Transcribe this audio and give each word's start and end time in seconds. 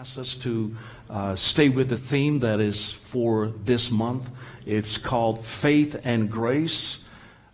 asked 0.00 0.16
us 0.16 0.34
to 0.34 0.74
uh, 1.10 1.36
stay 1.36 1.68
with 1.68 1.90
the 1.90 1.96
theme 1.98 2.38
that 2.38 2.58
is 2.58 2.90
for 2.90 3.52
this 3.66 3.90
month. 3.90 4.30
It's 4.64 4.96
called 4.96 5.44
Faith 5.44 5.94
and 6.04 6.30
Grace, 6.30 7.04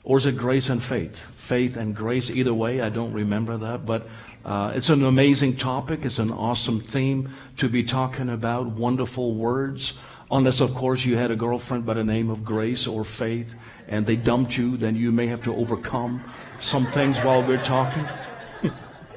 or 0.05 0.19
is 0.19 0.27
it 0.27 0.37
Grace 0.37 0.69
and 0.69 0.81
Faith? 0.81 1.19
Faith 1.35 1.77
and 1.77 1.93
Grace, 1.93 2.31
either 2.31 2.55
way, 2.55 2.81
I 2.81 2.89
don't 2.89 3.13
remember 3.13 3.57
that, 3.57 3.85
but 3.85 4.07
uh, 4.45 4.73
it's 4.77 4.91
an 4.91 5.05
amazing 5.05 5.57
topic. 5.57 6.05
It's 6.05 6.21
an 6.21 6.31
awesome 6.31 6.81
theme 6.81 7.31
to 7.57 7.69
be 7.69 7.83
talking 7.83 8.29
about, 8.29 8.67
wonderful 8.67 9.35
words. 9.35 9.95
Unless, 10.31 10.61
of 10.61 10.73
course, 10.73 11.05
you 11.05 11.17
had 11.17 11.33
a 11.33 11.37
girlfriend 11.37 11.85
by 11.85 11.95
the 11.95 12.05
name 12.05 12.31
of 12.31 12.45
Grace 12.45 12.87
or 12.87 13.05
Faith 13.05 13.53
and 13.89 14.07
they 14.07 14.15
dumped 14.15 14.57
you, 14.57 14.77
then 14.77 14.95
you 14.95 15.11
may 15.11 15.27
have 15.27 15.43
to 15.43 15.57
overcome 15.57 16.23
some 16.61 16.87
things 16.93 17.19
while 17.19 17.43
we're 17.43 17.65
talking. 17.65 18.07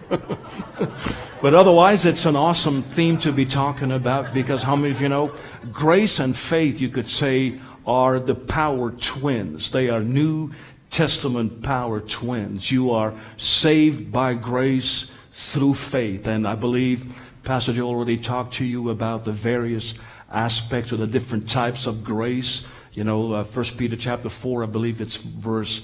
but 1.42 1.54
otherwise, 1.54 2.06
it's 2.06 2.26
an 2.26 2.36
awesome 2.36 2.84
theme 2.84 3.18
to 3.20 3.32
be 3.32 3.46
talking 3.46 3.92
about 3.92 4.34
because 4.34 4.64
how 4.64 4.76
many 4.76 4.92
of 4.92 5.02
you 5.02 5.10
know 5.10 5.34
grace 5.72 6.20
and 6.20 6.36
faith, 6.36 6.82
you 6.82 6.90
could 6.90 7.08
say, 7.08 7.60
are 7.86 8.20
the 8.20 8.36
power 8.36 8.92
twins. 8.92 9.72
They 9.72 9.90
are 9.90 10.02
New 10.02 10.52
Testament 10.92 11.62
power 11.62 12.00
twins. 12.00 12.72
You 12.72 12.92
are 12.92 13.14
saved 13.38 14.12
by 14.12 14.34
grace 14.34 15.08
through 15.32 15.76
faith. 15.76 16.28
And 16.28 16.48
I 16.48 16.56
believe 16.56 17.16
Pastor 17.44 17.74
Joe 17.74 17.88
already 17.88 18.18
talked 18.18 18.56
to 18.56 18.66
you 18.66 18.90
about 18.90 19.26
the 19.26 19.32
various 19.32 19.94
aspects 20.32 20.92
or 20.92 20.98
the 20.98 21.08
different 21.08 21.50
types 21.50 21.88
of 21.88 22.04
grace. 22.04 22.62
You 22.94 23.04
know, 23.04 23.34
uh, 23.34 23.44
First 23.44 23.78
Peter 23.78 23.96
chapter 23.96 24.30
4, 24.30 24.64
I 24.64 24.66
believe 24.66 25.02
it's 25.02 25.18
verse 25.18 25.82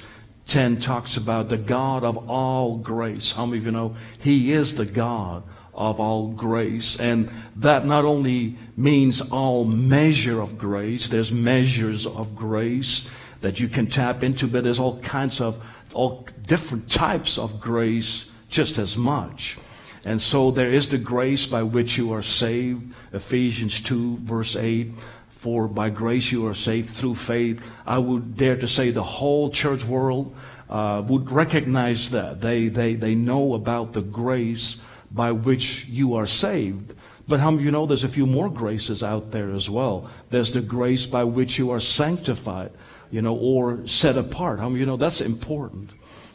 10 0.47 0.79
talks 0.79 1.17
about 1.17 1.49
the 1.49 1.57
God 1.57 2.03
of 2.03 2.29
all 2.29 2.77
grace. 2.77 3.31
How 3.31 3.45
many 3.45 3.57
of 3.59 3.65
you 3.65 3.71
know 3.71 3.95
He 4.19 4.53
is 4.53 4.75
the 4.75 4.85
God 4.85 5.43
of 5.73 5.99
all 5.99 6.29
grace? 6.29 6.95
And 6.99 7.31
that 7.55 7.85
not 7.85 8.05
only 8.05 8.57
means 8.77 9.21
all 9.21 9.65
measure 9.65 10.39
of 10.39 10.57
grace, 10.57 11.07
there's 11.07 11.31
measures 11.31 12.05
of 12.05 12.35
grace 12.35 13.05
that 13.41 13.59
you 13.59 13.67
can 13.67 13.87
tap 13.87 14.23
into, 14.23 14.47
but 14.47 14.63
there's 14.63 14.79
all 14.79 14.99
kinds 14.99 15.41
of, 15.41 15.61
all 15.93 16.27
different 16.47 16.89
types 16.89 17.37
of 17.37 17.59
grace 17.59 18.25
just 18.49 18.77
as 18.77 18.95
much. 18.95 19.57
And 20.05 20.21
so 20.21 20.51
there 20.51 20.71
is 20.71 20.89
the 20.89 20.99
grace 20.99 21.47
by 21.47 21.63
which 21.63 21.97
you 21.97 22.13
are 22.13 22.21
saved. 22.21 22.93
Ephesians 23.11 23.79
2 23.79 24.19
verse 24.21 24.55
8. 24.55 24.93
For 25.35 25.67
by 25.67 25.89
grace 25.89 26.31
you 26.31 26.47
are 26.47 26.55
saved 26.55 26.89
through 26.89 27.15
faith. 27.15 27.61
I 27.85 27.97
would 27.97 28.35
dare 28.35 28.55
to 28.57 28.67
say 28.67 28.91
the 28.91 29.03
whole 29.03 29.49
church 29.51 29.83
world 29.83 30.35
uh, 30.69 31.03
would 31.07 31.29
recognize 31.29 32.09
that. 32.11 32.41
They, 32.41 32.69
they, 32.69 32.95
they 32.95 33.15
know 33.15 33.53
about 33.53 33.93
the 33.93 34.01
grace 34.01 34.77
by 35.11 35.31
which 35.31 35.85
you 35.85 36.15
are 36.15 36.25
saved. 36.25 36.93
But 37.27 37.39
how 37.39 37.51
you 37.53 37.71
know 37.71 37.85
there's 37.85 38.03
a 38.03 38.09
few 38.09 38.25
more 38.25 38.49
graces 38.49 39.03
out 39.03 39.31
there 39.31 39.51
as 39.51 39.69
well? 39.69 40.09
There's 40.29 40.53
the 40.53 40.61
grace 40.61 41.05
by 41.05 41.23
which 41.23 41.57
you 41.57 41.71
are 41.71 41.79
sanctified, 41.79 42.71
you 43.09 43.21
know, 43.21 43.35
or 43.35 43.87
set 43.87 44.17
apart. 44.17 44.59
How 44.59 44.69
you 44.69 44.85
know 44.85 44.97
that's 44.97 45.21
important, 45.21 45.89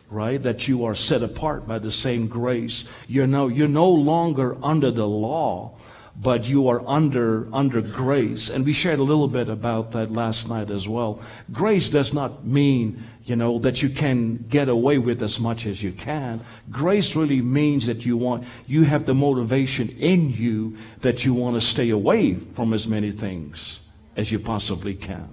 right? 0.08 0.42
That 0.42 0.66
you 0.66 0.84
are 0.84 0.94
set 0.94 1.22
apart 1.22 1.66
by 1.66 1.78
the 1.78 1.92
same 1.92 2.26
grace. 2.26 2.84
You're 3.06 3.28
no, 3.28 3.48
you're 3.48 3.68
no 3.68 3.88
longer 3.88 4.56
under 4.64 4.90
the 4.90 5.06
law 5.06 5.76
but 6.22 6.44
you 6.44 6.68
are 6.68 6.86
under 6.86 7.48
under 7.54 7.80
grace. 7.80 8.50
And 8.50 8.64
we 8.64 8.72
shared 8.72 8.98
a 8.98 9.02
little 9.02 9.28
bit 9.28 9.48
about 9.48 9.92
that 9.92 10.12
last 10.12 10.48
night 10.48 10.70
as 10.70 10.88
well. 10.88 11.20
Grace 11.52 11.88
does 11.88 12.12
not 12.12 12.46
mean 12.46 13.02
you 13.24 13.36
know 13.36 13.58
that 13.60 13.82
you 13.82 13.88
can 13.88 14.36
get 14.48 14.68
away 14.68 14.98
with 14.98 15.22
as 15.22 15.38
much 15.40 15.66
as 15.66 15.82
you 15.82 15.92
can. 15.92 16.40
Grace 16.70 17.16
really 17.16 17.40
means 17.40 17.86
that 17.86 18.04
you 18.04 18.16
want 18.16 18.44
you 18.66 18.84
have 18.84 19.06
the 19.06 19.14
motivation 19.14 19.88
in 19.90 20.30
you 20.30 20.76
that 21.00 21.24
you 21.24 21.32
want 21.34 21.54
to 21.54 21.60
stay 21.60 21.90
away 21.90 22.34
from 22.54 22.72
as 22.72 22.86
many 22.86 23.12
things 23.12 23.80
as 24.16 24.30
you 24.30 24.38
possibly 24.38 24.94
can. 24.94 25.28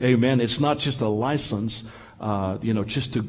Amen. 0.00 0.40
It's 0.40 0.60
not 0.60 0.78
just 0.78 1.00
a 1.00 1.08
license 1.08 1.82
uh, 2.20 2.58
you 2.62 2.74
know, 2.74 2.84
just 2.84 3.12
to 3.12 3.22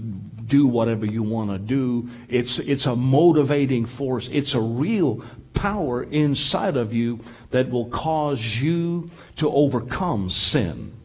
do 0.49 0.67
whatever 0.67 1.05
you 1.05 1.23
want 1.23 1.51
to 1.51 1.57
do. 1.57 2.09
It's, 2.27 2.59
it's 2.59 2.85
a 2.85 2.95
motivating 2.95 3.85
force. 3.85 4.27
It's 4.31 4.53
a 4.53 4.59
real 4.59 5.23
power 5.53 6.03
inside 6.03 6.75
of 6.75 6.93
you 6.93 7.19
that 7.51 7.69
will 7.69 7.89
cause 7.89 8.57
you 8.57 9.09
to 9.37 9.49
overcome 9.49 10.29
sin. 10.29 10.98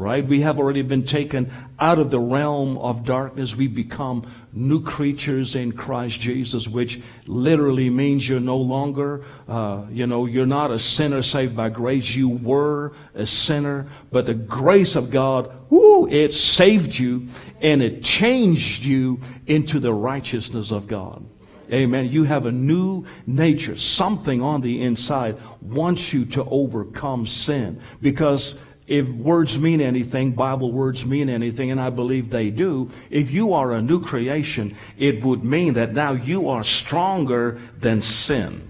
Right? 0.00 0.26
We 0.26 0.40
have 0.40 0.58
already 0.58 0.80
been 0.80 1.04
taken 1.04 1.52
out 1.78 1.98
of 1.98 2.10
the 2.10 2.18
realm 2.18 2.78
of 2.78 3.04
darkness. 3.04 3.54
We 3.54 3.66
become 3.66 4.26
new 4.50 4.82
creatures 4.82 5.54
in 5.54 5.72
Christ 5.72 6.18
Jesus, 6.18 6.66
which 6.66 7.02
literally 7.26 7.90
means 7.90 8.26
you're 8.26 8.40
no 8.40 8.56
longer, 8.56 9.26
uh, 9.46 9.84
you 9.90 10.06
know, 10.06 10.24
you're 10.24 10.46
not 10.46 10.70
a 10.70 10.78
sinner 10.78 11.20
saved 11.20 11.54
by 11.54 11.68
grace. 11.68 12.14
You 12.14 12.30
were 12.30 12.92
a 13.14 13.26
sinner, 13.26 13.90
but 14.10 14.24
the 14.24 14.32
grace 14.32 14.96
of 14.96 15.10
God, 15.10 15.52
whoo, 15.68 16.08
it 16.08 16.32
saved 16.32 16.98
you 16.98 17.28
and 17.60 17.82
it 17.82 18.02
changed 18.02 18.82
you 18.82 19.20
into 19.46 19.80
the 19.80 19.92
righteousness 19.92 20.70
of 20.70 20.86
God. 20.86 21.26
Amen. 21.70 22.08
You 22.08 22.24
have 22.24 22.46
a 22.46 22.52
new 22.52 23.04
nature. 23.26 23.76
Something 23.76 24.40
on 24.40 24.62
the 24.62 24.80
inside 24.80 25.38
wants 25.60 26.10
you 26.10 26.24
to 26.24 26.44
overcome 26.44 27.26
sin. 27.26 27.80
Because 28.00 28.54
if 28.90 29.06
words 29.06 29.56
mean 29.56 29.80
anything, 29.80 30.32
Bible 30.32 30.72
words 30.72 31.04
mean 31.04 31.28
anything, 31.28 31.70
and 31.70 31.80
I 31.80 31.90
believe 31.90 32.28
they 32.28 32.50
do, 32.50 32.90
if 33.08 33.30
you 33.30 33.52
are 33.52 33.70
a 33.70 33.80
new 33.80 34.02
creation, 34.04 34.76
it 34.98 35.22
would 35.22 35.44
mean 35.44 35.74
that 35.74 35.94
now 35.94 36.12
you 36.12 36.48
are 36.48 36.64
stronger 36.64 37.60
than 37.78 38.02
sin. 38.02 38.68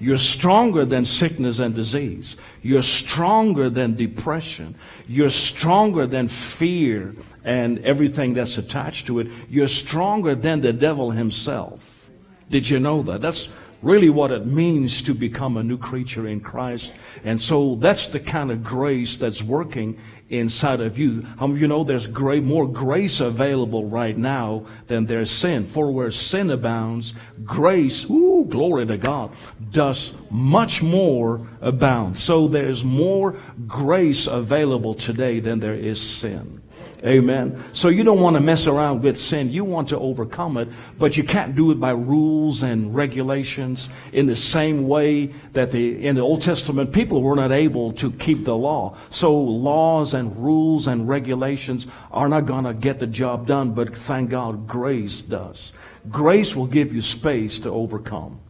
You're 0.00 0.16
stronger 0.16 0.86
than 0.86 1.04
sickness 1.04 1.58
and 1.58 1.74
disease. 1.74 2.36
You're 2.62 2.82
stronger 2.82 3.68
than 3.68 3.96
depression. 3.96 4.76
You're 5.06 5.28
stronger 5.28 6.06
than 6.06 6.28
fear 6.28 7.14
and 7.44 7.84
everything 7.84 8.32
that's 8.32 8.56
attached 8.56 9.08
to 9.08 9.18
it. 9.18 9.28
You're 9.50 9.68
stronger 9.68 10.34
than 10.34 10.62
the 10.62 10.72
devil 10.72 11.10
himself. 11.10 12.10
Did 12.48 12.68
you 12.68 12.80
know 12.80 13.02
that? 13.02 13.20
That's 13.20 13.50
really 13.84 14.08
what 14.08 14.30
it 14.30 14.46
means 14.46 15.02
to 15.02 15.14
become 15.14 15.56
a 15.56 15.62
new 15.62 15.78
creature 15.78 16.26
in 16.26 16.40
Christ. 16.40 16.92
And 17.22 17.40
so 17.40 17.76
that's 17.76 18.06
the 18.08 18.20
kind 18.20 18.50
of 18.50 18.64
grace 18.64 19.16
that's 19.16 19.42
working 19.42 19.98
inside 20.30 20.80
of 20.80 20.98
you. 20.98 21.22
How 21.38 21.48
you 21.48 21.68
know 21.68 21.84
there's 21.84 22.06
great, 22.06 22.42
more 22.42 22.66
grace 22.66 23.20
available 23.20 23.86
right 23.86 24.16
now 24.16 24.66
than 24.86 25.06
there's 25.06 25.30
sin? 25.30 25.66
For 25.66 25.90
where 25.90 26.10
sin 26.10 26.50
abounds, 26.50 27.12
grace, 27.44 28.04
ooh, 28.04 28.46
glory 28.48 28.86
to 28.86 28.96
God, 28.96 29.32
does 29.70 30.12
much 30.30 30.82
more 30.82 31.46
abound. 31.60 32.18
So 32.18 32.48
there's 32.48 32.82
more 32.82 33.38
grace 33.66 34.26
available 34.26 34.94
today 34.94 35.40
than 35.40 35.60
there 35.60 35.74
is 35.74 36.00
sin. 36.00 36.62
Amen. 37.04 37.62
So 37.74 37.88
you 37.88 38.02
don't 38.02 38.20
want 38.20 38.34
to 38.36 38.40
mess 38.40 38.66
around 38.66 39.02
with 39.02 39.20
sin. 39.20 39.50
You 39.50 39.62
want 39.62 39.90
to 39.90 39.98
overcome 39.98 40.56
it, 40.56 40.68
but 40.98 41.18
you 41.18 41.24
can't 41.24 41.54
do 41.54 41.70
it 41.70 41.78
by 41.78 41.90
rules 41.90 42.62
and 42.62 42.94
regulations 42.94 43.90
in 44.14 44.24
the 44.24 44.36
same 44.36 44.88
way 44.88 45.26
that 45.52 45.70
the, 45.70 46.06
in 46.06 46.16
the 46.16 46.22
Old 46.22 46.40
Testament 46.40 46.92
people 46.92 47.20
were 47.20 47.36
not 47.36 47.52
able 47.52 47.92
to 47.94 48.10
keep 48.12 48.46
the 48.46 48.56
law. 48.56 48.96
So 49.10 49.34
laws 49.34 50.14
and 50.14 50.34
rules 50.42 50.86
and 50.86 51.06
regulations 51.06 51.86
are 52.10 52.28
not 52.28 52.46
going 52.46 52.64
to 52.64 52.72
get 52.72 53.00
the 53.00 53.06
job 53.06 53.46
done, 53.46 53.72
but 53.72 53.94
thank 53.98 54.30
God 54.30 54.66
grace 54.66 55.20
does. 55.20 55.74
Grace 56.10 56.56
will 56.56 56.66
give 56.66 56.94
you 56.94 57.02
space 57.02 57.58
to 57.60 57.70
overcome. 57.70 58.40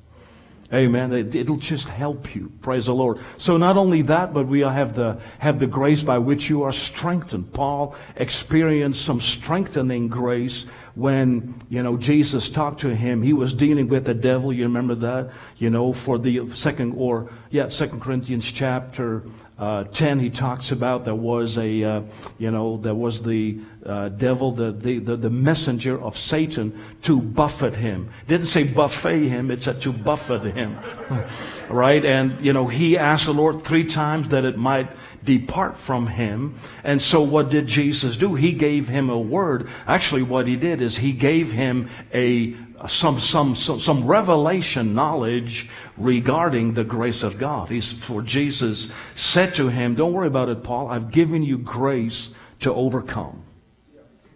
Amen. 0.74 1.12
It, 1.12 1.48
will 1.48 1.56
just 1.56 1.88
help 1.88 2.34
you. 2.34 2.50
Praise 2.60 2.86
the 2.86 2.94
Lord. 2.94 3.20
So 3.38 3.56
not 3.56 3.76
only 3.76 4.02
that, 4.02 4.34
but 4.34 4.48
we 4.48 4.60
have 4.60 4.96
the, 4.96 5.20
have 5.38 5.60
the 5.60 5.68
grace 5.68 6.02
by 6.02 6.18
which 6.18 6.50
you 6.50 6.64
are 6.64 6.72
strengthened. 6.72 7.52
Paul 7.52 7.94
experienced 8.16 9.04
some 9.04 9.20
strengthening 9.20 10.08
grace 10.08 10.64
when, 10.96 11.62
you 11.68 11.82
know, 11.82 11.96
Jesus 11.96 12.48
talked 12.48 12.80
to 12.80 12.92
him. 12.92 13.22
He 13.22 13.32
was 13.32 13.52
dealing 13.52 13.88
with 13.88 14.04
the 14.04 14.14
devil. 14.14 14.52
You 14.52 14.64
remember 14.64 14.96
that? 14.96 15.30
You 15.58 15.70
know, 15.70 15.92
for 15.92 16.18
the 16.18 16.52
second, 16.54 16.94
or, 16.96 17.30
yeah, 17.50 17.68
Second 17.68 18.00
Corinthians 18.00 18.44
chapter 18.44 19.22
uh, 19.56 19.84
10, 19.84 20.18
he 20.18 20.30
talks 20.30 20.72
about 20.72 21.04
there 21.04 21.14
was 21.14 21.56
a, 21.58 21.84
uh, 21.84 22.02
you 22.38 22.50
know, 22.50 22.76
there 22.76 22.94
was 22.94 23.22
the 23.22 23.60
uh, 23.86 24.08
devil, 24.08 24.50
the, 24.50 24.72
the, 24.72 24.98
the, 24.98 25.16
the, 25.16 25.30
messenger 25.30 26.00
of 26.00 26.18
Satan 26.18 26.76
to 27.02 27.20
buffet 27.20 27.76
him. 27.76 28.10
Didn't 28.26 28.48
say 28.48 28.64
buffet 28.64 29.28
him, 29.28 29.52
it 29.52 29.62
said 29.62 29.80
to 29.82 29.92
buffet 29.92 30.40
him. 30.52 30.76
right? 31.70 32.04
And, 32.04 32.44
you 32.44 32.52
know, 32.52 32.66
he 32.66 32.98
asked 32.98 33.26
the 33.26 33.32
Lord 33.32 33.64
three 33.64 33.84
times 33.84 34.30
that 34.30 34.44
it 34.44 34.56
might 34.56 34.90
depart 35.22 35.78
from 35.78 36.08
him. 36.08 36.58
And 36.82 37.00
so 37.00 37.22
what 37.22 37.50
did 37.50 37.68
Jesus 37.68 38.16
do? 38.16 38.34
He 38.34 38.52
gave 38.52 38.88
him 38.88 39.08
a 39.08 39.18
word. 39.18 39.68
Actually, 39.86 40.22
what 40.22 40.48
he 40.48 40.56
did 40.56 40.80
is 40.80 40.96
he 40.96 41.12
gave 41.12 41.52
him 41.52 41.88
a 42.12 42.56
some, 42.88 43.20
some, 43.20 43.54
some, 43.54 43.80
some 43.80 44.06
revelation 44.06 44.94
knowledge 44.94 45.68
regarding 45.96 46.74
the 46.74 46.84
grace 46.84 47.22
of 47.22 47.38
God. 47.38 47.68
He's, 47.68 47.92
for 47.92 48.22
Jesus 48.22 48.88
said 49.16 49.54
to 49.56 49.68
him, 49.68 49.94
Don't 49.94 50.12
worry 50.12 50.26
about 50.26 50.48
it, 50.48 50.62
Paul. 50.62 50.88
I've 50.88 51.10
given 51.10 51.42
you 51.42 51.58
grace 51.58 52.28
to 52.60 52.72
overcome. 52.72 53.42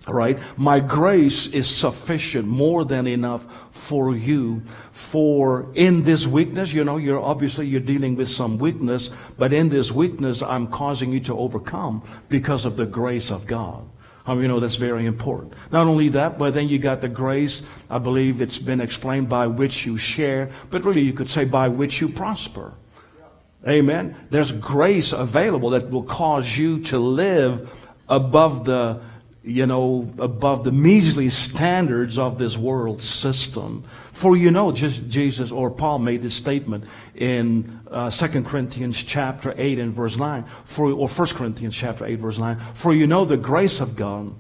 right? 0.07 0.39
My 0.57 0.81
grace 0.81 1.47
is 1.49 1.69
sufficient, 1.69 2.47
more 2.47 2.85
than 2.85 3.07
enough 3.07 3.45
for 3.73 4.17
you. 4.17 4.63
For 4.93 5.71
in 5.75 6.03
this 6.05 6.27
weakness, 6.27 6.73
you 6.73 6.85
know, 6.85 6.97
you're 6.97 7.21
obviously 7.21 7.67
you're 7.67 7.81
dealing 7.81 8.17
with 8.17 8.31
some 8.31 8.59
weakness, 8.59 9.11
but 9.37 9.53
in 9.53 9.69
this 9.69 9.93
weakness, 9.93 10.43
I'm 10.43 10.69
causing 10.69 11.13
you 11.13 11.21
to 11.21 11.39
overcome 11.39 12.03
because 12.29 12.65
of 12.65 12.77
the 12.77 12.87
grace 12.87 13.31
of 13.31 13.47
God. 13.47 13.89
I 14.29 14.35
mean, 14.35 14.43
you 14.43 14.49
know 14.49 14.61
that's 14.61 14.77
very 14.77 15.07
important. 15.07 15.55
Not 15.73 15.87
only 15.87 16.11
that, 16.11 16.37
but 16.37 16.53
then 16.53 16.69
you 16.69 16.79
got 16.79 17.01
the 17.01 17.09
grace. 17.09 17.63
I 17.89 17.97
believe 17.97 18.43
it's 18.43 18.59
been 18.59 18.83
explained 18.83 19.31
by 19.31 19.47
which 19.47 19.87
you 19.87 19.97
share, 19.97 20.51
but 20.69 20.85
really 20.85 21.01
you 21.01 21.15
could 21.15 21.31
say 21.31 21.47
by 21.47 21.69
which 21.69 22.03
you 22.03 22.11
prosper. 22.11 22.75
Amen. 23.67 24.15
There's 24.29 24.53
grace 24.53 25.13
available 25.13 25.71
that 25.71 25.91
will 25.91 26.03
cause 26.03 26.59
you 26.59 26.81
to 26.85 26.99
live 26.99 27.73
above 28.07 28.67
the 28.67 29.01
you 29.45 29.67
know, 29.67 30.07
above 30.19 30.65
the 30.65 30.71
measly 30.71 31.29
standards 31.29 32.19
of 32.19 32.39
this 32.39 32.57
world 32.57 33.03
system. 33.03 33.85
For 34.13 34.37
you 34.37 34.51
know, 34.51 34.73
just 34.73 35.09
Jesus 35.09 35.53
or 35.53 35.71
Paul 35.71 36.01
made 36.01 36.23
this 36.23 36.35
statement 36.35 36.85
in 37.15 37.81
uh, 37.91 38.11
2 38.11 38.43
Corinthians 38.43 39.03
chapter 39.03 39.55
8 39.57 39.79
and 39.79 39.95
verse 39.95 40.17
9, 40.17 40.45
for, 40.65 40.91
or 40.91 41.09
1 41.09 41.29
Corinthians 41.29 41.75
chapter 41.75 42.05
8 42.05 42.19
verse 42.19 42.39
9, 42.39 42.61
for 42.75 42.93
you 42.93 43.07
know 43.07 43.25
the 43.25 43.37
grace 43.37 43.81
of 43.81 43.95
God, 43.95 44.35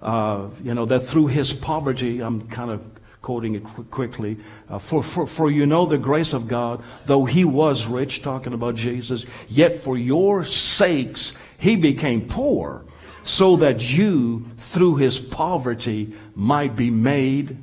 uh, 0.00 0.48
you 0.64 0.74
know, 0.74 0.86
that 0.86 1.00
through 1.00 1.28
his 1.28 1.52
poverty, 1.52 2.20
I'm 2.20 2.46
kind 2.48 2.70
of 2.70 2.82
quoting 3.20 3.54
it 3.54 3.64
qu- 3.64 3.84
quickly, 3.84 4.36
uh, 4.68 4.78
for, 4.78 5.02
for, 5.02 5.26
for 5.26 5.50
you 5.50 5.66
know 5.66 5.86
the 5.86 5.98
grace 5.98 6.32
of 6.32 6.48
God, 6.48 6.82
though 7.06 7.24
he 7.24 7.44
was 7.44 7.86
rich, 7.86 8.22
talking 8.22 8.52
about 8.52 8.74
Jesus, 8.74 9.24
yet 9.48 9.76
for 9.76 9.96
your 9.96 10.44
sakes 10.44 11.32
he 11.58 11.76
became 11.76 12.26
poor 12.26 12.84
so 13.24 13.56
that 13.56 13.80
you, 13.80 14.46
through 14.58 14.96
his 14.96 15.18
poverty, 15.18 16.14
might 16.34 16.76
be 16.76 16.90
made, 16.90 17.56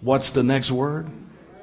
what's 0.00 0.30
the 0.30 0.42
next 0.42 0.70
word? 0.70 1.08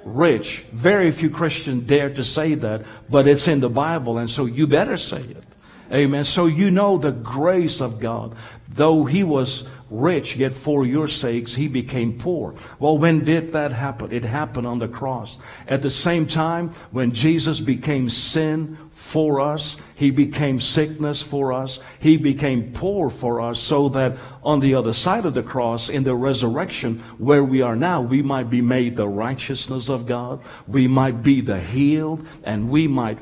Rich. 0.03 0.63
Very 0.71 1.11
few 1.11 1.29
Christians 1.29 1.87
dare 1.87 2.13
to 2.13 2.23
say 2.23 2.55
that, 2.55 2.85
but 3.09 3.27
it's 3.27 3.47
in 3.47 3.59
the 3.59 3.69
Bible, 3.69 4.17
and 4.19 4.29
so 4.29 4.45
you 4.45 4.67
better 4.67 4.97
say 4.97 5.21
it. 5.21 5.43
Amen. 5.91 6.25
So 6.25 6.47
you 6.47 6.71
know 6.71 6.97
the 6.97 7.11
grace 7.11 7.81
of 7.81 7.99
God. 7.99 8.35
Though 8.67 9.05
he 9.05 9.23
was 9.23 9.63
rich, 9.89 10.35
yet 10.35 10.51
for 10.51 10.85
your 10.85 11.07
sakes 11.07 11.53
he 11.53 11.67
became 11.67 12.17
poor. 12.19 12.55
Well, 12.79 12.97
when 12.97 13.23
did 13.23 13.53
that 13.53 13.71
happen? 13.71 14.11
It 14.11 14.25
happened 14.25 14.67
on 14.67 14.79
the 14.79 14.87
cross. 14.87 15.37
At 15.67 15.81
the 15.81 15.89
same 15.89 16.25
time, 16.25 16.73
when 16.91 17.11
Jesus 17.11 17.61
became 17.61 18.09
sin 18.09 18.77
for 18.91 19.39
us, 19.39 19.77
he 19.95 20.09
became 20.09 20.59
sickness 20.59 21.21
for 21.21 21.53
us, 21.53 21.79
he 21.99 22.17
became 22.17 22.73
poor 22.73 23.09
for 23.09 23.39
us, 23.39 23.59
so 23.59 23.87
that 23.89 24.17
on 24.43 24.59
the 24.59 24.73
other 24.73 24.93
side 24.93 25.25
of 25.25 25.33
the 25.33 25.43
cross, 25.43 25.89
in 25.89 26.03
the 26.03 26.15
resurrection, 26.15 26.99
where 27.17 27.43
we 27.43 27.61
are 27.61 27.75
now, 27.75 28.01
we 28.01 28.21
might 28.21 28.49
be 28.49 28.61
made 28.61 28.95
the 28.95 29.07
righteousness 29.07 29.89
of 29.89 30.05
God, 30.05 30.41
we 30.67 30.87
might 30.87 31.23
be 31.23 31.39
the 31.41 31.59
healed, 31.59 32.25
and 32.43 32.69
we 32.69 32.87
might 32.87 33.19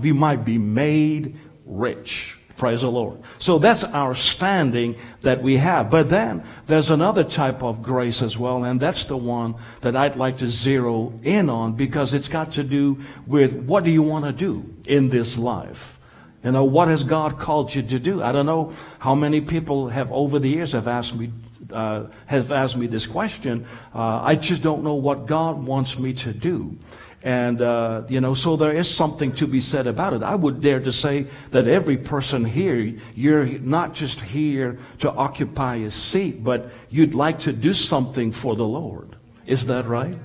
we 0.00 0.12
might 0.12 0.44
be 0.44 0.56
made 0.56 1.36
rich. 1.66 2.38
Praise 2.56 2.80
the 2.80 2.90
Lord. 2.90 3.20
So 3.38 3.58
that's 3.58 3.84
our 3.84 4.14
standing 4.14 4.96
that 5.20 5.42
we 5.42 5.58
have. 5.58 5.90
But 5.90 6.08
then 6.08 6.42
there's 6.66 6.90
another 6.90 7.22
type 7.22 7.62
of 7.62 7.82
grace 7.82 8.22
as 8.22 8.38
well, 8.38 8.64
and 8.64 8.80
that's 8.80 9.04
the 9.04 9.16
one 9.16 9.56
that 9.82 9.94
I'd 9.94 10.16
like 10.16 10.38
to 10.38 10.48
zero 10.48 11.12
in 11.22 11.50
on 11.50 11.74
because 11.74 12.14
it's 12.14 12.28
got 12.28 12.52
to 12.52 12.64
do 12.64 12.98
with 13.26 13.52
what 13.52 13.84
do 13.84 13.90
you 13.90 14.02
want 14.02 14.24
to 14.24 14.32
do 14.32 14.64
in 14.86 15.10
this 15.10 15.36
life? 15.36 15.98
You 16.42 16.52
know, 16.52 16.64
what 16.64 16.88
has 16.88 17.04
God 17.04 17.38
called 17.38 17.74
you 17.74 17.82
to 17.82 17.98
do? 17.98 18.22
I 18.22 18.32
don't 18.32 18.46
know 18.46 18.72
how 19.00 19.14
many 19.14 19.42
people 19.42 19.88
have 19.88 20.10
over 20.10 20.38
the 20.38 20.48
years 20.48 20.72
have 20.72 20.88
asked 20.88 21.14
me 21.14 21.32
uh, 21.72 22.04
have 22.26 22.52
asked 22.52 22.76
me 22.76 22.86
this 22.86 23.06
question. 23.06 23.66
Uh, 23.94 24.22
I 24.22 24.36
just 24.36 24.62
don't 24.62 24.84
know 24.84 24.94
what 24.94 25.26
God 25.26 25.64
wants 25.64 25.98
me 25.98 26.12
to 26.14 26.32
do. 26.32 26.78
And, 27.26 27.60
uh, 27.60 28.02
you 28.08 28.20
know, 28.20 28.34
so 28.34 28.54
there 28.54 28.70
is 28.70 28.88
something 28.88 29.32
to 29.32 29.48
be 29.48 29.60
said 29.60 29.88
about 29.88 30.12
it. 30.12 30.22
I 30.22 30.36
would 30.36 30.60
dare 30.60 30.78
to 30.78 30.92
say 30.92 31.26
that 31.50 31.66
every 31.66 31.96
person 31.96 32.44
here, 32.44 32.94
you're 33.16 33.46
not 33.46 33.94
just 33.94 34.20
here 34.20 34.78
to 35.00 35.10
occupy 35.10 35.74
a 35.74 35.90
seat, 35.90 36.44
but 36.44 36.70
you'd 36.88 37.14
like 37.14 37.40
to 37.40 37.52
do 37.52 37.74
something 37.74 38.30
for 38.30 38.54
the 38.54 38.64
Lord. 38.64 39.16
Is 39.44 39.66
that 39.66 39.88
right? 39.88 40.16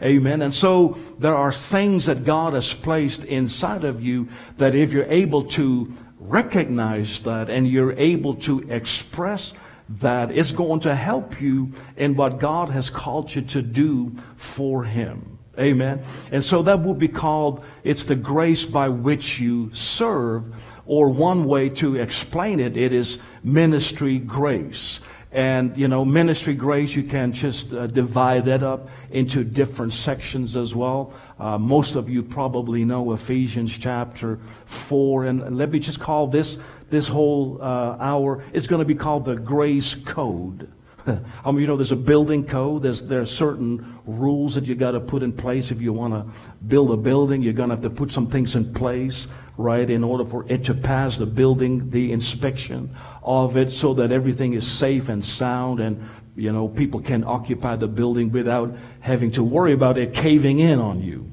Amen. 0.00 0.42
And 0.42 0.54
so 0.54 0.96
there 1.18 1.34
are 1.34 1.50
things 1.50 2.06
that 2.06 2.24
God 2.24 2.52
has 2.52 2.72
placed 2.72 3.24
inside 3.24 3.82
of 3.82 4.00
you 4.00 4.28
that 4.58 4.76
if 4.76 4.92
you're 4.92 5.10
able 5.10 5.46
to 5.58 5.92
recognize 6.20 7.18
that 7.24 7.50
and 7.50 7.66
you're 7.66 7.94
able 7.94 8.36
to 8.36 8.60
express 8.70 9.54
that, 9.88 10.30
it's 10.30 10.52
going 10.52 10.82
to 10.82 10.94
help 10.94 11.40
you 11.40 11.72
in 11.96 12.14
what 12.14 12.38
God 12.38 12.70
has 12.70 12.90
called 12.90 13.34
you 13.34 13.42
to 13.42 13.60
do 13.60 14.16
for 14.36 14.84
Him. 14.84 15.33
Amen. 15.58 16.04
And 16.32 16.44
so 16.44 16.62
that 16.62 16.82
will 16.82 16.94
be 16.94 17.08
called, 17.08 17.64
it's 17.84 18.04
the 18.04 18.16
grace 18.16 18.64
by 18.64 18.88
which 18.88 19.38
you 19.38 19.70
serve, 19.74 20.44
or 20.86 21.08
one 21.08 21.44
way 21.44 21.68
to 21.70 21.96
explain 21.96 22.60
it, 22.60 22.76
it 22.76 22.92
is 22.92 23.18
ministry 23.42 24.18
grace. 24.18 25.00
And, 25.32 25.76
you 25.76 25.88
know, 25.88 26.04
ministry 26.04 26.54
grace, 26.54 26.94
you 26.94 27.02
can 27.02 27.32
just 27.32 27.72
uh, 27.72 27.88
divide 27.88 28.44
that 28.44 28.62
up 28.62 28.88
into 29.10 29.42
different 29.42 29.92
sections 29.92 30.56
as 30.56 30.76
well. 30.76 31.12
Uh, 31.40 31.58
most 31.58 31.96
of 31.96 32.08
you 32.08 32.22
probably 32.22 32.84
know 32.84 33.12
Ephesians 33.12 33.76
chapter 33.76 34.38
4. 34.66 35.24
And 35.24 35.56
let 35.56 35.72
me 35.72 35.80
just 35.80 35.98
call 35.98 36.28
this, 36.28 36.56
this 36.88 37.08
whole 37.08 37.58
uh, 37.60 37.96
hour, 37.98 38.44
it's 38.52 38.68
going 38.68 38.78
to 38.78 38.84
be 38.84 38.94
called 38.94 39.24
the 39.24 39.34
grace 39.34 39.96
code. 40.04 40.70
I 41.06 41.10
mean, 41.12 41.24
um, 41.44 41.60
you 41.60 41.66
know, 41.66 41.76
there's 41.76 41.92
a 41.92 41.96
building 41.96 42.44
code. 42.46 42.82
There's 42.82 43.02
there 43.02 43.20
are 43.20 43.26
certain 43.26 43.98
rules 44.06 44.54
that 44.54 44.64
you 44.64 44.74
got 44.74 44.92
to 44.92 45.00
put 45.00 45.22
in 45.22 45.32
place 45.32 45.70
if 45.70 45.80
you 45.80 45.92
want 45.92 46.14
to 46.14 46.24
build 46.66 46.90
a 46.92 46.96
building. 46.96 47.42
You're 47.42 47.52
gonna 47.52 47.74
have 47.74 47.82
to 47.82 47.90
put 47.90 48.10
some 48.10 48.28
things 48.28 48.56
in 48.56 48.72
place, 48.72 49.26
right, 49.58 49.88
in 49.88 50.02
order 50.02 50.24
for 50.24 50.46
it 50.48 50.64
to 50.64 50.74
pass 50.74 51.16
the 51.16 51.26
building, 51.26 51.90
the 51.90 52.12
inspection 52.12 52.96
of 53.22 53.56
it, 53.56 53.72
so 53.72 53.92
that 53.94 54.12
everything 54.12 54.54
is 54.54 54.66
safe 54.66 55.08
and 55.08 55.24
sound, 55.24 55.80
and 55.80 56.02
you 56.36 56.52
know, 56.52 56.68
people 56.68 57.00
can 57.00 57.22
occupy 57.24 57.76
the 57.76 57.86
building 57.86 58.32
without 58.32 58.74
having 59.00 59.30
to 59.32 59.42
worry 59.44 59.72
about 59.72 59.98
it 59.98 60.14
caving 60.14 60.58
in 60.58 60.80
on 60.80 61.02
you. 61.02 61.30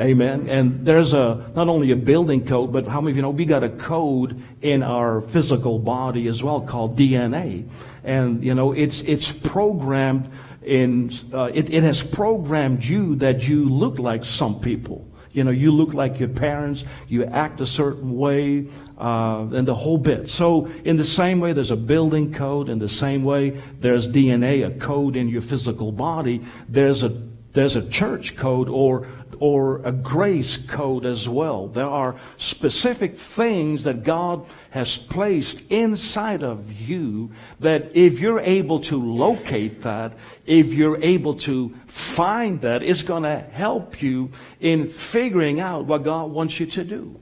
Amen. 0.00 0.48
And 0.48 0.86
there's 0.86 1.12
a 1.12 1.50
not 1.54 1.68
only 1.68 1.90
a 1.90 1.96
building 1.96 2.46
code, 2.46 2.72
but 2.72 2.86
how 2.86 3.02
many 3.02 3.10
of 3.10 3.16
you 3.16 3.22
know 3.22 3.30
we 3.30 3.44
got 3.44 3.62
a 3.62 3.68
code 3.68 4.42
in 4.62 4.82
our 4.82 5.20
physical 5.20 5.78
body 5.78 6.26
as 6.28 6.42
well 6.42 6.62
called 6.62 6.98
DNA, 6.98 7.68
and 8.02 8.42
you 8.42 8.54
know 8.54 8.72
it's 8.72 9.00
it's 9.02 9.30
programmed 9.30 10.30
in 10.62 11.12
uh, 11.34 11.50
it, 11.52 11.68
it 11.68 11.82
has 11.82 12.02
programmed 12.02 12.82
you 12.82 13.16
that 13.16 13.42
you 13.42 13.66
look 13.66 13.98
like 13.98 14.24
some 14.24 14.60
people. 14.60 15.06
You 15.32 15.44
know, 15.44 15.52
you 15.52 15.70
look 15.70 15.94
like 15.94 16.18
your 16.18 16.30
parents, 16.30 16.82
you 17.06 17.24
act 17.24 17.60
a 17.60 17.66
certain 17.66 18.16
way, 18.16 18.66
uh, 18.98 19.46
and 19.52 19.68
the 19.68 19.76
whole 19.76 19.98
bit. 19.98 20.28
So, 20.28 20.66
in 20.84 20.96
the 20.96 21.04
same 21.04 21.38
way, 21.38 21.52
there's 21.52 21.70
a 21.70 21.76
building 21.76 22.34
code. 22.34 22.68
In 22.68 22.80
the 22.80 22.88
same 22.88 23.22
way, 23.22 23.50
there's 23.78 24.08
DNA, 24.08 24.66
a 24.66 24.76
code 24.80 25.14
in 25.14 25.28
your 25.28 25.42
physical 25.42 25.92
body. 25.92 26.42
There's 26.68 27.04
a 27.04 27.10
there's 27.52 27.76
a 27.76 27.82
church 27.88 28.36
code 28.36 28.68
or 28.68 29.06
or 29.40 29.80
a 29.84 29.90
grace 29.90 30.58
code 30.68 31.06
as 31.06 31.28
well. 31.28 31.66
There 31.66 31.86
are 31.86 32.14
specific 32.36 33.16
things 33.16 33.84
that 33.84 34.04
God 34.04 34.46
has 34.68 34.98
placed 34.98 35.60
inside 35.70 36.42
of 36.42 36.70
you 36.70 37.32
that 37.58 37.90
if 37.94 38.20
you're 38.20 38.40
able 38.40 38.80
to 38.80 39.02
locate 39.02 39.80
that, 39.82 40.12
if 40.44 40.66
you're 40.66 41.02
able 41.02 41.34
to 41.36 41.74
find 41.86 42.60
that, 42.60 42.82
it's 42.82 43.02
going 43.02 43.22
to 43.22 43.38
help 43.38 44.02
you 44.02 44.30
in 44.60 44.88
figuring 44.88 45.58
out 45.58 45.86
what 45.86 46.04
God 46.04 46.30
wants 46.30 46.60
you 46.60 46.66
to 46.66 46.84
do. 46.84 47.18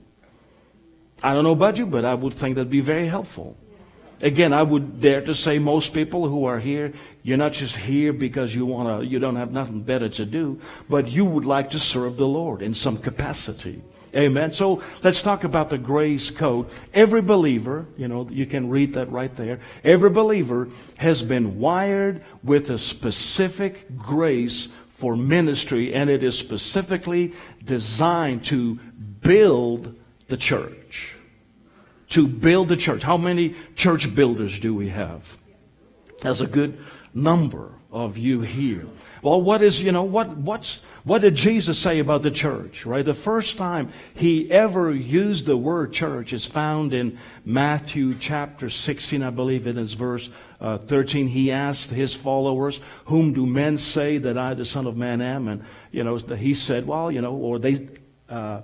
I 1.23 1.35
don't 1.35 1.45
know 1.45 1.53
about 1.53 1.77
you, 1.77 1.87
but 1.87 2.05
I 2.05 2.15
would 2.15 2.35
think 2.35 2.57
that'd 2.57 2.69
be 2.69 2.81
very 2.81 3.07
helpful. 3.07 3.57
Again, 4.21 4.53
I 4.53 4.65
would 4.65 5.01
dare 5.01 5.21
to 5.21 5.35
say 5.35 5.61
most 5.61 5.93
people 5.93 6.29
who 6.29 6.45
are 6.47 6.59
here, 6.59 6.93
you're 7.29 7.37
not 7.37 7.53
just 7.53 7.77
here 7.77 8.13
because 8.13 8.55
you 8.55 8.65
want 8.65 9.01
to, 9.01 9.07
you 9.07 9.19
don't 9.19 9.37
have 9.37 9.53
nothing 9.53 9.83
better 9.83 10.09
to 10.09 10.25
do, 10.25 10.61
but 10.89 11.09
you 11.09 11.25
would 11.25 11.45
like 11.45 11.71
to 11.73 11.79
serve 11.79 12.17
the 12.17 12.27
Lord 12.27 12.63
in 12.63 12.75
some 12.75 12.97
capacity. 12.97 13.83
Amen. 14.17 14.53
So 14.55 14.83
let's 15.03 15.21
talk 15.21 15.45
about 15.45 15.69
the 15.69 15.77
grace 15.77 16.31
code. 16.31 16.71
Every 16.95 17.21
believer, 17.21 17.87
you 17.99 18.09
know, 18.09 18.27
you 18.31 18.47
can 18.47 18.71
read 18.71 18.95
that 18.95 19.13
right 19.13 19.35
there. 19.37 19.61
Every 19.85 20.09
believer 20.09 20.69
has 20.97 21.23
been 21.23 21.59
wired 21.59 22.25
with 22.43 22.71
a 22.71 22.79
specific 22.79 23.95
grace 23.97 24.69
for 24.97 25.15
ministry, 25.15 25.93
and 25.93 26.09
it 26.09 26.23
is 26.25 26.39
specifically 26.39 27.35
designed 27.63 28.47
to 28.47 28.77
build 29.21 29.95
the 30.29 30.39
church 30.39 31.19
to 32.11 32.27
build 32.27 32.69
the 32.69 32.77
church. 32.77 33.03
How 33.03 33.17
many 33.17 33.55
church 33.75 34.15
builders 34.15 34.59
do 34.59 34.75
we 34.75 34.89
have? 34.89 35.37
That's 36.21 36.41
a 36.41 36.47
good, 36.47 36.79
number 37.15 37.73
of 37.91 38.19
you 38.19 38.43
here. 38.43 38.87
Well, 39.23 39.41
what 39.41 39.63
is, 39.63 39.81
you 39.81 39.93
know, 39.93 40.05
what, 40.05 40.37
what's, 40.37 40.79
what 41.05 41.23
did 41.23 41.35
Jesus 41.35 41.79
say 41.79 41.99
about 41.99 42.23
the 42.23 42.31
church, 42.31 42.85
right? 42.85 43.05
The 43.05 43.15
first 43.15 43.57
time 43.57 43.93
he 44.15 44.51
ever 44.51 44.93
used 44.93 45.47
the 45.47 45.57
word 45.57 45.93
church 45.93 46.33
is 46.33 46.45
found 46.45 46.93
in 46.93 47.19
Matthew 47.45 48.15
chapter 48.19 48.69
16, 48.69 49.23
I 49.23 49.31
believe 49.31 49.67
it 49.67 49.79
is 49.79 49.95
verse 49.95 50.29
uh, 50.61 50.79
13. 50.79 51.29
He 51.29 51.51
asked 51.51 51.91
his 51.91 52.15
followers, 52.15 52.79
whom 53.07 53.33
do 53.33 53.47
men 53.47 53.79
say 53.79 54.19
that 54.19 54.37
I, 54.37 54.55
the 54.55 54.65
son 54.65 54.87
of 54.87 54.97
man, 54.97 55.23
am? 55.23 55.49
And, 55.49 55.65
you 55.91 56.05
know, 56.05 56.17
he 56.17 56.55
said, 56.55 56.87
well, 56.87 57.11
you 57.11 57.23
know, 57.23 57.35
or 57.35 57.59
they, 57.59 57.89
uh, 58.29 58.61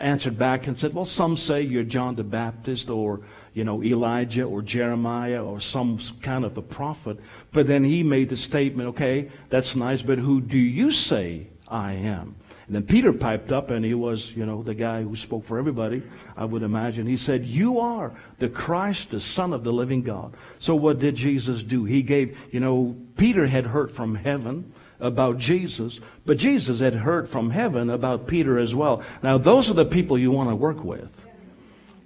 answered 0.00 0.38
back 0.38 0.66
and 0.66 0.78
said, 0.78 0.94
well, 0.94 1.04
some 1.04 1.36
say 1.36 1.62
you're 1.62 1.84
John 1.84 2.16
the 2.16 2.24
Baptist 2.24 2.90
or, 2.90 3.20
you 3.54 3.64
know, 3.64 3.82
Elijah 3.82 4.44
or 4.44 4.62
Jeremiah 4.62 5.44
or 5.44 5.60
some 5.60 6.00
kind 6.22 6.44
of 6.44 6.56
a 6.56 6.62
prophet. 6.62 7.18
But 7.52 7.66
then 7.66 7.84
he 7.84 8.02
made 8.02 8.30
the 8.30 8.36
statement, 8.36 8.90
okay, 8.90 9.30
that's 9.50 9.76
nice, 9.76 10.02
but 10.02 10.18
who 10.18 10.40
do 10.40 10.58
you 10.58 10.90
say 10.90 11.48
I 11.68 11.92
am? 11.92 12.36
And 12.66 12.76
then 12.76 12.84
Peter 12.84 13.12
piped 13.12 13.52
up, 13.52 13.70
and 13.70 13.84
he 13.84 13.92
was, 13.92 14.32
you 14.34 14.46
know, 14.46 14.62
the 14.62 14.74
guy 14.74 15.02
who 15.02 15.16
spoke 15.16 15.44
for 15.44 15.58
everybody, 15.58 16.02
I 16.36 16.44
would 16.44 16.62
imagine. 16.62 17.06
He 17.06 17.16
said, 17.16 17.44
You 17.44 17.80
are 17.80 18.12
the 18.38 18.48
Christ, 18.48 19.10
the 19.10 19.20
Son 19.20 19.52
of 19.52 19.64
the 19.64 19.72
living 19.72 20.02
God. 20.02 20.34
So 20.58 20.74
what 20.74 20.98
did 20.98 21.16
Jesus 21.16 21.62
do? 21.62 21.84
He 21.84 22.02
gave, 22.02 22.38
you 22.50 22.60
know, 22.60 22.96
Peter 23.16 23.46
had 23.46 23.66
heard 23.66 23.94
from 23.94 24.14
heaven 24.14 24.72
about 25.00 25.38
Jesus, 25.38 25.98
but 26.24 26.38
Jesus 26.38 26.78
had 26.78 26.94
heard 26.94 27.28
from 27.28 27.50
heaven 27.50 27.90
about 27.90 28.28
Peter 28.28 28.58
as 28.58 28.74
well. 28.74 29.02
Now, 29.22 29.36
those 29.36 29.68
are 29.68 29.74
the 29.74 29.84
people 29.84 30.16
you 30.16 30.30
want 30.30 30.48
to 30.48 30.56
work 30.56 30.84
with, 30.84 31.10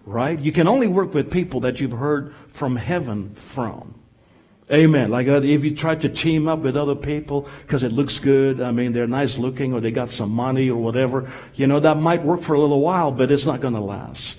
right? 0.06 0.38
You 0.38 0.52
can 0.52 0.68
only 0.68 0.86
work 0.86 1.12
with 1.12 1.30
people 1.30 1.60
that 1.60 1.80
you've 1.80 1.92
heard 1.92 2.34
from 2.52 2.76
heaven 2.76 3.34
from. 3.34 3.94
Amen. 4.72 5.10
Like 5.10 5.28
uh, 5.28 5.42
if 5.42 5.62
you 5.62 5.76
try 5.76 5.94
to 5.94 6.08
team 6.08 6.48
up 6.48 6.60
with 6.60 6.76
other 6.76 6.96
people 6.96 7.48
because 7.62 7.82
it 7.82 7.92
looks 7.92 8.18
good, 8.18 8.60
I 8.60 8.72
mean, 8.72 8.92
they're 8.92 9.06
nice 9.06 9.36
looking 9.36 9.72
or 9.72 9.80
they 9.80 9.92
got 9.92 10.10
some 10.10 10.30
money 10.30 10.70
or 10.70 10.82
whatever, 10.82 11.30
you 11.54 11.66
know, 11.66 11.78
that 11.80 11.98
might 11.98 12.24
work 12.24 12.42
for 12.42 12.54
a 12.54 12.60
little 12.60 12.80
while, 12.80 13.12
but 13.12 13.30
it's 13.30 13.46
not 13.46 13.60
going 13.60 13.74
to 13.74 13.80
last. 13.80 14.38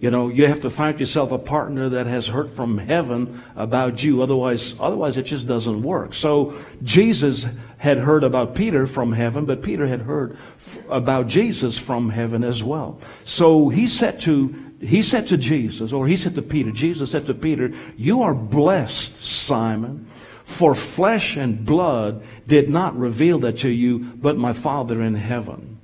You 0.00 0.12
know, 0.12 0.28
you 0.28 0.46
have 0.46 0.60
to 0.60 0.70
find 0.70 1.00
yourself 1.00 1.32
a 1.32 1.38
partner 1.38 1.88
that 1.88 2.06
has 2.06 2.28
heard 2.28 2.52
from 2.52 2.78
heaven 2.78 3.42
about 3.56 4.00
you. 4.00 4.22
Otherwise, 4.22 4.74
otherwise 4.78 5.16
it 5.16 5.24
just 5.24 5.48
doesn't 5.48 5.82
work. 5.82 6.14
So 6.14 6.56
Jesus 6.84 7.44
had 7.78 7.98
heard 7.98 8.22
about 8.22 8.54
Peter 8.54 8.86
from 8.86 9.12
heaven, 9.12 9.44
but 9.44 9.60
Peter 9.60 9.88
had 9.88 10.02
heard 10.02 10.38
f- 10.58 10.78
about 10.88 11.26
Jesus 11.26 11.76
from 11.76 12.10
heaven 12.10 12.44
as 12.44 12.62
well. 12.62 13.00
So 13.24 13.70
he 13.70 13.88
said 13.88 14.20
to 14.20 14.67
he 14.80 15.02
said 15.02 15.26
to 15.28 15.36
Jesus, 15.36 15.92
or 15.92 16.06
he 16.06 16.16
said 16.16 16.34
to 16.36 16.42
Peter, 16.42 16.70
Jesus 16.70 17.10
said 17.10 17.26
to 17.26 17.34
Peter, 17.34 17.72
You 17.96 18.22
are 18.22 18.34
blessed, 18.34 19.12
Simon, 19.22 20.08
for 20.44 20.74
flesh 20.74 21.36
and 21.36 21.64
blood 21.64 22.22
did 22.46 22.70
not 22.70 22.96
reveal 22.96 23.40
that 23.40 23.58
to 23.58 23.68
you, 23.68 23.98
but 23.98 24.36
my 24.36 24.52
Father 24.52 25.02
in 25.02 25.14
heaven. 25.14 25.78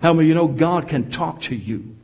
How 0.00 0.12
many 0.12 0.28
you 0.28 0.34
know 0.34 0.48
God 0.48 0.88
can 0.88 1.10
talk 1.10 1.42
to 1.42 1.56
you? 1.56 1.96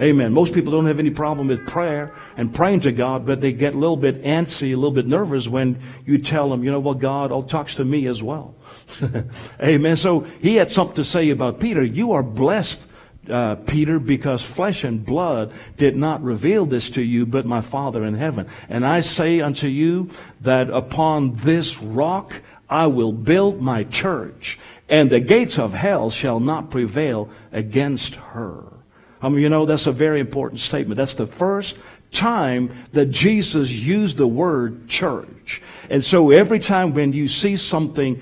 Amen. 0.00 0.32
Most 0.32 0.52
people 0.52 0.72
don't 0.72 0.86
have 0.86 0.98
any 0.98 1.10
problem 1.10 1.48
with 1.48 1.66
prayer 1.66 2.14
and 2.36 2.54
praying 2.54 2.80
to 2.80 2.92
God, 2.92 3.24
but 3.24 3.40
they 3.40 3.52
get 3.52 3.74
a 3.74 3.78
little 3.78 3.96
bit 3.96 4.22
antsy, 4.22 4.72
a 4.72 4.76
little 4.76 4.90
bit 4.90 5.06
nervous 5.06 5.48
when 5.48 5.80
you 6.04 6.18
tell 6.18 6.50
them, 6.50 6.62
you 6.62 6.70
know, 6.70 6.80
well, 6.80 6.94
God 6.94 7.32
all 7.32 7.42
talks 7.42 7.76
to 7.76 7.84
me 7.84 8.06
as 8.06 8.22
well. 8.22 8.54
Amen. 9.62 9.96
So 9.96 10.26
he 10.40 10.56
had 10.56 10.70
something 10.70 10.96
to 10.96 11.04
say 11.04 11.30
about 11.30 11.60
Peter. 11.60 11.82
You 11.82 12.12
are 12.12 12.22
blessed, 12.22 12.80
uh, 13.30 13.56
Peter, 13.66 13.98
because 13.98 14.42
flesh 14.42 14.84
and 14.84 15.04
blood 15.04 15.52
did 15.76 15.96
not 15.96 16.22
reveal 16.22 16.66
this 16.66 16.90
to 16.90 17.02
you, 17.02 17.26
but 17.26 17.46
my 17.46 17.60
Father 17.60 18.04
in 18.04 18.14
heaven. 18.14 18.48
And 18.68 18.86
I 18.86 19.00
say 19.00 19.40
unto 19.40 19.68
you 19.68 20.10
that 20.40 20.70
upon 20.70 21.36
this 21.36 21.78
rock 21.78 22.34
I 22.68 22.86
will 22.86 23.12
build 23.12 23.60
my 23.60 23.84
church, 23.84 24.58
and 24.88 25.10
the 25.10 25.20
gates 25.20 25.58
of 25.58 25.72
hell 25.72 26.10
shall 26.10 26.40
not 26.40 26.70
prevail 26.70 27.28
against 27.52 28.14
her. 28.14 28.64
I 29.22 29.28
mean, 29.28 29.40
you 29.40 29.48
know, 29.48 29.66
that's 29.66 29.86
a 29.86 29.92
very 29.92 30.20
important 30.20 30.60
statement. 30.60 30.96
That's 30.96 31.14
the 31.14 31.26
first 31.26 31.76
time 32.12 32.70
that 32.92 33.06
Jesus 33.06 33.70
used 33.70 34.16
the 34.16 34.26
word 34.26 34.88
church. 34.88 35.28
And 35.88 36.04
so 36.04 36.30
every 36.30 36.58
time 36.58 36.94
when 36.94 37.12
you 37.12 37.28
see 37.28 37.56
something 37.56 38.20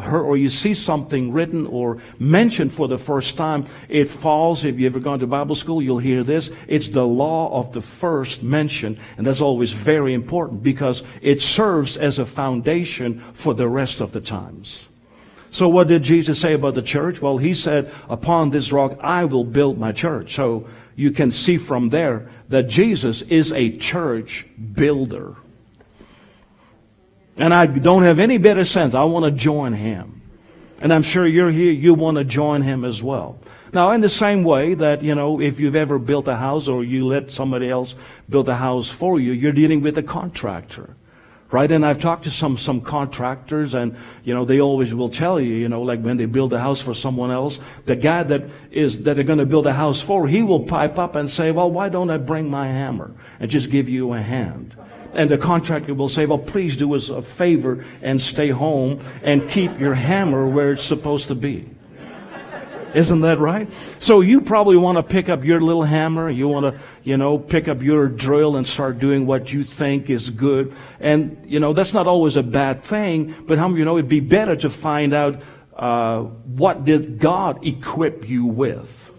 or 0.00 0.36
you 0.36 0.48
see 0.48 0.74
something 0.74 1.32
written 1.32 1.66
or 1.66 1.98
mentioned 2.18 2.72
for 2.72 2.88
the 2.88 2.98
first 2.98 3.36
time, 3.36 3.66
it 3.88 4.08
falls, 4.08 4.64
if 4.64 4.78
you've 4.78 4.94
ever 4.94 5.02
gone 5.02 5.18
to 5.20 5.26
Bible 5.26 5.56
school, 5.56 5.82
you'll 5.82 5.98
hear 5.98 6.22
this. 6.22 6.50
It's 6.68 6.88
the 6.88 7.06
law 7.06 7.60
of 7.60 7.72
the 7.72 7.80
first 7.80 8.42
mention. 8.42 8.98
And 9.16 9.26
that's 9.26 9.40
always 9.40 9.72
very 9.72 10.14
important 10.14 10.62
because 10.62 11.02
it 11.20 11.42
serves 11.42 11.96
as 11.96 12.18
a 12.18 12.26
foundation 12.26 13.22
for 13.34 13.54
the 13.54 13.68
rest 13.68 14.00
of 14.00 14.12
the 14.12 14.20
times. 14.20 14.88
So 15.50 15.68
what 15.68 15.88
did 15.88 16.02
Jesus 16.02 16.40
say 16.40 16.54
about 16.54 16.74
the 16.74 16.82
church? 16.82 17.22
Well, 17.22 17.38
he 17.38 17.54
said, 17.54 17.92
upon 18.08 18.50
this 18.50 18.72
rock 18.72 18.98
I 19.00 19.24
will 19.24 19.44
build 19.44 19.78
my 19.78 19.92
church. 19.92 20.34
So 20.34 20.68
you 20.96 21.10
can 21.10 21.30
see 21.30 21.58
from 21.58 21.90
there 21.90 22.28
that 22.48 22.68
Jesus 22.68 23.22
is 23.22 23.52
a 23.52 23.76
church 23.78 24.46
builder. 24.74 25.36
And 27.36 27.52
I 27.52 27.66
don't 27.66 28.04
have 28.04 28.18
any 28.18 28.38
better 28.38 28.64
sense. 28.64 28.94
I 28.94 29.04
want 29.04 29.24
to 29.24 29.30
join 29.30 29.72
him. 29.72 30.22
And 30.80 30.92
I'm 30.92 31.02
sure 31.02 31.26
you're 31.26 31.50
here, 31.50 31.72
you 31.72 31.94
want 31.94 32.18
to 32.18 32.24
join 32.24 32.62
him 32.62 32.84
as 32.84 33.02
well. 33.02 33.38
Now, 33.72 33.90
in 33.90 34.00
the 34.00 34.08
same 34.08 34.44
way 34.44 34.74
that, 34.74 35.02
you 35.02 35.14
know, 35.14 35.40
if 35.40 35.58
you've 35.58 35.74
ever 35.74 35.98
built 35.98 36.28
a 36.28 36.36
house 36.36 36.68
or 36.68 36.84
you 36.84 37.06
let 37.06 37.32
somebody 37.32 37.68
else 37.68 37.94
build 38.28 38.48
a 38.48 38.56
house 38.56 38.88
for 38.88 39.18
you, 39.18 39.32
you're 39.32 39.52
dealing 39.52 39.80
with 39.80 39.98
a 39.98 40.02
contractor 40.02 40.94
right? 41.54 41.70
And 41.70 41.86
I've 41.86 42.00
talked 42.00 42.24
to 42.24 42.32
some 42.32 42.58
some 42.58 42.80
contractors, 42.80 43.74
and 43.74 43.96
you 44.24 44.34
know 44.34 44.44
they 44.44 44.60
always 44.60 44.92
will 44.92 45.08
tell 45.08 45.40
you, 45.40 45.54
you 45.54 45.68
know, 45.68 45.82
like 45.82 46.00
when 46.00 46.16
they 46.16 46.26
build 46.26 46.52
a 46.52 46.58
house 46.58 46.80
for 46.80 46.94
someone 46.94 47.30
else, 47.30 47.60
the 47.86 47.94
guy 47.94 48.24
that 48.24 48.42
is 48.72 48.98
that 49.04 49.14
they're 49.14 49.22
going 49.22 49.38
to 49.38 49.46
build 49.46 49.66
a 49.66 49.72
house 49.72 50.00
for, 50.00 50.26
he 50.26 50.42
will 50.42 50.64
pipe 50.64 50.98
up 50.98 51.14
and 51.14 51.30
say, 51.30 51.52
well, 51.52 51.70
why 51.70 51.88
don't 51.88 52.10
I 52.10 52.16
bring 52.16 52.50
my 52.50 52.66
hammer 52.66 53.12
and 53.38 53.48
just 53.48 53.70
give 53.70 53.88
you 53.88 54.14
a 54.14 54.20
hand? 54.20 54.74
And 55.14 55.30
the 55.30 55.38
contractor 55.38 55.94
will 55.94 56.08
say, 56.08 56.26
well, 56.26 56.38
please 56.38 56.76
do 56.76 56.94
us 56.94 57.08
a 57.08 57.22
favor 57.22 57.84
and 58.02 58.20
stay 58.20 58.50
home 58.50 59.00
and 59.22 59.48
keep 59.48 59.78
your 59.78 59.94
hammer 59.94 60.48
where 60.48 60.72
it's 60.72 60.82
supposed 60.82 61.28
to 61.28 61.34
be. 61.34 61.70
Isn't 62.94 63.22
that 63.22 63.40
right? 63.40 63.68
So 63.98 64.20
you 64.20 64.40
probably 64.40 64.76
want 64.76 64.98
to 64.98 65.02
pick 65.02 65.28
up 65.28 65.42
your 65.42 65.60
little 65.60 65.82
hammer. 65.82 66.30
You 66.30 66.46
want 66.46 66.74
to, 66.74 66.80
you 67.02 67.16
know, 67.16 67.38
pick 67.38 67.66
up 67.66 67.82
your 67.82 68.06
drill 68.06 68.54
and 68.56 68.66
start 68.66 69.00
doing 69.00 69.26
what 69.26 69.52
you 69.52 69.64
think 69.64 70.10
is 70.10 70.30
good. 70.30 70.74
And, 71.00 71.44
you 71.44 71.58
know, 71.58 71.72
that's 71.72 71.92
not 71.92 72.06
always 72.06 72.36
a 72.36 72.42
bad 72.42 72.84
thing, 72.84 73.34
but 73.46 73.58
how 73.58 73.68
you 73.70 73.84
know 73.84 73.98
it'd 73.98 74.08
be 74.08 74.20
better 74.20 74.54
to 74.56 74.70
find 74.70 75.12
out 75.12 75.42
uh, 75.76 76.20
what 76.20 76.84
did 76.84 77.18
God 77.18 77.66
equip 77.66 78.28
you 78.28 78.44
with? 78.46 79.10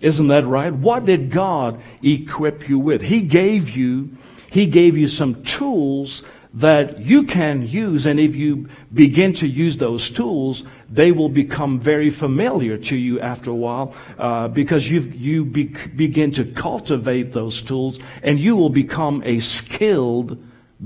Isn't 0.00 0.28
that 0.28 0.46
right? 0.46 0.72
What 0.72 1.04
did 1.04 1.30
God 1.30 1.82
equip 2.02 2.68
you 2.68 2.78
with? 2.78 3.02
He 3.02 3.22
gave 3.22 3.70
you, 3.70 4.16
He 4.54 4.66
gave 4.66 4.96
you 4.96 5.08
some 5.08 5.42
tools 5.42 6.22
that 6.54 7.00
you 7.00 7.24
can 7.24 7.66
use, 7.66 8.06
and 8.06 8.20
if 8.20 8.36
you 8.36 8.68
begin 8.92 9.34
to 9.34 9.48
use 9.48 9.76
those 9.78 10.08
tools, 10.08 10.62
they 10.88 11.10
will 11.10 11.28
become 11.28 11.80
very 11.80 12.08
familiar 12.08 12.78
to 12.78 12.94
you 12.94 13.18
after 13.18 13.50
a 13.50 13.54
while 13.54 13.96
uh, 14.16 14.46
because 14.46 14.88
you 14.88 15.00
you 15.00 15.44
be, 15.44 15.64
begin 15.96 16.30
to 16.34 16.44
cultivate 16.44 17.32
those 17.32 17.62
tools, 17.62 17.98
and 18.22 18.38
you 18.38 18.54
will 18.54 18.70
become 18.70 19.24
a 19.24 19.40
skilled 19.40 20.40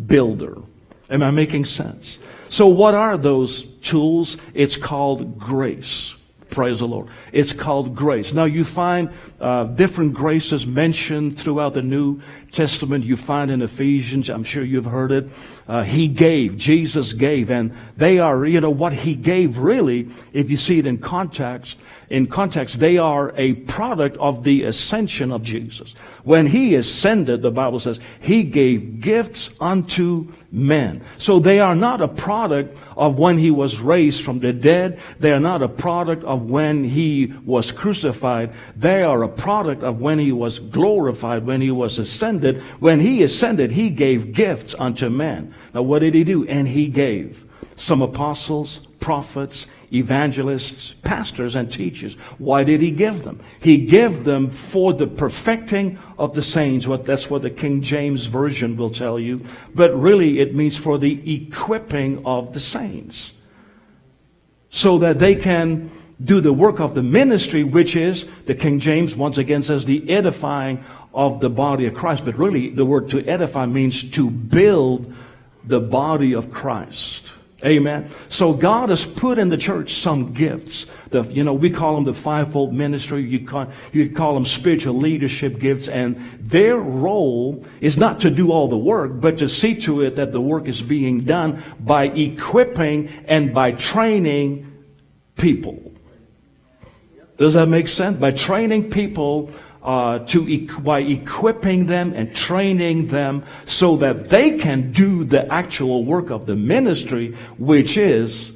builder. 0.07 0.57
Am 1.11 1.23
I 1.23 1.31
making 1.31 1.67
sense? 1.67 2.19
So, 2.49 2.69
what 2.69 2.95
are 2.95 3.19
those 3.19 3.65
tools? 3.83 4.39
It's 4.55 4.79
called 4.79 5.39
grace. 5.39 6.15
Praise 6.51 6.79
the 6.79 6.87
Lord. 6.87 7.09
It's 7.33 7.53
called 7.53 7.95
grace. 7.95 8.33
Now 8.33 8.45
you 8.45 8.65
find 8.65 9.11
uh, 9.39 9.65
different 9.65 10.15
graces 10.15 10.67
mentioned 10.67 11.39
throughout 11.39 11.75
the 11.75 11.83
New 11.83 12.23
Testament. 12.53 13.05
You 13.05 13.17
find 13.17 13.51
in 13.51 13.61
Ephesians, 13.61 14.31
I'm 14.31 14.45
sure 14.45 14.65
you've 14.65 14.87
heard 14.87 15.13
it. 15.13 15.29
Uh, 15.69 15.83
he 15.83 16.09
gave, 16.09 16.57
Jesus 16.57 17.13
gave, 17.13 17.51
and 17.51 17.75
they 17.97 18.19
are, 18.19 18.47
you 18.47 18.61
know, 18.61 18.71
what 18.71 18.95
he 18.95 19.15
gave 19.15 19.59
really, 19.59 20.09
if 20.33 20.51
you 20.51 20.57
see 20.57 20.79
it 20.79 20.87
in 20.87 20.99
context, 20.99 21.77
in 22.11 22.27
context, 22.27 22.81
they 22.81 22.97
are 22.97 23.35
a 23.37 23.53
product 23.53 24.17
of 24.17 24.43
the 24.43 24.65
ascension 24.65 25.31
of 25.31 25.43
Jesus. 25.43 25.95
When 26.25 26.47
he 26.47 26.75
ascended, 26.75 27.43
the 27.43 27.51
Bible 27.51 27.81
says, 27.81 28.01
he 28.21 28.45
gave 28.45 29.01
gifts 29.01 29.51
unto 29.61 30.33
men. 30.51 31.03
So 31.19 31.39
they 31.39 31.61
are 31.61 31.75
not 31.75 32.01
a 32.01 32.09
product 32.09 32.79
of 32.97 33.19
when 33.19 33.37
he 33.37 33.51
was 33.51 33.79
raised 33.79 34.23
from 34.23 34.41
the 34.41 34.53
dead. 34.53 35.01
They 35.21 35.33
are 35.33 35.41
not 35.41 35.63
a 35.63 35.69
product 35.69 36.25
of 36.25 36.49
when 36.49 36.83
he 36.83 37.35
was 37.45 37.73
crucified. 37.73 38.55
They 38.75 39.03
are 39.03 39.23
a 39.23 39.29
product 39.29 39.83
of 39.83 40.01
when 40.01 40.19
he 40.19 40.33
was 40.33 40.59
glorified, 40.59 41.47
when 41.47 41.61
he 41.61 41.71
was 41.71 41.99
ascended. 41.99 42.63
When 42.81 43.01
he 43.01 43.23
ascended, 43.23 43.71
he 43.71 43.91
gave 43.91 44.33
gifts 44.33 44.75
unto 44.79 45.11
men. 45.11 45.55
Now 45.75 45.83
what 45.83 45.99
did 45.99 46.15
he 46.15 46.25
do? 46.25 46.47
And 46.47 46.67
he 46.67 46.89
gave 46.89 47.45
some 47.77 48.03
apostles, 48.03 48.81
prophets, 48.99 49.67
evangelists, 49.93 50.95
pastors, 51.03 51.55
and 51.55 51.73
teachers. 51.73 52.15
Why 52.39 52.65
did 52.65 52.83
he 52.83 52.91
give 52.91 53.25
them? 53.25 53.41
He 53.61 53.79
gave 53.79 54.25
them 54.25 54.51
for 54.51 54.93
the 54.93 55.07
perfecting 55.07 55.99
of 56.19 56.35
the 56.35 56.43
saints. 56.43 56.87
What 56.87 57.05
that's 57.05 57.31
what 57.31 57.43
the 57.43 57.51
King 57.51 57.83
James 57.83 58.27
Version 58.27 58.77
will 58.77 58.91
tell 58.91 59.19
you. 59.19 59.45
But 59.75 59.99
really 59.99 60.41
it 60.41 60.55
means 60.55 60.77
for 60.77 60.99
the 60.99 61.35
equipping 61.35 62.25
of 62.27 62.53
the 62.55 62.61
saints. 62.61 63.33
So 64.71 64.99
that 64.99 65.19
they 65.19 65.35
can 65.35 65.91
do 66.23 66.41
the 66.41 66.53
work 66.53 66.81
of 66.81 66.95
the 66.95 67.03
ministry, 67.03 67.65
which 67.65 67.97
is, 67.97 68.25
the 68.47 68.55
King 68.55 68.81
James 68.81 69.17
once 69.17 69.39
again 69.39 69.63
says, 69.63 69.85
the 69.85 70.11
edifying 70.11 70.85
of 71.15 71.41
the 71.41 71.49
body 71.49 71.87
of 71.87 71.95
Christ. 71.95 72.25
But 72.25 72.37
really, 72.37 72.71
the 72.71 72.85
word 72.85 73.09
to 73.11 73.25
edify 73.25 73.67
means 73.67 74.05
to 74.11 74.29
build 74.29 75.15
the 75.65 75.81
body 75.81 76.35
of 76.35 76.51
Christ. 76.51 77.33
Amen. 77.65 78.09
So 78.29 78.53
God 78.53 78.89
has 78.91 79.05
put 79.05 79.37
in 79.37 79.49
the 79.49 79.57
church 79.57 79.95
some 79.95 80.33
gifts. 80.33 80.87
The, 81.11 81.25
you 81.25 81.43
know, 81.43 81.55
we 81.55 81.71
call 81.71 81.97
them 81.97 82.05
the 82.05 82.15
fivefold 82.15 82.73
ministry. 82.73 83.25
You 83.25 83.45
call, 83.45 83.67
you 83.93 84.11
call 84.11 84.35
them 84.35 84.47
spiritual 84.47 84.97
leadership 84.97 85.59
gifts. 85.59 85.89
And 85.89 86.39
their 86.41 86.77
role 86.77 87.65
is 87.81 87.97
not 87.97 88.21
to 88.21 88.31
do 88.31 88.53
all 88.53 88.69
the 88.69 88.79
work, 88.79 89.21
but 89.21 89.39
to 89.39 89.49
see 89.49 89.75
to 89.81 90.03
it 90.03 90.15
that 90.17 90.31
the 90.31 90.41
work 90.41 90.69
is 90.69 90.81
being 90.81 91.25
done 91.25 91.65
by 91.81 92.05
equipping 92.05 93.09
and 93.27 93.53
by 93.53 93.73
training 93.73 94.73
people. 95.37 95.83
Does 97.39 97.55
that 97.55 97.67
make 97.67 97.89
sense? 97.89 98.19
By 98.19 98.31
training 98.31 98.91
people 98.91 99.51
uh, 99.83 100.19
to 100.21 100.67
by 100.81 101.01
equipping 101.01 101.87
them 101.87 102.13
and 102.15 102.35
training 102.35 103.09
them 103.09 103.45
so 103.67 103.97
that 103.97 104.29
they 104.29 104.59
can 104.59 104.93
do 104.93 105.25
the 105.25 105.51
actual 105.53 106.05
work 106.05 106.31
of 106.31 106.47
the 106.47 106.57
ministry, 106.57 107.37
which 107.59 107.97
is 107.97 108.51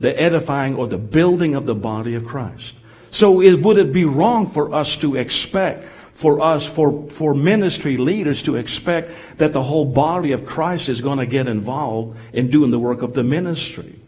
the 0.00 0.20
edifying 0.20 0.74
or 0.76 0.86
the 0.86 0.98
building 0.98 1.54
of 1.54 1.66
the 1.66 1.74
body 1.74 2.14
of 2.14 2.24
Christ. 2.24 2.74
So 3.10 3.40
it, 3.40 3.62
would 3.62 3.78
it 3.78 3.92
be 3.92 4.04
wrong 4.04 4.48
for 4.48 4.74
us 4.74 4.96
to 4.96 5.16
expect 5.16 5.86
for 6.14 6.40
us, 6.40 6.64
for, 6.64 7.08
for 7.10 7.34
ministry 7.34 7.96
leaders 7.96 8.42
to 8.44 8.56
expect 8.56 9.12
that 9.38 9.52
the 9.52 9.62
whole 9.62 9.84
body 9.84 10.32
of 10.32 10.46
Christ 10.46 10.88
is 10.88 11.00
going 11.00 11.18
to 11.18 11.26
get 11.26 11.48
involved 11.48 12.16
in 12.32 12.50
doing 12.50 12.70
the 12.70 12.78
work 12.78 13.02
of 13.02 13.14
the 13.14 13.22
ministry? 13.22 14.01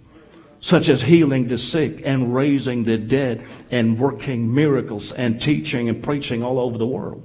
Such 0.65 0.89
as 0.89 1.03
healing 1.03 1.47
the 1.47 1.59
sick 1.59 2.01
and 2.07 2.35
raising 2.35 2.85
the 2.85 2.97
dead 2.97 3.47
and 3.71 3.99
working 3.99 4.55
miracles 4.55 5.13
and 5.13 5.39
teaching 5.39 5.91
and 5.91 6.03
preaching 6.03 6.43
all 6.43 6.59
over 6.59 6.79
the 6.79 6.87
world. 6.87 7.23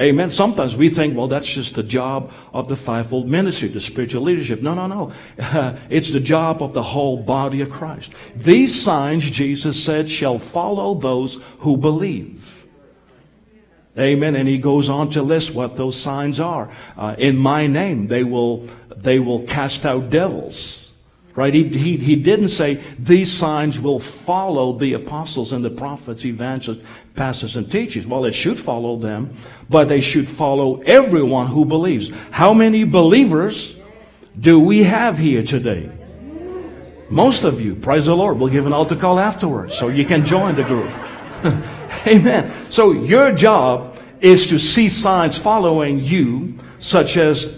Amen. 0.00 0.32
Sometimes 0.32 0.74
we 0.74 0.90
think, 0.90 1.16
well, 1.16 1.28
that's 1.28 1.48
just 1.48 1.76
the 1.76 1.84
job 1.84 2.32
of 2.52 2.68
the 2.68 2.74
fivefold 2.74 3.28
ministry, 3.28 3.68
the 3.68 3.80
spiritual 3.80 4.24
leadership. 4.24 4.62
No, 4.62 4.74
no, 4.74 4.88
no. 4.88 5.78
It's 5.90 6.10
the 6.10 6.18
job 6.18 6.60
of 6.60 6.74
the 6.74 6.82
whole 6.82 7.22
body 7.22 7.60
of 7.60 7.70
Christ. 7.70 8.10
These 8.34 8.82
signs, 8.82 9.30
Jesus 9.30 9.80
said, 9.80 10.10
shall 10.10 10.40
follow 10.40 10.98
those 10.98 11.38
who 11.60 11.76
believe. 11.76 12.66
Amen. 13.96 14.34
And 14.34 14.48
he 14.48 14.58
goes 14.58 14.88
on 14.88 15.10
to 15.10 15.22
list 15.22 15.54
what 15.54 15.76
those 15.76 15.96
signs 15.96 16.40
are. 16.40 16.68
Uh, 16.96 17.14
in 17.16 17.36
my 17.36 17.68
name, 17.68 18.08
they 18.08 18.24
will, 18.24 18.68
they 18.96 19.20
will 19.20 19.46
cast 19.46 19.86
out 19.86 20.10
devils. 20.10 20.89
Right? 21.36 21.54
He, 21.54 21.68
he, 21.68 21.96
he 21.96 22.16
didn't 22.16 22.48
say 22.48 22.82
these 22.98 23.32
signs 23.32 23.80
will 23.80 24.00
follow 24.00 24.76
the 24.78 24.94
apostles 24.94 25.52
and 25.52 25.64
the 25.64 25.70
prophets, 25.70 26.24
evangelists, 26.24 26.84
pastors, 27.14 27.56
and 27.56 27.70
teachers. 27.70 28.04
Well, 28.04 28.24
it 28.24 28.32
should 28.32 28.58
follow 28.58 28.98
them, 28.98 29.36
but 29.68 29.88
they 29.88 30.00
should 30.00 30.28
follow 30.28 30.80
everyone 30.80 31.46
who 31.46 31.64
believes. 31.64 32.10
How 32.32 32.52
many 32.52 32.82
believers 32.84 33.76
do 34.40 34.58
we 34.58 34.82
have 34.82 35.18
here 35.18 35.44
today? 35.44 35.90
Most 37.10 37.44
of 37.44 37.60
you, 37.60 37.74
praise 37.74 38.06
the 38.06 38.14
Lord. 38.14 38.38
We'll 38.38 38.52
give 38.52 38.66
an 38.66 38.72
altar 38.72 38.96
call 38.96 39.18
afterwards 39.18 39.76
so 39.76 39.88
you 39.88 40.04
can 40.04 40.24
join 40.24 40.56
the 40.56 40.62
group. 40.62 40.90
Amen. 42.06 42.52
So 42.70 42.92
your 42.92 43.32
job 43.32 43.98
is 44.20 44.46
to 44.46 44.58
see 44.58 44.88
signs 44.88 45.38
following 45.38 45.98
you, 45.98 46.58
such 46.78 47.16
as 47.16 47.48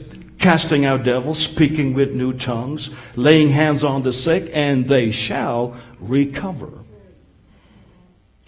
casting 0.42 0.84
out 0.84 1.04
devils, 1.04 1.38
speaking 1.38 1.94
with 1.94 2.10
new 2.10 2.32
tongues, 2.32 2.90
laying 3.16 3.48
hands 3.48 3.84
on 3.84 4.02
the 4.02 4.12
sick, 4.12 4.50
and 4.52 4.88
they 4.88 5.12
shall 5.12 5.76
recover. 6.00 6.70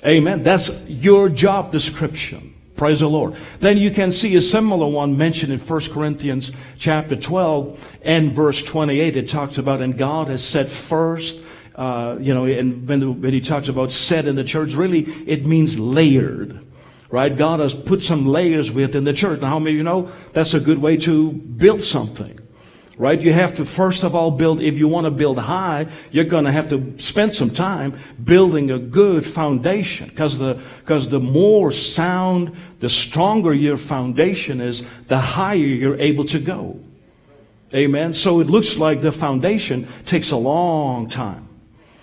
Amen. 0.05 0.43
That's 0.43 0.69
your 0.87 1.29
job 1.31 1.73
description. 1.73 2.55
Praise 2.77 3.01
the 3.01 3.07
Lord. 3.09 3.37
Then 3.61 3.79
you 3.79 3.93
can 3.93 4.11
see 4.11 4.35
a 4.35 4.41
similar 4.41 4.89
one 4.89 5.17
mentioned 5.17 5.53
in 5.53 5.61
1 5.61 5.81
Corinthians 5.93 6.51
chapter 6.77 7.15
12 7.15 7.79
and 8.03 8.33
verse 8.33 8.61
28. 8.61 9.17
It 9.17 9.29
talks 9.29 9.57
about, 9.57 9.81
and 9.81 9.97
God 9.97 10.27
has 10.27 10.45
set 10.45 10.69
first, 10.69 11.39
uh, 11.77 12.17
you 12.21 12.35
know, 12.35 12.45
and 12.45 12.89
when, 12.89 13.23
when 13.23 13.33
he 13.33 13.41
talks 13.41 13.69
about 13.69 13.93
set 13.93 14.27
in 14.27 14.35
the 14.35 14.43
church, 14.43 14.73
really 14.73 15.03
it 15.27 15.47
means 15.47 15.79
layered 15.79 16.64
right? 17.11 17.37
God 17.37 17.61
has 17.61 17.75
put 17.75 18.03
some 18.03 18.27
layers 18.27 18.71
within 18.71 19.05
the 19.05 19.13
church. 19.13 19.41
Now, 19.41 19.49
how 19.49 19.59
many 19.59 19.73
of 19.73 19.77
you 19.79 19.83
know 19.83 20.13
that's 20.33 20.55
a 20.55 20.61
good 20.61 20.79
way 20.79 20.97
to 20.99 21.33
build 21.33 21.83
something? 21.83 22.41
Right? 22.97 23.21
You 23.21 23.33
have 23.33 23.57
to 23.57 23.65
first 23.65 24.05
of 24.05 24.15
all 24.15 24.31
build, 24.31 24.61
if 24.61 24.77
you 24.77 24.87
want 24.87 25.07
to 25.07 25.11
build 25.11 25.39
high, 25.39 25.89
you're 26.13 26.25
going 26.25 26.45
to 26.45 26.53
have 26.53 26.69
to 26.71 26.95
spend 26.99 27.35
some 27.35 27.51
time 27.51 27.99
building 28.23 28.71
a 28.71 28.79
good 28.79 29.27
foundation. 29.27 30.09
Because 30.09 30.39
the, 30.39 30.63
because 30.81 31.09
the 31.09 31.19
more 31.19 31.73
sound, 31.73 32.57
the 32.79 32.89
stronger 32.89 33.53
your 33.53 33.77
foundation 33.77 34.61
is, 34.61 34.85
the 35.09 35.19
higher 35.19 35.57
you're 35.57 35.99
able 35.99 36.25
to 36.27 36.39
go. 36.39 36.79
Amen. 37.75 38.15
So 38.15 38.39
it 38.39 38.47
looks 38.47 38.77
like 38.77 39.03
the 39.03 39.11
foundation 39.11 39.89
takes 40.07 40.31
a 40.31 40.37
long 40.37 41.11
time. 41.11 41.49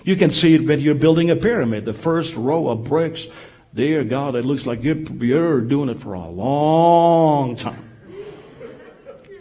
You 0.04 0.18
can 0.18 0.32
see 0.32 0.56
it 0.56 0.66
when 0.68 0.82
you're 0.82 0.96
building 0.96 1.30
a 1.30 1.36
pyramid. 1.36 1.86
The 1.86 1.94
first 1.94 2.34
row 2.36 2.68
of 2.68 2.84
bricks 2.84 3.28
Dear 3.74 4.04
God, 4.04 4.36
it 4.36 4.44
looks 4.44 4.66
like 4.66 4.84
you're, 4.84 4.98
you're 4.98 5.62
doing 5.62 5.88
it 5.90 6.00
for 6.00 6.14
a 6.14 6.28
long 6.28 7.56
time. 7.56 7.88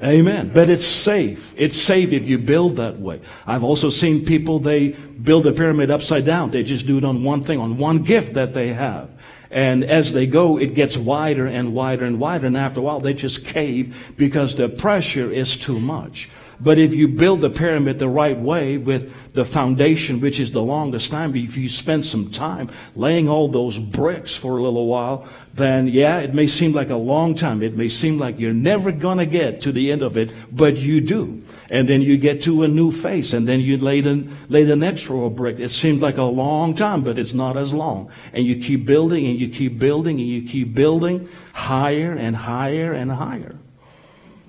Amen. 0.03 0.51
But 0.55 0.71
it's 0.71 0.87
safe. 0.87 1.53
It's 1.59 1.81
safe 1.81 2.13
if 2.13 2.25
you 2.25 2.39
build 2.39 2.77
that 2.77 2.99
way. 2.99 3.21
I've 3.47 3.65
also 3.65 3.91
seen 3.91 4.25
people, 4.25 4.59
they 4.59 4.89
build 4.89 5.47
a 5.47 5.53
pyramid 5.53 5.91
upside 5.91 6.25
down. 6.25 6.53
They 6.53 6.63
just 6.63 6.87
do 6.87 6.97
it 6.97 7.05
on 7.05 7.23
one 7.23 7.45
thing, 7.45 7.59
on 7.59 7.77
one 7.77 7.99
gift 7.99 8.35
that 8.35 8.55
they 8.55 8.73
have. 8.73 9.11
And 9.51 9.85
as 9.85 10.13
they 10.13 10.27
go, 10.27 10.59
it 10.59 10.75
gets 10.75 10.97
wider 10.97 11.47
and 11.47 11.75
wider 11.75 12.05
and 12.07 12.19
wider. 12.19 12.47
And 12.47 12.57
after 12.57 12.81
a 12.81 12.83
while, 12.83 13.01
they 13.01 13.13
just 13.13 13.45
cave 13.45 13.95
because 14.17 14.55
the 14.55 14.69
pressure 14.69 15.31
is 15.31 15.57
too 15.57 15.81
much. 15.81 16.31
But 16.61 16.79
if 16.79 16.93
you 16.93 17.09
build 17.09 17.41
the 17.41 17.49
pyramid 17.49 17.99
the 17.99 18.09
right 18.09 18.39
way 18.39 18.77
with 18.77 19.13
the 19.33 19.45
foundation, 19.45 20.21
which 20.21 20.39
is 20.39 20.53
the 20.53 20.63
longest 20.63 21.11
time, 21.11 21.35
if 21.35 21.57
you 21.57 21.69
spend 21.69 22.05
some 22.05 22.31
time 22.31 22.71
laying 22.95 23.29
all 23.29 23.49
those 23.49 23.79
bricks 23.79 24.37
for 24.37 24.59
a 24.59 24.63
little 24.63 24.87
while, 24.87 25.27
then 25.55 25.89
yeah, 25.89 26.19
it 26.19 26.35
may 26.35 26.47
seem 26.47 26.73
like 26.73 26.91
a 26.91 26.97
long 26.97 27.35
time. 27.35 27.63
It 27.63 27.77
may 27.77 27.89
seem 27.89 28.19
like 28.19 28.39
you're 28.39 28.53
never 28.53 28.93
gonna 28.93 29.27
get 29.27 29.63
to 29.63 29.73
the 29.73 29.91
end 29.91 30.03
of 30.03 30.17
it, 30.17 30.33
but 30.53 30.77
you 30.77 31.01
do. 31.01 31.43
And 31.71 31.89
then 31.89 32.03
you 32.03 32.19
get 32.19 32.43
to 32.43 32.63
a 32.65 32.69
new 32.69 32.93
face, 32.93 33.33
and 33.33 33.49
then 33.49 33.61
you 33.61 33.79
lay 33.79 34.01
the, 34.01 34.29
lay 34.49 34.65
the 34.65 34.77
next 34.77 35.07
row 35.07 35.25
of 35.25 35.37
brick. 35.37 35.59
It 35.59 35.71
seems 35.71 36.03
like 36.03 36.19
a 36.19 36.23
long 36.23 36.75
time, 36.75 37.03
but 37.03 37.19
it's 37.19 37.33
not 37.33 37.57
as 37.57 37.73
long. 37.73 38.11
And 38.33 38.45
you 38.45 38.61
keep 38.61 38.85
building, 38.85 39.27
and 39.27 39.39
you 39.39 39.49
keep 39.49 39.79
building, 39.79 40.21
and 40.21 40.29
you 40.29 40.43
keep 40.43 40.75
building 40.75 41.29
higher 41.53 42.13
and 42.13 42.37
higher 42.37 42.93
and 42.93 43.11
higher. 43.11 43.57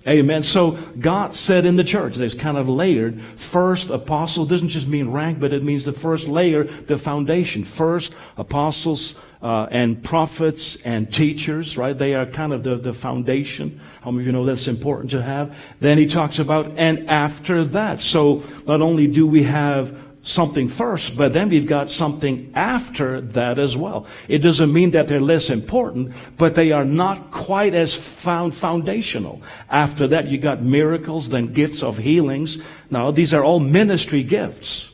Amen. 0.08 0.42
So 0.42 0.72
God 1.00 1.36
said 1.36 1.64
in 1.64 1.76
the 1.76 1.84
church, 1.84 2.16
there's 2.16 2.34
kind 2.34 2.58
of 2.58 2.68
layered. 2.68 3.22
First, 3.38 3.90
apostle 3.92 4.48
doesn't 4.48 4.70
just 4.70 4.88
mean 4.88 5.12
rank, 5.12 5.40
but 5.40 5.54
it 5.54 5.64
means 5.64 5.86
the 5.86 5.94
first 5.94 6.28
layer, 6.28 6.64
the 6.64 6.98
foundation. 6.98 7.64
First, 7.64 8.12
apostles 8.36 9.14
uh, 9.44 9.68
and 9.70 10.04
prophets 10.04 10.76
and 10.84 11.12
teachers, 11.14 11.78
right? 11.78 11.96
They 11.96 12.16
are 12.16 12.26
kind 12.26 12.52
of 12.52 12.64
the, 12.64 12.78
the 12.78 12.94
foundation. 12.94 13.80
How 14.02 14.10
many 14.10 14.24
of 14.24 14.26
you 14.28 14.32
know 14.32 14.46
that's 14.46 14.68
important 14.68 15.12
to 15.12 15.22
have? 15.22 15.56
Then 15.82 16.00
he 16.00 16.08
talks 16.08 16.40
about, 16.40 16.72
and 16.78 17.08
after 17.08 17.64
that. 17.66 18.02
So 18.02 18.44
not 18.66 18.82
only 18.82 19.06
do 19.06 19.28
we 19.28 19.44
have 19.44 19.96
something 20.24 20.70
first, 20.70 21.18
but 21.18 21.34
then 21.34 21.50
we've 21.50 21.68
got 21.68 21.92
something 21.92 22.52
after 22.54 23.22
that 23.22 23.58
as 23.58 23.76
well. 23.76 24.06
It 24.28 24.40
doesn't 24.40 24.72
mean 24.72 24.92
that 24.92 25.08
they're 25.08 25.20
less 25.20 25.50
important, 25.50 26.14
but 26.38 26.54
they 26.56 26.72
are 26.72 26.86
not 26.86 27.32
quite 27.32 27.74
as 27.74 27.94
found 27.94 28.56
foundational. 28.56 29.42
After 29.70 30.08
that, 30.10 30.28
you 30.28 30.38
got 30.38 30.62
miracles, 30.62 31.30
then 31.30 31.54
gifts 31.54 31.82
of 31.82 31.98
healings. 31.98 32.58
Now, 32.90 33.12
these 33.12 33.34
are 33.34 33.44
all 33.44 33.60
ministry 33.60 34.24
gifts. 34.24 34.90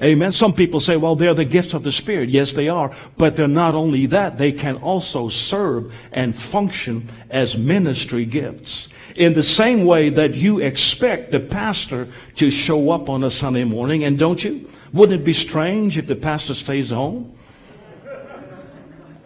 Amen. 0.00 0.30
Some 0.30 0.52
people 0.52 0.78
say, 0.78 0.96
well, 0.96 1.16
they're 1.16 1.34
the 1.34 1.44
gifts 1.44 1.74
of 1.74 1.82
the 1.82 1.90
Spirit. 1.90 2.28
Yes, 2.28 2.52
they 2.52 2.68
are. 2.68 2.96
But 3.16 3.34
they're 3.34 3.48
not 3.48 3.74
only 3.74 4.06
that, 4.06 4.38
they 4.38 4.52
can 4.52 4.76
also 4.76 5.28
serve 5.28 5.92
and 6.12 6.36
function 6.36 7.10
as 7.30 7.58
ministry 7.58 8.24
gifts. 8.24 8.88
In 9.16 9.32
the 9.32 9.42
same 9.42 9.84
way 9.84 10.10
that 10.10 10.34
you 10.34 10.60
expect 10.60 11.32
the 11.32 11.40
pastor 11.40 12.08
to 12.36 12.50
show 12.50 12.90
up 12.90 13.08
on 13.08 13.24
a 13.24 13.30
Sunday 13.30 13.64
morning, 13.64 14.04
and 14.04 14.18
don't 14.18 14.42
you? 14.42 14.68
Wouldn't 14.92 15.20
it 15.20 15.24
be 15.24 15.32
strange 15.32 15.98
if 15.98 16.06
the 16.06 16.16
pastor 16.16 16.54
stays 16.54 16.90
home? 16.90 17.36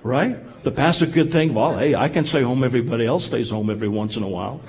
Right? 0.02 0.36
The 0.64 0.70
pastor 0.70 1.06
could 1.06 1.32
think, 1.32 1.54
well, 1.54 1.76
hey, 1.76 1.94
I 1.94 2.08
can 2.08 2.24
stay 2.24 2.42
home. 2.42 2.64
Everybody 2.64 3.06
else 3.06 3.26
stays 3.26 3.50
home 3.50 3.70
every 3.70 3.88
once 3.88 4.16
in 4.16 4.22
a 4.22 4.28
while. 4.28 4.60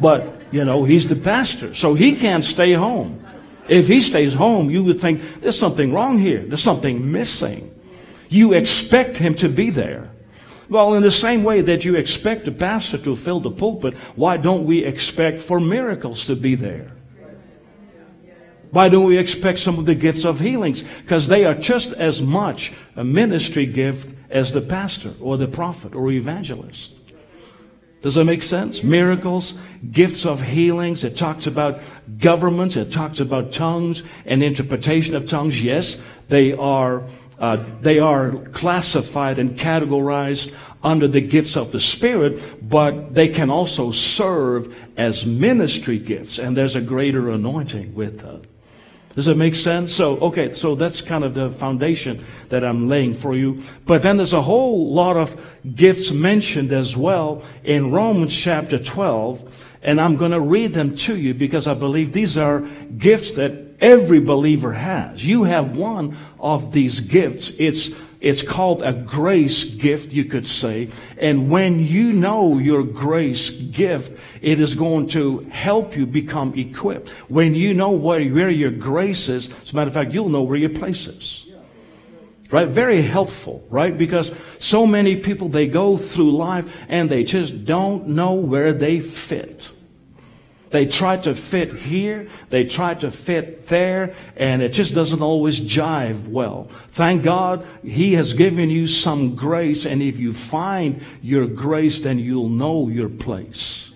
But, 0.00 0.42
you 0.52 0.64
know, 0.64 0.84
he's 0.84 1.06
the 1.06 1.16
pastor, 1.16 1.74
so 1.74 1.94
he 1.94 2.12
can't 2.12 2.44
stay 2.44 2.72
home. 2.72 3.24
If 3.68 3.86
he 3.86 4.00
stays 4.00 4.34
home, 4.34 4.70
you 4.70 4.84
would 4.84 5.00
think 5.00 5.22
there's 5.40 5.58
something 5.58 5.92
wrong 5.92 6.18
here. 6.18 6.44
There's 6.46 6.62
something 6.62 7.10
missing. 7.12 7.70
You 8.28 8.52
expect 8.52 9.16
him 9.16 9.34
to 9.36 9.48
be 9.48 9.70
there. 9.70 10.10
Well, 10.68 10.94
in 10.94 11.02
the 11.02 11.10
same 11.10 11.44
way 11.44 11.60
that 11.60 11.84
you 11.84 11.96
expect 11.96 12.48
a 12.48 12.52
pastor 12.52 12.98
to 12.98 13.16
fill 13.16 13.40
the 13.40 13.50
pulpit, 13.50 13.94
why 14.16 14.36
don't 14.36 14.64
we 14.64 14.84
expect 14.84 15.40
for 15.40 15.60
miracles 15.60 16.24
to 16.26 16.36
be 16.36 16.54
there? 16.54 16.92
Why 18.70 18.88
don't 18.88 19.06
we 19.06 19.18
expect 19.18 19.60
some 19.60 19.78
of 19.78 19.86
the 19.86 19.94
gifts 19.94 20.24
of 20.24 20.40
healings? 20.40 20.82
Because 21.02 21.28
they 21.28 21.44
are 21.44 21.54
just 21.54 21.92
as 21.92 22.20
much 22.20 22.72
a 22.96 23.04
ministry 23.04 23.66
gift 23.66 24.08
as 24.30 24.50
the 24.50 24.62
pastor 24.62 25.14
or 25.20 25.36
the 25.36 25.46
prophet 25.46 25.94
or 25.94 26.10
evangelist. 26.10 26.90
Does 28.02 28.16
that 28.16 28.24
make 28.24 28.42
sense? 28.42 28.82
Miracles, 28.82 29.54
gifts 29.90 30.26
of 30.26 30.42
healings. 30.42 31.04
It 31.04 31.16
talks 31.16 31.46
about 31.46 31.80
governments. 32.18 32.76
It 32.76 32.92
talks 32.92 33.20
about 33.20 33.52
tongues 33.52 34.02
and 34.26 34.42
interpretation 34.42 35.14
of 35.14 35.28
tongues. 35.28 35.62
Yes, 35.62 35.96
they 36.28 36.52
are, 36.52 37.04
uh, 37.38 37.64
they 37.80 37.98
are 37.98 38.32
classified 38.52 39.38
and 39.38 39.58
categorized 39.58 40.52
under 40.82 41.08
the 41.08 41.20
gifts 41.20 41.56
of 41.56 41.72
the 41.72 41.80
Spirit, 41.80 42.68
but 42.68 43.14
they 43.14 43.28
can 43.28 43.50
also 43.50 43.90
serve 43.90 44.74
as 44.96 45.24
ministry 45.26 45.98
gifts. 45.98 46.38
And 46.38 46.56
there's 46.56 46.76
a 46.76 46.80
greater 46.80 47.30
anointing 47.30 47.94
with 47.94 48.20
them. 48.20 48.42
Does 49.14 49.26
that 49.26 49.36
make 49.36 49.54
sense? 49.54 49.94
So, 49.94 50.18
okay, 50.18 50.54
so 50.54 50.74
that's 50.74 51.00
kind 51.00 51.22
of 51.22 51.34
the 51.34 51.50
foundation 51.50 52.24
that 52.48 52.64
I'm 52.64 52.88
laying 52.88 53.14
for 53.14 53.34
you. 53.36 53.62
But 53.86 54.02
then 54.02 54.16
there's 54.16 54.32
a 54.32 54.42
whole 54.42 54.92
lot 54.92 55.16
of 55.16 55.40
gifts 55.74 56.10
mentioned 56.10 56.72
as 56.72 56.96
well 56.96 57.44
in 57.62 57.92
Romans 57.92 58.36
chapter 58.36 58.76
12. 58.76 59.52
And 59.82 60.00
I'm 60.00 60.16
going 60.16 60.32
to 60.32 60.40
read 60.40 60.74
them 60.74 60.96
to 60.96 61.16
you 61.16 61.32
because 61.32 61.68
I 61.68 61.74
believe 61.74 62.12
these 62.12 62.36
are 62.36 62.60
gifts 62.98 63.32
that 63.32 63.63
every 63.80 64.20
believer 64.20 64.72
has. 64.72 65.24
You 65.24 65.44
have 65.44 65.76
one 65.76 66.16
of 66.38 66.72
these 66.72 67.00
gifts. 67.00 67.50
It's 67.58 67.90
it's 68.24 68.40
called 68.40 68.82
a 68.82 68.94
grace 68.94 69.64
gift, 69.64 70.10
you 70.10 70.24
could 70.24 70.48
say. 70.48 70.88
And 71.18 71.50
when 71.50 71.84
you 71.84 72.10
know 72.10 72.56
your 72.56 72.82
grace 72.82 73.50
gift, 73.50 74.18
it 74.40 74.60
is 74.60 74.74
going 74.74 75.08
to 75.08 75.40
help 75.50 75.94
you 75.94 76.06
become 76.06 76.58
equipped. 76.58 77.10
When 77.28 77.54
you 77.54 77.74
know 77.74 77.90
where, 77.90 78.24
where 78.30 78.48
your 78.48 78.70
grace 78.70 79.28
is, 79.28 79.50
as 79.62 79.72
a 79.72 79.76
matter 79.76 79.88
of 79.88 79.94
fact, 79.94 80.12
you'll 80.12 80.30
know 80.30 80.40
where 80.40 80.56
your 80.56 80.70
place 80.70 81.06
is. 81.06 81.44
Right? 82.50 82.66
Very 82.66 83.02
helpful, 83.02 83.62
right? 83.68 83.96
Because 83.96 84.30
so 84.58 84.86
many 84.86 85.16
people, 85.16 85.50
they 85.50 85.66
go 85.66 85.98
through 85.98 86.34
life 86.34 86.64
and 86.88 87.10
they 87.10 87.24
just 87.24 87.66
don't 87.66 88.08
know 88.08 88.32
where 88.32 88.72
they 88.72 89.00
fit. 89.00 89.68
They 90.74 90.86
try 90.86 91.18
to 91.18 91.36
fit 91.36 91.72
here, 91.72 92.28
they 92.50 92.64
try 92.64 92.94
to 92.94 93.12
fit 93.12 93.68
there, 93.68 94.16
and 94.36 94.60
it 94.60 94.70
just 94.70 94.92
doesn't 94.92 95.22
always 95.22 95.60
jive 95.60 96.26
well. 96.26 96.68
Thank 96.90 97.22
God 97.22 97.64
He 97.84 98.14
has 98.14 98.32
given 98.32 98.70
you 98.70 98.88
some 98.88 99.36
grace, 99.36 99.84
and 99.84 100.02
if 100.02 100.18
you 100.18 100.32
find 100.32 101.00
your 101.22 101.46
grace, 101.46 102.00
then 102.00 102.18
you'll 102.18 102.48
know 102.48 102.88
your 102.88 103.08
place. 103.08 103.90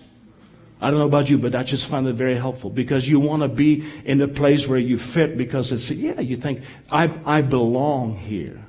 I 0.79 0.89
don't 0.89 0.99
know 0.99 1.05
about 1.05 1.29
you, 1.29 1.37
but 1.37 1.53
I 1.53 1.63
just 1.63 1.85
find 1.85 2.07
it 2.07 2.13
very 2.13 2.37
helpful 2.37 2.69
because 2.69 3.05
you 3.09 3.19
want 3.19 3.41
to 3.41 3.49
be 3.49 3.85
in 4.05 4.21
a 4.21 4.29
place 4.29 4.65
where 4.65 4.79
you 4.79 4.97
fit 4.97 5.37
because 5.37 5.73
it's, 5.73 5.89
yeah, 5.89 6.21
you 6.21 6.37
think, 6.37 6.61
I, 6.89 7.13
I 7.25 7.41
belong 7.41 8.15
here. 8.15 8.65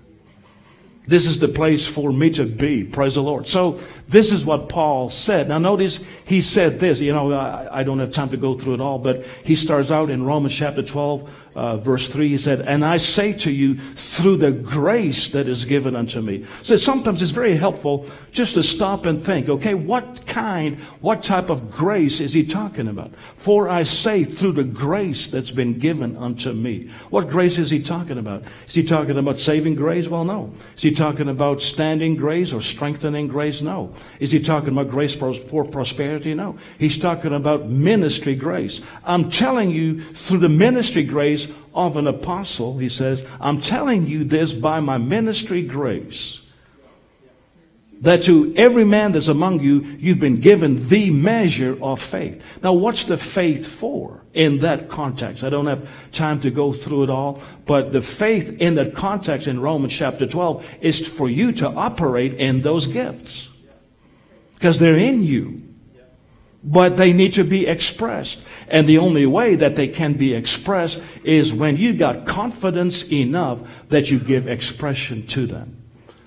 This 1.10 1.26
is 1.26 1.40
the 1.40 1.48
place 1.48 1.84
for 1.84 2.12
me 2.12 2.30
to 2.30 2.44
be. 2.44 2.84
Praise 2.84 3.14
the 3.14 3.20
Lord. 3.20 3.48
So 3.48 3.80
this 4.08 4.30
is 4.30 4.44
what 4.44 4.68
Paul 4.68 5.10
said. 5.10 5.48
Now 5.48 5.58
notice 5.58 5.98
he 6.24 6.40
said 6.40 6.78
this. 6.78 7.00
You 7.00 7.12
know, 7.12 7.32
I, 7.32 7.80
I 7.80 7.82
don't 7.82 7.98
have 7.98 8.12
time 8.12 8.30
to 8.30 8.36
go 8.36 8.54
through 8.54 8.74
it 8.74 8.80
all, 8.80 9.00
but 9.00 9.24
he 9.42 9.56
starts 9.56 9.90
out 9.90 10.08
in 10.08 10.22
Romans 10.22 10.54
chapter 10.54 10.84
12, 10.84 11.28
uh, 11.54 11.76
verse 11.78 12.08
3, 12.08 12.28
he 12.28 12.38
said, 12.38 12.60
And 12.62 12.84
I 12.84 12.98
say 12.98 13.32
to 13.32 13.50
you, 13.50 13.78
through 13.96 14.36
the 14.36 14.52
grace 14.52 15.28
that 15.28 15.48
is 15.48 15.64
given 15.64 15.96
unto 15.96 16.20
me. 16.20 16.46
So 16.62 16.76
sometimes 16.76 17.22
it's 17.22 17.32
very 17.32 17.56
helpful 17.56 18.08
just 18.30 18.54
to 18.54 18.62
stop 18.62 19.06
and 19.06 19.24
think, 19.24 19.48
okay, 19.48 19.74
what 19.74 20.26
kind, 20.26 20.78
what 21.00 21.22
type 21.22 21.50
of 21.50 21.70
grace 21.70 22.20
is 22.20 22.32
he 22.32 22.44
talking 22.44 22.88
about? 22.88 23.12
For 23.36 23.68
I 23.68 23.82
say, 23.82 24.24
through 24.24 24.52
the 24.52 24.64
grace 24.64 25.26
that's 25.26 25.50
been 25.50 25.78
given 25.78 26.16
unto 26.16 26.52
me. 26.52 26.90
What 27.10 27.30
grace 27.30 27.58
is 27.58 27.70
he 27.70 27.82
talking 27.82 28.18
about? 28.18 28.44
Is 28.68 28.74
he 28.74 28.84
talking 28.84 29.18
about 29.18 29.40
saving 29.40 29.74
grace? 29.74 30.08
Well, 30.08 30.24
no. 30.24 30.54
Is 30.76 30.82
he 30.82 30.92
talking 30.92 31.28
about 31.28 31.62
standing 31.62 32.16
grace 32.16 32.52
or 32.52 32.62
strengthening 32.62 33.26
grace? 33.28 33.60
No. 33.60 33.94
Is 34.20 34.30
he 34.30 34.40
talking 34.40 34.70
about 34.70 34.90
grace 34.90 35.14
for, 35.14 35.34
for 35.34 35.64
prosperity? 35.64 36.34
No. 36.34 36.58
He's 36.78 36.98
talking 36.98 37.34
about 37.34 37.68
ministry 37.68 38.34
grace. 38.34 38.80
I'm 39.04 39.30
telling 39.30 39.70
you, 39.70 40.12
through 40.14 40.38
the 40.38 40.48
ministry 40.48 41.02
grace, 41.02 41.39
of 41.74 41.96
an 41.96 42.06
apostle, 42.06 42.78
he 42.78 42.88
says, 42.88 43.22
I'm 43.40 43.60
telling 43.60 44.06
you 44.06 44.24
this 44.24 44.52
by 44.52 44.80
my 44.80 44.98
ministry 44.98 45.62
grace. 45.62 46.40
That 48.00 48.24
to 48.24 48.54
every 48.56 48.84
man 48.84 49.12
that's 49.12 49.28
among 49.28 49.60
you, 49.60 49.80
you've 49.98 50.20
been 50.20 50.40
given 50.40 50.88
the 50.88 51.10
measure 51.10 51.76
of 51.82 52.00
faith. 52.00 52.42
Now, 52.62 52.72
what's 52.72 53.04
the 53.04 53.18
faith 53.18 53.66
for 53.66 54.22
in 54.32 54.60
that 54.60 54.88
context? 54.88 55.44
I 55.44 55.50
don't 55.50 55.66
have 55.66 55.86
time 56.10 56.40
to 56.40 56.50
go 56.50 56.72
through 56.72 57.04
it 57.04 57.10
all, 57.10 57.42
but 57.66 57.92
the 57.92 58.00
faith 58.00 58.56
in 58.58 58.76
that 58.76 58.94
context 58.94 59.46
in 59.46 59.60
Romans 59.60 59.92
chapter 59.92 60.26
12 60.26 60.64
is 60.80 61.06
for 61.06 61.28
you 61.28 61.52
to 61.52 61.68
operate 61.68 62.34
in 62.34 62.62
those 62.62 62.86
gifts. 62.86 63.50
Because 64.54 64.78
they're 64.78 64.96
in 64.96 65.22
you 65.22 65.59
but 66.62 66.96
they 66.96 67.12
need 67.12 67.34
to 67.34 67.44
be 67.44 67.66
expressed. 67.66 68.40
And 68.68 68.88
the 68.88 68.98
only 68.98 69.26
way 69.26 69.56
that 69.56 69.76
they 69.76 69.88
can 69.88 70.14
be 70.14 70.34
expressed 70.34 71.00
is 71.24 71.52
when 71.54 71.76
you 71.76 71.94
got 71.94 72.26
confidence 72.26 73.02
enough 73.04 73.60
that 73.88 74.10
you 74.10 74.18
give 74.18 74.46
expression 74.46 75.26
to 75.28 75.46
them. 75.46 75.76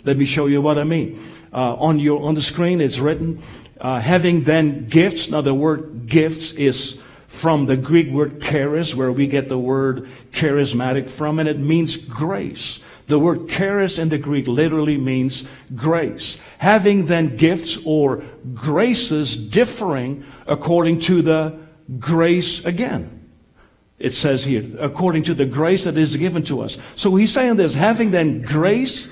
Let 0.03 0.17
me 0.17 0.25
show 0.25 0.47
you 0.47 0.61
what 0.61 0.77
I 0.77 0.83
mean. 0.83 1.23
Uh, 1.53 1.75
on 1.75 1.99
your 1.99 2.23
on 2.23 2.33
the 2.33 2.41
screen, 2.41 2.81
it's 2.81 2.97
written, 2.97 3.43
uh, 3.79 3.99
having 3.99 4.43
then 4.43 4.87
gifts. 4.89 5.29
Now, 5.29 5.41
the 5.41 5.53
word 5.53 6.07
gifts 6.07 6.51
is 6.51 6.97
from 7.27 7.67
the 7.67 7.77
Greek 7.77 8.09
word 8.09 8.41
charis, 8.41 8.95
where 8.95 9.11
we 9.11 9.27
get 9.27 9.49
the 9.49 9.57
word 9.57 10.09
charismatic 10.31 11.09
from, 11.09 11.39
and 11.39 11.47
it 11.47 11.59
means 11.59 11.95
grace. 11.95 12.79
The 13.13 13.19
word 13.19 13.47
charis 13.47 13.99
in 13.99 14.09
the 14.09 14.17
Greek 14.17 14.47
literally 14.47 14.97
means 14.97 15.43
grace. 15.75 16.35
Having 16.57 17.05
then 17.05 17.37
gifts 17.37 17.77
or 17.85 18.23
graces 18.55 19.37
differing 19.37 20.25
according 20.47 21.01
to 21.01 21.21
the 21.21 21.59
grace 21.99 22.65
again. 22.65 23.29
It 23.99 24.15
says 24.15 24.43
here, 24.43 24.65
according 24.79 25.25
to 25.25 25.35
the 25.35 25.45
grace 25.45 25.83
that 25.83 25.95
is 25.95 26.17
given 26.17 26.41
to 26.45 26.61
us. 26.61 26.79
So 26.95 27.15
he's 27.15 27.31
saying 27.31 27.57
this, 27.57 27.75
having 27.75 28.09
then 28.09 28.41
grace 28.41 29.07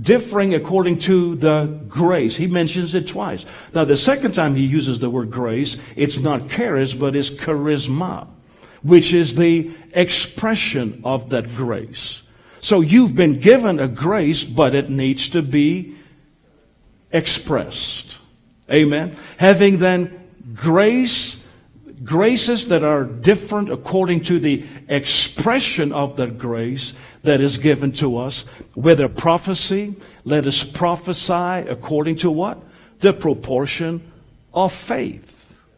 differing 0.00 0.54
according 0.54 0.98
to 1.02 1.36
the 1.36 1.80
grace. 1.86 2.34
He 2.34 2.48
mentions 2.48 2.92
it 2.96 3.06
twice. 3.06 3.44
Now, 3.72 3.84
the 3.84 3.96
second 3.96 4.34
time 4.34 4.56
he 4.56 4.64
uses 4.64 4.98
the 4.98 5.10
word 5.10 5.30
grace, 5.30 5.76
it's 5.94 6.18
not 6.18 6.50
charis, 6.50 6.92
but 6.92 7.14
it's 7.14 7.30
charisma, 7.30 8.26
which 8.82 9.14
is 9.14 9.36
the 9.36 9.70
expression 9.92 11.02
of 11.04 11.30
that 11.30 11.54
grace. 11.54 12.20
So 12.64 12.80
you've 12.80 13.14
been 13.14 13.40
given 13.40 13.78
a 13.78 13.86
grace, 13.86 14.42
but 14.42 14.74
it 14.74 14.88
needs 14.88 15.28
to 15.28 15.42
be 15.42 15.98
expressed. 17.12 18.16
Amen. 18.72 19.18
Having 19.36 19.80
then 19.80 20.30
grace, 20.54 21.36
graces 22.02 22.68
that 22.68 22.82
are 22.82 23.04
different 23.04 23.70
according 23.70 24.22
to 24.24 24.40
the 24.40 24.64
expression 24.88 25.92
of 25.92 26.16
that 26.16 26.38
grace 26.38 26.94
that 27.22 27.42
is 27.42 27.58
given 27.58 27.92
to 27.92 28.16
us. 28.16 28.46
Whether 28.72 29.10
prophecy, 29.10 29.94
let 30.24 30.46
us 30.46 30.64
prophesy 30.64 31.68
according 31.68 32.16
to 32.16 32.30
what? 32.30 32.62
The 33.00 33.12
proportion 33.12 34.10
of 34.54 34.72
faith. 34.72 35.30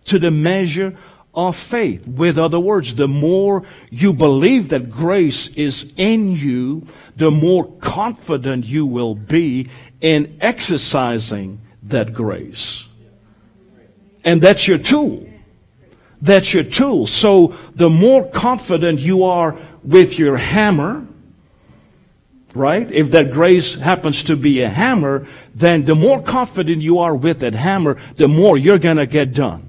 To 0.04 0.20
the 0.20 0.30
measure 0.30 0.96
of 1.36 1.54
faith. 1.54 2.06
With 2.08 2.38
other 2.38 2.58
words, 2.58 2.94
the 2.94 3.06
more 3.06 3.62
you 3.90 4.14
believe 4.14 4.70
that 4.70 4.90
grace 4.90 5.48
is 5.48 5.86
in 5.96 6.32
you, 6.32 6.86
the 7.16 7.30
more 7.30 7.70
confident 7.78 8.64
you 8.64 8.86
will 8.86 9.14
be 9.14 9.68
in 10.00 10.38
exercising 10.40 11.60
that 11.84 12.14
grace. 12.14 12.86
And 14.24 14.40
that's 14.40 14.66
your 14.66 14.78
tool. 14.78 15.28
That's 16.22 16.54
your 16.54 16.64
tool. 16.64 17.06
So 17.06 17.54
the 17.74 17.90
more 17.90 18.26
confident 18.28 18.98
you 19.00 19.24
are 19.24 19.58
with 19.84 20.18
your 20.18 20.38
hammer, 20.38 21.06
right? 22.54 22.90
If 22.90 23.10
that 23.10 23.30
grace 23.30 23.74
happens 23.74 24.22
to 24.24 24.36
be 24.36 24.62
a 24.62 24.70
hammer, 24.70 25.28
then 25.54 25.84
the 25.84 25.94
more 25.94 26.22
confident 26.22 26.80
you 26.80 26.98
are 27.00 27.14
with 27.14 27.40
that 27.40 27.54
hammer, 27.54 28.00
the 28.16 28.26
more 28.26 28.56
you're 28.56 28.78
going 28.78 28.96
to 28.96 29.06
get 29.06 29.34
done 29.34 29.65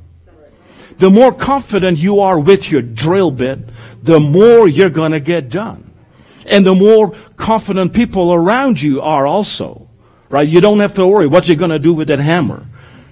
the 0.99 1.09
more 1.09 1.33
confident 1.33 1.97
you 1.97 2.19
are 2.19 2.39
with 2.39 2.71
your 2.71 2.81
drill 2.81 3.31
bit, 3.31 3.59
the 4.03 4.19
more 4.19 4.67
you're 4.67 4.89
going 4.89 5.11
to 5.11 5.19
get 5.19 5.49
done. 5.49 5.83
And 6.45 6.65
the 6.65 6.73
more 6.73 7.15
confident 7.35 7.93
people 7.93 8.33
around 8.33 8.81
you 8.81 9.01
are 9.01 9.27
also. 9.27 9.89
Right? 10.29 10.47
You 10.47 10.61
don't 10.61 10.79
have 10.79 10.93
to 10.95 11.07
worry 11.07 11.27
what 11.27 11.47
you're 11.47 11.57
going 11.57 11.71
to 11.71 11.79
do 11.79 11.93
with 11.93 12.07
that 12.07 12.19
hammer. 12.19 12.65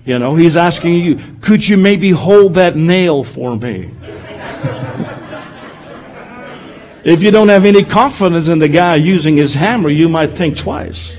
You 0.05 0.19
know, 0.19 0.35
he's 0.35 0.55
asking 0.55 0.95
you, 0.95 1.21
could 1.41 1.67
you 1.67 1.77
maybe 1.77 2.11
hold 2.11 2.55
that 2.55 2.75
nail 2.75 3.23
for 3.23 3.55
me? 3.55 3.91
If 7.05 7.21
you 7.21 7.29
don't 7.29 7.49
have 7.49 7.65
any 7.65 7.83
confidence 7.83 8.47
in 8.47 8.57
the 8.57 8.67
guy 8.67 8.95
using 8.95 9.37
his 9.37 9.53
hammer, 9.53 9.91
you 9.91 10.09
might 10.09 10.35
think 10.35 10.57
twice. 10.57 11.13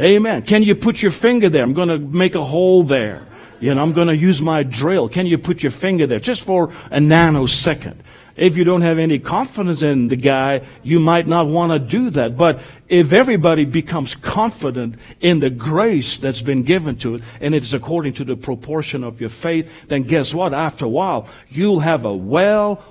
Amen. 0.00 0.40
Can 0.40 0.62
you 0.62 0.74
put 0.74 1.02
your 1.02 1.10
finger 1.10 1.50
there? 1.50 1.62
I'm 1.62 1.74
going 1.74 1.90
to 1.90 1.98
make 1.98 2.34
a 2.34 2.42
hole 2.42 2.82
there. 2.82 3.27
You 3.60 3.74
know, 3.74 3.82
I'm 3.82 3.92
going 3.92 4.08
to 4.08 4.16
use 4.16 4.40
my 4.40 4.62
drill. 4.62 5.08
Can 5.08 5.26
you 5.26 5.38
put 5.38 5.62
your 5.62 5.72
finger 5.72 6.06
there 6.06 6.20
just 6.20 6.42
for 6.42 6.72
a 6.90 6.98
nanosecond? 6.98 7.96
If 8.36 8.56
you 8.56 8.62
don't 8.62 8.82
have 8.82 9.00
any 9.00 9.18
confidence 9.18 9.82
in 9.82 10.06
the 10.06 10.16
guy, 10.16 10.62
you 10.84 11.00
might 11.00 11.26
not 11.26 11.48
want 11.48 11.72
to 11.72 11.80
do 11.80 12.10
that. 12.10 12.36
But 12.36 12.60
if 12.88 13.12
everybody 13.12 13.64
becomes 13.64 14.14
confident 14.14 14.94
in 15.20 15.40
the 15.40 15.50
grace 15.50 16.18
that's 16.18 16.40
been 16.40 16.62
given 16.62 16.96
to 16.98 17.16
it, 17.16 17.22
and 17.40 17.52
it 17.52 17.64
is 17.64 17.74
according 17.74 18.12
to 18.14 18.24
the 18.24 18.36
proportion 18.36 19.02
of 19.02 19.20
your 19.20 19.30
faith, 19.30 19.68
then 19.88 20.04
guess 20.04 20.32
what? 20.32 20.54
After 20.54 20.84
a 20.84 20.88
while, 20.88 21.28
you'll 21.48 21.80
have 21.80 22.04
a 22.04 22.14
well 22.14 22.84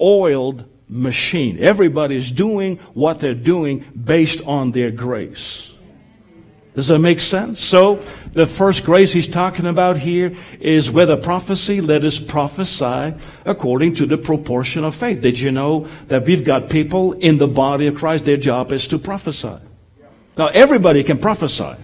oiled 0.00 0.64
machine. 0.88 1.58
Everybody's 1.62 2.30
doing 2.30 2.78
what 2.94 3.18
they're 3.18 3.34
doing 3.34 3.84
based 4.04 4.40
on 4.40 4.72
their 4.72 4.90
grace. 4.90 5.73
Does 6.74 6.88
that 6.88 6.98
make 6.98 7.20
sense? 7.20 7.62
So, 7.62 8.02
the 8.32 8.46
first 8.46 8.82
grace 8.82 9.12
he's 9.12 9.28
talking 9.28 9.66
about 9.66 9.96
here 9.96 10.36
is 10.58 10.90
whether 10.90 11.16
prophecy, 11.16 11.80
let 11.80 12.04
us 12.04 12.18
prophesy 12.18 13.14
according 13.44 13.94
to 13.96 14.06
the 14.06 14.18
proportion 14.18 14.82
of 14.82 14.96
faith. 14.96 15.20
Did 15.20 15.38
you 15.38 15.52
know 15.52 15.88
that 16.08 16.26
we've 16.26 16.44
got 16.44 16.68
people 16.68 17.12
in 17.12 17.38
the 17.38 17.46
body 17.46 17.86
of 17.86 17.94
Christ, 17.94 18.24
their 18.24 18.36
job 18.36 18.72
is 18.72 18.88
to 18.88 18.98
prophesy? 18.98 19.56
Now, 20.36 20.48
everybody 20.48 21.04
can 21.04 21.18
prophesy. 21.18 21.76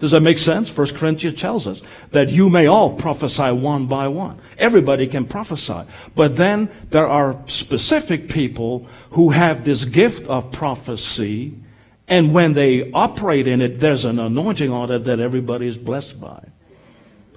Does 0.00 0.10
that 0.10 0.20
make 0.20 0.38
sense? 0.38 0.68
First 0.68 0.96
Corinthians 0.96 1.40
tells 1.40 1.68
us 1.68 1.80
that 2.10 2.28
you 2.28 2.50
may 2.50 2.66
all 2.66 2.96
prophesy 2.96 3.52
one 3.52 3.86
by 3.86 4.08
one. 4.08 4.40
Everybody 4.56 5.06
can 5.06 5.26
prophesy. 5.26 5.82
But 6.16 6.36
then 6.36 6.70
there 6.90 7.08
are 7.08 7.40
specific 7.46 8.28
people 8.28 8.86
who 9.10 9.30
have 9.30 9.64
this 9.64 9.84
gift 9.84 10.26
of 10.26 10.50
prophecy 10.50 11.54
and 12.08 12.32
when 12.32 12.54
they 12.54 12.90
operate 12.92 13.46
in 13.46 13.60
it, 13.60 13.80
there's 13.80 14.04
an 14.04 14.18
anointing 14.18 14.70
on 14.70 14.90
it 14.90 15.04
that 15.04 15.20
everybody 15.20 15.68
is 15.68 15.76
blessed 15.76 16.20
by. 16.20 16.42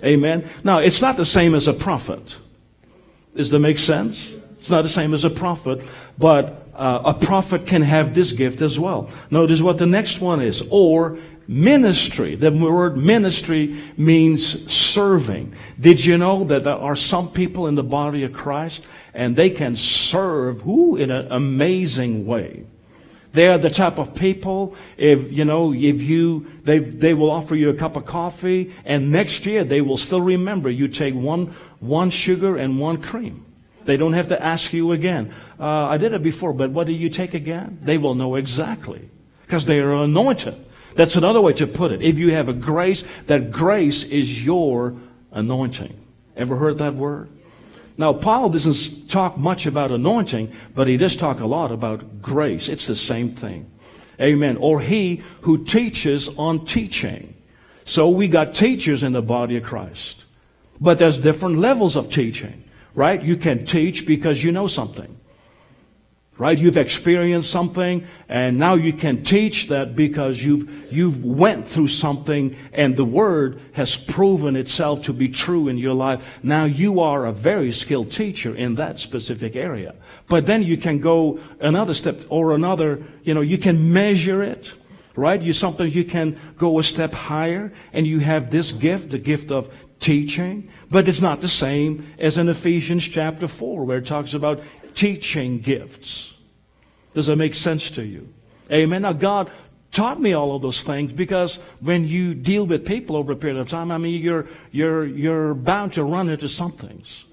Amen. 0.04 0.50
Now, 0.64 0.80
it's 0.80 1.02
not 1.02 1.18
the 1.18 1.26
same 1.26 1.54
as 1.54 1.68
a 1.68 1.74
prophet. 1.74 2.38
Does 3.36 3.50
that 3.52 3.60
make 3.60 3.80
sense? 3.80 4.32
It's 4.60 4.70
not 4.70 4.84
the 4.84 4.90
same 4.90 5.14
as 5.14 5.26
a 5.26 5.30
prophet, 5.30 5.82
but 6.18 6.68
uh, 6.74 7.02
a 7.06 7.14
prophet 7.14 7.66
can 7.68 7.82
have 7.82 8.16
this 8.16 8.32
gift 8.32 8.62
as 8.62 8.80
well. 8.80 9.10
Notice 9.30 9.62
what 9.62 9.78
the 9.78 9.86
next 9.86 10.22
one 10.22 10.42
is. 10.42 10.62
Or 10.70 11.20
ministry. 11.48 12.36
The 12.36 12.52
word 12.52 12.98
ministry 12.98 13.82
means 13.98 14.72
serving. 14.72 15.54
Did 15.80 16.04
you 16.04 16.18
know 16.18 16.46
that 16.46 16.64
there 16.64 16.76
are 16.76 16.96
some 16.96 17.30
people 17.30 17.68
in 17.68 17.76
the 17.76 17.84
body 17.84 18.24
of 18.24 18.34
Christ 18.34 18.86
and 19.14 19.36
they 19.36 19.50
can 19.50 19.76
serve 19.76 20.62
who 20.62 20.96
in 20.96 21.12
an 21.12 21.32
amazing 21.32 22.26
way? 22.26 22.64
They 23.34 23.48
are 23.48 23.58
the 23.58 23.70
type 23.70 23.98
of 23.98 24.14
people, 24.14 24.76
if, 24.98 25.32
you 25.32 25.46
know, 25.46 25.74
if 25.74 26.02
you, 26.02 26.48
they, 26.64 26.80
they 26.80 27.14
will 27.14 27.32
offer 27.32 27.56
you 27.56 27.70
a 27.70 27.74
cup 27.74 27.96
of 27.96 28.06
coffee 28.06 28.74
and 28.84 29.12
next 29.12 29.46
year 29.46 29.64
they 29.64 29.80
will 29.80 29.98
still 29.98 30.22
remember 30.22 30.70
you 30.70 30.90
take 30.90 31.16
one, 31.16 31.56
one 31.80 32.10
sugar 32.10 32.58
and 32.58 32.80
one 32.80 33.02
cream. 33.02 33.46
They 33.86 33.98
don't 33.98 34.14
have 34.14 34.28
to 34.28 34.42
ask 34.42 34.74
you 34.74 34.92
again. 34.92 35.34
Uh, 35.60 35.66
I 35.66 35.98
did 35.98 36.14
it 36.14 36.22
before, 36.22 36.54
but 36.54 36.72
what 36.72 36.88
do 36.88 36.94
you 36.94 37.10
take 37.10 37.34
again? 37.34 37.80
They 37.82 37.98
will 37.98 38.16
know 38.16 38.36
exactly 38.36 39.10
because 39.44 39.66
they 39.66 39.80
are 39.80 39.94
anointed. 39.94 40.66
That's 40.96 41.16
another 41.16 41.40
way 41.40 41.54
to 41.54 41.68
put 41.68 41.92
it. 41.92 42.02
If 42.02 42.18
you 42.18 42.34
have 42.34 42.50
a 42.50 42.54
grace, 42.54 43.04
that 43.28 43.52
grace 43.52 44.04
is 44.04 44.42
your 44.42 44.96
anointing. 45.32 45.98
Ever 46.36 46.58
heard 46.58 46.80
that 46.80 46.96
word? 46.96 47.30
Now, 48.02 48.14
Paul 48.14 48.50
doesn't 48.50 49.10
talk 49.12 49.38
much 49.38 49.68
about 49.68 49.92
anointing, 49.92 50.52
but 50.74 50.88
he 50.88 50.98
does 50.98 51.16
talk 51.16 51.40
a 51.40 51.46
lot 51.46 51.72
about 51.72 52.20
grace. 52.20 52.68
It's 52.68 52.88
the 52.88 52.96
same 52.96 53.36
thing. 53.36 53.70
Amen. 54.20 54.58
Or 54.58 54.82
he 54.82 55.22
who 55.42 55.64
teaches 55.66 56.28
on 56.30 56.66
teaching. 56.66 57.36
So 57.86 58.10
we 58.10 58.28
got 58.28 58.56
teachers 58.56 59.04
in 59.04 59.14
the 59.14 59.22
body 59.22 59.56
of 59.56 59.62
Christ. 59.62 60.16
But 60.80 60.98
there's 60.98 61.20
different 61.20 61.60
levels 61.60 61.96
of 61.96 62.12
teaching, 62.12 62.64
right? 62.96 63.22
You 63.22 63.38
can 63.38 63.68
teach 63.68 64.08
because 64.08 64.44
you 64.44 64.52
know 64.52 64.66
something 64.66 65.16
right? 66.42 66.58
You've 66.58 66.78
experienced 66.78 67.52
something 67.52 68.08
and 68.28 68.58
now 68.58 68.74
you 68.74 68.94
can 68.94 69.24
teach 69.24 69.68
that 69.68 69.96
because 69.96 70.44
you've, 70.44 70.68
you've 70.92 71.24
went 71.24 71.68
through 71.68 71.90
something 71.90 72.58
and 72.74 72.98
the 72.98 73.06
word 73.06 73.62
has 73.74 73.96
proven 73.96 74.56
itself 74.56 75.04
to 75.04 75.14
be 75.14 75.28
true 75.28 75.68
in 75.68 75.78
your 75.78 75.94
life. 75.94 76.24
Now 76.42 76.66
you 76.66 77.00
are 77.00 77.28
a 77.28 77.32
very 77.32 77.72
skilled 77.72 78.12
teacher 78.12 78.56
in 78.56 78.74
that 78.76 79.00
specific 79.00 79.56
area. 79.56 79.94
But 80.28 80.48
then 80.48 80.64
you 80.64 80.78
can 80.78 81.00
go 81.00 81.40
another 81.60 81.94
step 81.94 82.22
or 82.30 82.56
another, 82.56 83.04
you 83.22 83.36
know, 83.36 83.42
you 83.42 83.60
can 83.60 83.94
measure 83.94 84.42
it. 84.42 84.72
Right? 85.16 85.40
You 85.40 85.54
sometimes 85.54 85.94
you 85.94 86.06
can 86.06 86.40
go 86.58 86.80
a 86.80 86.84
step 86.84 87.14
higher 87.14 87.72
and 87.94 88.08
you 88.08 88.18
have 88.20 88.50
this 88.50 88.72
gift, 88.72 89.12
the 89.12 89.20
gift 89.20 89.52
of 89.52 89.70
teaching, 90.00 90.70
but 90.90 91.08
it's 91.08 91.22
not 91.22 91.42
the 91.42 91.48
same 91.48 92.14
as 92.18 92.38
in 92.38 92.50
Ephesians 92.50 93.08
chapter 93.08 93.48
4 93.48 93.86
where 93.86 94.00
it 94.00 94.08
talks 94.08 94.34
about 94.34 94.62
teaching 94.96 95.60
gifts. 95.60 96.34
Does 97.14 97.28
that 97.28 97.36
make 97.36 97.54
sense 97.54 97.92
to 97.92 98.04
you? 98.04 98.30
Amen. 98.72 99.02
Now, 99.02 99.14
God 99.14 99.52
taught 99.92 100.22
me 100.22 100.34
all 100.34 100.56
of 100.56 100.62
those 100.62 100.84
things 100.84 101.12
because 101.12 101.60
when 101.82 102.08
you 102.08 102.34
deal 102.34 102.66
with 102.66 102.86
people 102.86 103.18
over 103.18 103.34
a 103.34 103.36
period 103.36 103.60
of 103.60 103.68
time, 103.68 103.92
I 103.92 103.98
mean, 103.98 104.22
you're, 104.22 104.48
you're, 104.72 105.06
you're 105.06 105.54
bound 105.54 105.94
to 105.94 106.04
run 106.04 106.30
into 106.30 106.48
some 106.48 106.72
things. 106.72 107.26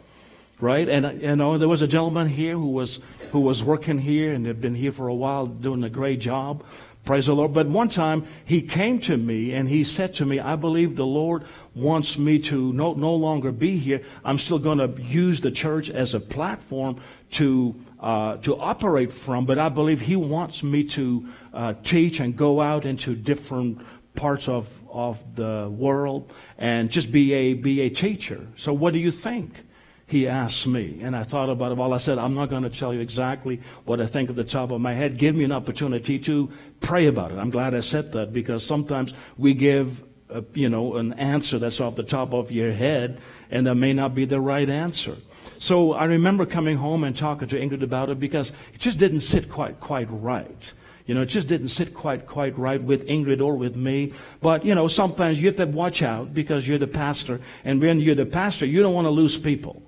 Right? 0.61 0.89
And, 0.89 1.23
you 1.23 1.37
know, 1.37 1.57
there 1.57 1.69
was 1.69 1.83
a 1.83 1.87
gentleman 1.87 2.29
here 2.29 2.55
who 2.55 2.71
was, 2.71 2.99
who 3.31 3.39
was 3.39 3.63
working 3.63 3.97
here 3.97 4.33
and 4.33 4.45
had 4.45 4.61
been 4.61 4.75
here 4.75 4.91
for 4.91 5.07
a 5.07 5.15
while 5.15 5.47
doing 5.47 5.85
a 5.85 5.91
great 5.91 6.19
job. 6.19 6.65
Praise 7.05 7.27
the 7.27 7.33
Lord. 7.33 7.55
But 7.55 7.69
one 7.69 7.89
time 7.89 8.27
he 8.45 8.61
came 8.61 8.99
to 9.03 9.17
me 9.17 9.55
and 9.55 9.69
he 9.69 9.85
said 9.85 10.15
to 10.17 10.27
me, 10.27 10.41
I 10.41 10.57
believe 10.57 10.97
the 10.97 11.07
Lord 11.07 11.45
wants 11.77 12.19
me 12.19 12.41
to 12.41 12.73
no, 12.73 12.93
no 12.95 13.15
longer 13.15 13.53
be 13.53 13.79
here. 13.79 14.03
I'm 14.25 14.37
still 14.37 14.59
going 14.59 14.79
to 14.79 15.01
use 15.01 15.41
the 15.41 15.53
church 15.53 15.91
as 15.91 16.15
a 16.15 16.21
platform 16.21 17.01
to, 17.33 17.75
uh, 18.01 18.37
to 18.39 18.57
operate 18.59 19.13
from, 19.13 19.47
but 19.47 19.59
I 19.59 19.69
believe 19.69 20.01
He 20.01 20.17
wants 20.17 20.63
me 20.63 20.85
to 20.85 21.29
uh, 21.53 21.75
teach 21.85 22.21
and 22.21 22.37
go 22.37 22.61
out 22.61 22.85
into 22.85 23.15
different 23.15 23.81
parts 24.15 24.49
of, 24.49 24.69
of 24.91 25.19
the 25.35 25.69
world 25.71 26.33
and 26.59 26.91
just 26.91 27.13
be 27.13 27.33
a, 27.33 27.55
be 27.55 27.83
a 27.83 27.89
teacher. 27.89 28.47
So, 28.57 28.73
what 28.73 28.93
do 28.93 28.99
you 28.99 29.11
think? 29.11 29.65
He 30.07 30.27
asked 30.27 30.67
me, 30.67 31.01
and 31.03 31.15
I 31.15 31.23
thought 31.23 31.51
about 31.51 31.71
it. 31.71 31.77
Well, 31.77 31.93
I 31.93 31.99
said, 31.99 32.17
I'm 32.17 32.35
not 32.35 32.49
going 32.49 32.63
to 32.63 32.71
tell 32.71 32.95
you 32.95 33.01
exactly 33.01 33.61
what 33.85 34.01
I 34.01 34.07
think 34.07 34.31
at 34.31 34.37
the 34.37 34.45
top 34.45 34.71
of 34.71 34.81
my 34.81 34.95
head. 34.95 35.19
Give 35.19 35.37
me 35.37 35.45
an 35.45 35.53
opportunity 35.53 36.19
to 36.21 36.51
pray 36.81 37.09
about 37.09 37.31
it. 37.31 37.35
I'm 37.37 37.51
glad 37.51 37.75
I 37.75 37.81
said 37.81 38.13
that 38.13 38.33
because 38.33 38.65
sometimes 38.65 39.13
we 39.37 39.53
give 39.53 40.03
a, 40.31 40.43
you 40.55 40.71
know, 40.71 40.97
an 40.97 41.13
answer 41.15 41.59
that's 41.59 41.79
off 41.79 41.97
the 41.97 42.03
top 42.03 42.33
of 42.33 42.51
your 42.51 42.73
head, 42.73 43.21
and 43.51 43.67
that 43.67 43.75
may 43.75 43.93
not 43.93 44.15
be 44.15 44.25
the 44.25 44.41
right 44.41 44.69
answer. 44.69 45.17
So 45.59 45.93
I 45.93 46.05
remember 46.05 46.47
coming 46.47 46.77
home 46.77 47.05
and 47.05 47.17
talking 47.17 47.49
to 47.49 47.57
Ingrid 47.57 47.83
about 47.83 48.11
it 48.11 48.21
because 48.21 48.51
it 48.73 48.81
just 48.81 48.99
didn't 48.99 49.23
sit 49.23 49.51
quite, 49.51 49.81
quite 49.81 50.09
right. 50.11 50.73
You 51.07 51.15
know, 51.15 51.23
it 51.23 51.27
just 51.27 51.49
didn't 51.49 51.71
sit 51.71 51.95
quite, 51.95 52.27
quite 52.27 52.57
right 52.59 52.83
with 52.83 53.07
Ingrid 53.07 53.41
or 53.41 53.57
with 53.57 53.77
me. 53.77 54.13
But, 54.43 54.65
you 54.65 54.75
know, 54.75 54.89
sometimes 54.89 55.41
you 55.41 55.47
have 55.47 55.57
to 55.57 55.65
watch 55.65 56.03
out 56.03 56.35
because 56.35 56.69
you're 56.69 56.79
the 56.79 56.87
pastor. 56.87 57.41
And 57.65 57.81
when 57.81 57.99
you're 57.99 58.15
the 58.15 58.27
pastor, 58.27 58.67
you 58.67 58.83
don't 58.83 58.93
want 58.93 59.07
to 59.07 59.11
lose 59.11 59.39
people. 59.39 59.83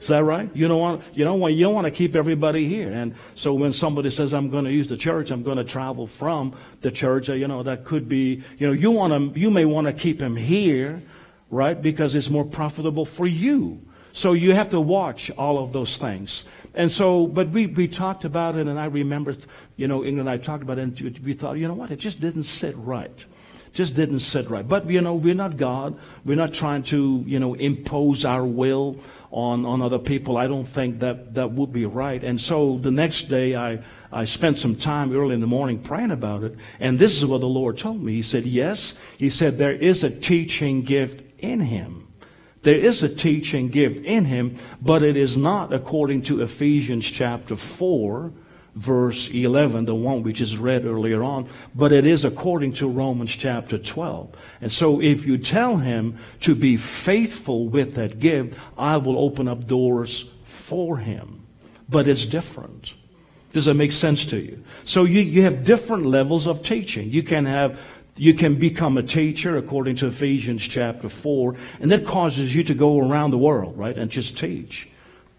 Is 0.00 0.08
that 0.08 0.24
right? 0.24 0.50
You 0.54 0.66
don't 0.66 0.80
want 0.80 1.02
you 1.12 1.24
don't 1.24 1.40
want 1.40 1.54
you 1.54 1.64
don't 1.64 1.74
want 1.74 1.84
to 1.84 1.90
keep 1.90 2.16
everybody 2.16 2.66
here. 2.66 2.90
And 2.90 3.14
so 3.34 3.52
when 3.52 3.74
somebody 3.74 4.10
says 4.10 4.32
I'm 4.32 4.48
going 4.48 4.64
to 4.64 4.72
use 4.72 4.86
the 4.88 4.96
church, 4.96 5.30
I'm 5.30 5.42
going 5.42 5.58
to 5.58 5.64
travel 5.64 6.06
from 6.06 6.56
the 6.80 6.90
church, 6.90 7.28
uh, 7.28 7.34
you 7.34 7.46
know, 7.46 7.62
that 7.62 7.84
could 7.84 8.08
be, 8.08 8.42
you 8.56 8.66
know, 8.66 8.72
you 8.72 8.90
want 8.90 9.34
to 9.34 9.38
you 9.38 9.50
may 9.50 9.66
want 9.66 9.88
to 9.88 9.92
keep 9.92 10.22
him 10.22 10.36
here, 10.36 11.02
right? 11.50 11.80
Because 11.80 12.14
it's 12.14 12.30
more 12.30 12.46
profitable 12.46 13.04
for 13.04 13.26
you. 13.26 13.82
So 14.12 14.32
you 14.32 14.54
have 14.54 14.70
to 14.70 14.80
watch 14.80 15.30
all 15.38 15.62
of 15.62 15.72
those 15.72 15.96
things. 15.96 16.44
And 16.74 16.90
so, 16.90 17.26
but 17.26 17.50
we, 17.50 17.66
we 17.66 17.88
talked 17.88 18.24
about 18.24 18.56
it, 18.56 18.66
and 18.66 18.78
I 18.78 18.86
remember, 18.86 19.36
you 19.76 19.88
know, 19.88 20.00
Ingrid 20.00 20.20
and 20.20 20.30
I 20.30 20.36
talked 20.36 20.62
about 20.62 20.78
it, 20.78 20.82
and 20.82 21.20
we 21.24 21.32
thought, 21.32 21.54
you 21.54 21.66
know 21.66 21.74
what, 21.74 21.90
it 21.90 21.98
just 21.98 22.20
didn't 22.20 22.44
sit 22.44 22.76
right. 22.76 23.24
Just 23.72 23.94
didn't 23.94 24.20
sit 24.20 24.50
right. 24.50 24.68
But, 24.68 24.88
you 24.90 25.00
know, 25.00 25.14
we're 25.14 25.34
not 25.34 25.56
God. 25.56 25.98
We're 26.24 26.36
not 26.36 26.52
trying 26.52 26.82
to, 26.84 27.22
you 27.26 27.38
know, 27.38 27.54
impose 27.54 28.24
our 28.24 28.44
will 28.44 28.98
on, 29.30 29.64
on 29.64 29.80
other 29.80 29.98
people. 29.98 30.36
I 30.36 30.48
don't 30.48 30.66
think 30.66 31.00
that 31.00 31.34
that 31.34 31.52
would 31.52 31.72
be 31.72 31.86
right. 31.86 32.22
And 32.22 32.40
so 32.40 32.78
the 32.82 32.90
next 32.90 33.28
day, 33.28 33.54
I, 33.54 33.78
I 34.12 34.24
spent 34.24 34.58
some 34.58 34.74
time 34.74 35.16
early 35.16 35.34
in 35.34 35.40
the 35.40 35.46
morning 35.46 35.78
praying 35.80 36.10
about 36.10 36.42
it. 36.42 36.56
And 36.80 36.98
this 36.98 37.16
is 37.16 37.24
what 37.24 37.40
the 37.40 37.46
Lord 37.46 37.78
told 37.78 38.02
me. 38.02 38.14
He 38.14 38.22
said, 38.22 38.44
Yes. 38.44 38.92
He 39.18 39.30
said, 39.30 39.56
There 39.56 39.72
is 39.72 40.02
a 40.02 40.10
teaching 40.10 40.82
gift 40.82 41.22
in 41.38 41.60
him. 41.60 42.09
There 42.62 42.76
is 42.76 43.02
a 43.02 43.08
teaching 43.08 43.68
gift 43.68 44.04
in 44.04 44.26
him, 44.26 44.56
but 44.82 45.02
it 45.02 45.16
is 45.16 45.36
not 45.36 45.72
according 45.72 46.22
to 46.22 46.42
Ephesians 46.42 47.06
chapter 47.06 47.56
4, 47.56 48.32
verse 48.74 49.28
11, 49.32 49.86
the 49.86 49.94
one 49.94 50.22
we 50.22 50.32
just 50.32 50.56
read 50.56 50.84
earlier 50.84 51.22
on, 51.22 51.48
but 51.74 51.92
it 51.92 52.06
is 52.06 52.24
according 52.24 52.74
to 52.74 52.86
Romans 52.86 53.30
chapter 53.30 53.78
12. 53.78 54.30
And 54.60 54.72
so 54.72 55.00
if 55.00 55.26
you 55.26 55.38
tell 55.38 55.76
him 55.78 56.18
to 56.40 56.54
be 56.54 56.76
faithful 56.76 57.68
with 57.68 57.94
that 57.94 58.20
gift, 58.20 58.54
I 58.76 58.98
will 58.98 59.18
open 59.18 59.48
up 59.48 59.66
doors 59.66 60.26
for 60.44 60.98
him. 60.98 61.46
But 61.88 62.08
it's 62.08 62.26
different. 62.26 62.94
Does 63.52 63.64
that 63.64 63.74
make 63.74 63.90
sense 63.90 64.24
to 64.26 64.36
you? 64.36 64.62
So 64.84 65.04
you, 65.04 65.20
you 65.20 65.42
have 65.42 65.64
different 65.64 66.06
levels 66.06 66.46
of 66.46 66.62
teaching. 66.62 67.10
You 67.10 67.24
can 67.24 67.46
have 67.46 67.80
you 68.20 68.34
can 68.34 68.56
become 68.56 68.98
a 68.98 69.02
teacher 69.02 69.56
according 69.56 69.96
to 69.96 70.06
Ephesians 70.06 70.60
chapter 70.60 71.08
4, 71.08 71.56
and 71.80 71.90
that 71.90 72.04
causes 72.04 72.54
you 72.54 72.62
to 72.64 72.74
go 72.74 72.98
around 72.98 73.30
the 73.30 73.38
world, 73.38 73.78
right, 73.78 73.96
and 73.96 74.10
just 74.10 74.36
teach. 74.36 74.86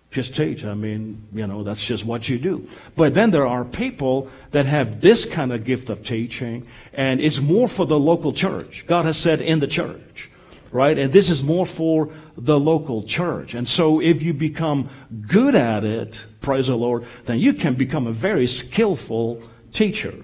Just 0.10 0.36
teach. 0.36 0.66
I 0.66 0.74
mean, 0.74 1.28
you 1.32 1.46
know, 1.46 1.64
that's 1.64 1.86
just 1.86 2.04
what 2.04 2.28
you 2.28 2.40
do. 2.40 2.68
But 2.96 3.14
then 3.14 3.30
there 3.30 3.46
are 3.46 3.64
people 3.64 4.32
that 4.50 4.66
have 4.66 5.00
this 5.00 5.26
kind 5.26 5.54
of 5.54 5.64
gift 5.64 5.92
of 5.92 6.04
teaching, 6.04 6.66
and 6.92 7.22
it's 7.22 7.40
more 7.40 7.70
for 7.70 7.86
the 7.86 8.00
local 8.00 8.34
church. 8.34 8.84
God 8.88 9.06
has 9.06 9.16
said 9.16 9.42
in 9.42 9.60
the 9.60 9.68
church, 9.68 10.32
right? 10.72 10.98
And 10.98 11.14
this 11.14 11.30
is 11.30 11.44
more 11.44 11.68
for 11.68 12.10
the 12.36 12.60
local 12.60 13.04
church. 13.04 13.54
And 13.54 13.70
so 13.70 14.02
if 14.02 14.24
you 14.24 14.34
become 14.34 14.90
good 15.28 15.54
at 15.54 15.84
it, 15.84 16.26
praise 16.42 16.66
the 16.66 16.76
Lord, 16.76 17.06
then 17.26 17.38
you 17.38 17.54
can 17.54 17.76
become 17.76 18.08
a 18.08 18.12
very 18.12 18.48
skillful 18.48 19.44
teacher. 19.72 20.16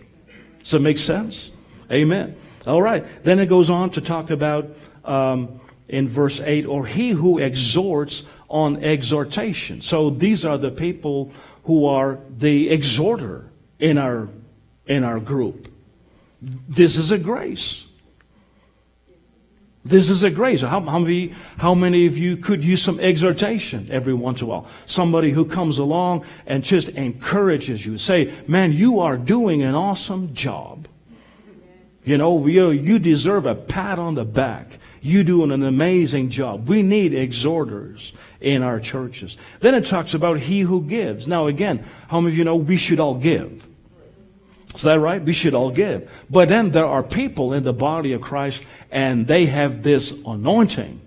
Does 0.63 0.71
that 0.71 0.79
make 0.79 0.97
sense? 0.97 1.51
Amen. 1.91 2.35
All 2.67 2.82
right. 2.82 3.06
Then 3.23 3.39
it 3.39 3.47
goes 3.47 3.69
on 3.69 3.91
to 3.91 4.01
talk 4.01 4.30
about 4.30 4.69
um, 5.06 5.60
in 5.88 6.10
verse 6.10 6.39
8, 6.39 6.65
or 6.65 6.86
he 6.86 7.12
who 7.12 7.39
exhorts 7.39 8.23
on 8.49 8.84
exhortation. 8.84 9.82
So 9.82 10.10
these 10.10 10.45
are 10.45 10.58
the 10.58 10.71
people 10.71 11.32
who 11.63 11.86
are 11.86 12.19
the 12.38 12.69
exhorter 12.69 13.49
in 13.80 13.97
our, 13.97 14.30
in 14.86 15.03
our 15.03 15.19
group. 15.19 15.71
This 16.41 16.97
is 16.97 17.12
a 17.12 17.17
grace. 17.17 17.84
This 19.84 20.10
is 20.10 20.23
a 20.23 20.30
grace. 20.30 20.62
How, 20.62 20.82
how, 20.82 20.99
many, 20.99 21.34
how 21.58 21.73
many 21.73 22.06
of 22.08 22.17
you 22.17 22.36
could 22.36 22.63
use 22.63 22.82
some 22.82 22.99
exhortation 22.99 23.89
every 23.89 24.13
once 24.13 24.41
in 24.41 24.45
a 24.45 24.49
while? 24.49 24.67
Somebody 24.86 25.32
who 25.32 25.45
comes 25.45 25.77
along 25.77 26.25
and 26.45 26.63
just 26.63 26.89
encourages 26.89 27.86
you. 27.86 27.97
Say, 27.97 28.34
man, 28.47 28.73
you 28.73 28.99
are 28.99 29.15
doing 29.17 29.63
an 29.63 29.75
awesome 29.75 30.34
job. 30.34 30.88
You 32.07 32.17
know, 32.17 32.47
you, 32.47 32.71
you 32.71 32.99
deserve 32.99 33.45
a 33.45 33.53
pat 33.53 33.99
on 33.99 34.15
the 34.15 34.23
back. 34.23 34.79
You 35.01 35.25
doing 35.25 35.51
an 35.51 35.61
amazing 35.61 36.29
job. 36.29 36.69
We 36.69 36.81
need 36.81 37.13
exhorters 37.13 38.13
in 38.39 38.63
our 38.63 38.79
churches. 38.79 39.35
Then 39.59 39.75
it 39.75 39.87
talks 39.87 40.13
about 40.13 40.39
he 40.39 40.61
who 40.61 40.83
gives. 40.83 41.27
Now 41.27 41.47
again, 41.47 41.85
how 42.07 42.21
many 42.21 42.33
of 42.33 42.37
you 42.37 42.45
know 42.45 42.55
we 42.55 42.77
should 42.77 43.01
all 43.01 43.15
give? 43.15 43.67
Is 44.73 44.83
that 44.83 45.01
right? 45.01 45.21
We 45.21 45.33
should 45.33 45.53
all 45.53 45.69
give. 45.69 46.09
But 46.29 46.47
then 46.47 46.71
there 46.71 46.85
are 46.85 47.03
people 47.03 47.51
in 47.51 47.63
the 47.63 47.73
body 47.73 48.13
of 48.13 48.21
Christ 48.21 48.61
and 48.89 49.27
they 49.27 49.45
have 49.47 49.83
this 49.83 50.09
anointing 50.25 51.01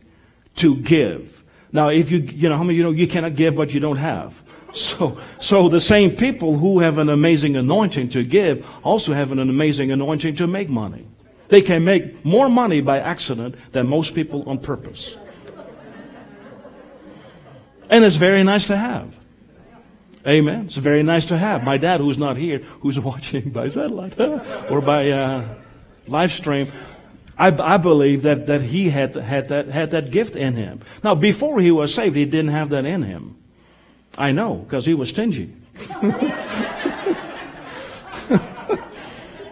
to 0.56 0.76
give. 0.76 1.42
Now, 1.72 1.88
if 1.88 2.10
you, 2.10 2.18
you 2.18 2.50
know, 2.50 2.58
how 2.58 2.62
many 2.62 2.76
you 2.76 2.82
know 2.82 2.90
you 2.90 3.06
cannot 3.06 3.36
give 3.36 3.56
what 3.56 3.72
you 3.72 3.80
don't 3.80 3.96
have? 3.96 4.34
So, 4.74 5.18
so 5.40 5.68
the 5.68 5.80
same 5.80 6.16
people 6.16 6.58
who 6.58 6.80
have 6.80 6.98
an 6.98 7.08
amazing 7.08 7.56
anointing 7.56 8.10
to 8.10 8.22
give 8.22 8.64
also 8.82 9.12
have 9.12 9.32
an 9.32 9.38
amazing 9.38 9.90
anointing 9.90 10.36
to 10.36 10.46
make 10.46 10.68
money. 10.68 11.06
They 11.48 11.62
can 11.62 11.84
make 11.84 12.24
more 12.24 12.48
money 12.48 12.80
by 12.80 13.00
accident 13.00 13.56
than 13.72 13.88
most 13.88 14.14
people 14.14 14.48
on 14.48 14.58
purpose. 14.58 15.16
And 17.88 18.04
it's 18.04 18.16
very 18.16 18.44
nice 18.44 18.66
to 18.66 18.76
have. 18.76 19.12
Amen. 20.26 20.66
It's 20.66 20.76
very 20.76 21.02
nice 21.02 21.26
to 21.26 21.38
have. 21.38 21.64
My 21.64 21.76
dad, 21.76 22.00
who's 22.00 22.18
not 22.18 22.36
here, 22.36 22.58
who's 22.80 23.00
watching 23.10 23.50
by 23.50 23.68
satellite 23.68 24.18
or 24.70 24.80
by 24.80 25.10
uh, 25.10 25.54
live 26.06 26.30
stream, 26.30 26.70
I, 27.36 27.48
I, 27.48 27.78
believe 27.78 28.22
that, 28.22 28.46
that 28.46 28.60
he 28.60 28.90
had, 28.90 29.14
had, 29.16 29.48
that, 29.48 29.68
had 29.68 29.90
that 29.92 30.10
gift 30.10 30.36
in 30.36 30.54
him. 30.54 30.82
Now, 31.02 31.14
before 31.14 31.58
he 31.58 31.70
was 31.70 31.92
saved, 31.92 32.14
he 32.14 32.26
didn't 32.26 32.50
have 32.50 32.68
that 32.68 32.84
in 32.84 33.02
him. 33.02 33.39
I 34.18 34.32
know, 34.32 34.56
because 34.56 34.84
he 34.84 34.94
was 34.94 35.10
stingy. 35.10 35.54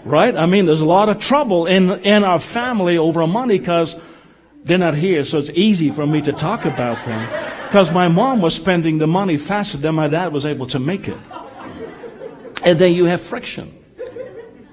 right? 0.05 0.37
I 0.37 0.47
mean, 0.47 0.67
there's 0.67 0.81
a 0.81 0.87
lot 0.87 1.09
of 1.09 1.21
trouble 1.21 1.67
in, 1.67 1.91
in 2.01 2.25
our 2.25 2.39
family 2.39 2.99
over 2.99 3.27
money 3.27 3.59
because 3.59 3.97
they're 4.65 4.79
not 4.79 4.95
here, 4.95 5.25
so 5.25 5.39
it's 5.39 5.51
easy 5.51 5.91
for 5.91 6.07
me 6.07 6.21
to 6.23 6.33
talk 6.33 6.65
about 6.65 7.05
them. 7.05 7.69
Because 7.69 7.91
my 7.91 8.09
mom 8.09 8.41
was 8.41 8.55
spending 8.55 8.99
the 8.99 9.07
money 9.07 9.37
faster 9.37 9.77
than 9.77 9.95
my 9.95 10.09
dad 10.09 10.33
was 10.33 10.45
able 10.45 10.67
to 10.69 10.79
make 10.79 11.09
it. 11.09 11.19
And 12.63 12.79
then 12.79 12.95
you 12.95 13.05
have 13.05 13.21
friction. 13.21 13.75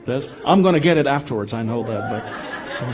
That's, 0.06 0.28
I'm 0.45 0.62
going 0.62 0.74
to 0.74 0.80
get 0.80 0.98
it 0.98 1.08
afterwards, 1.08 1.54
I 1.54 1.63
know 1.63 1.84
that, 1.84 2.10
but. 2.10 2.24
So. 2.78 2.93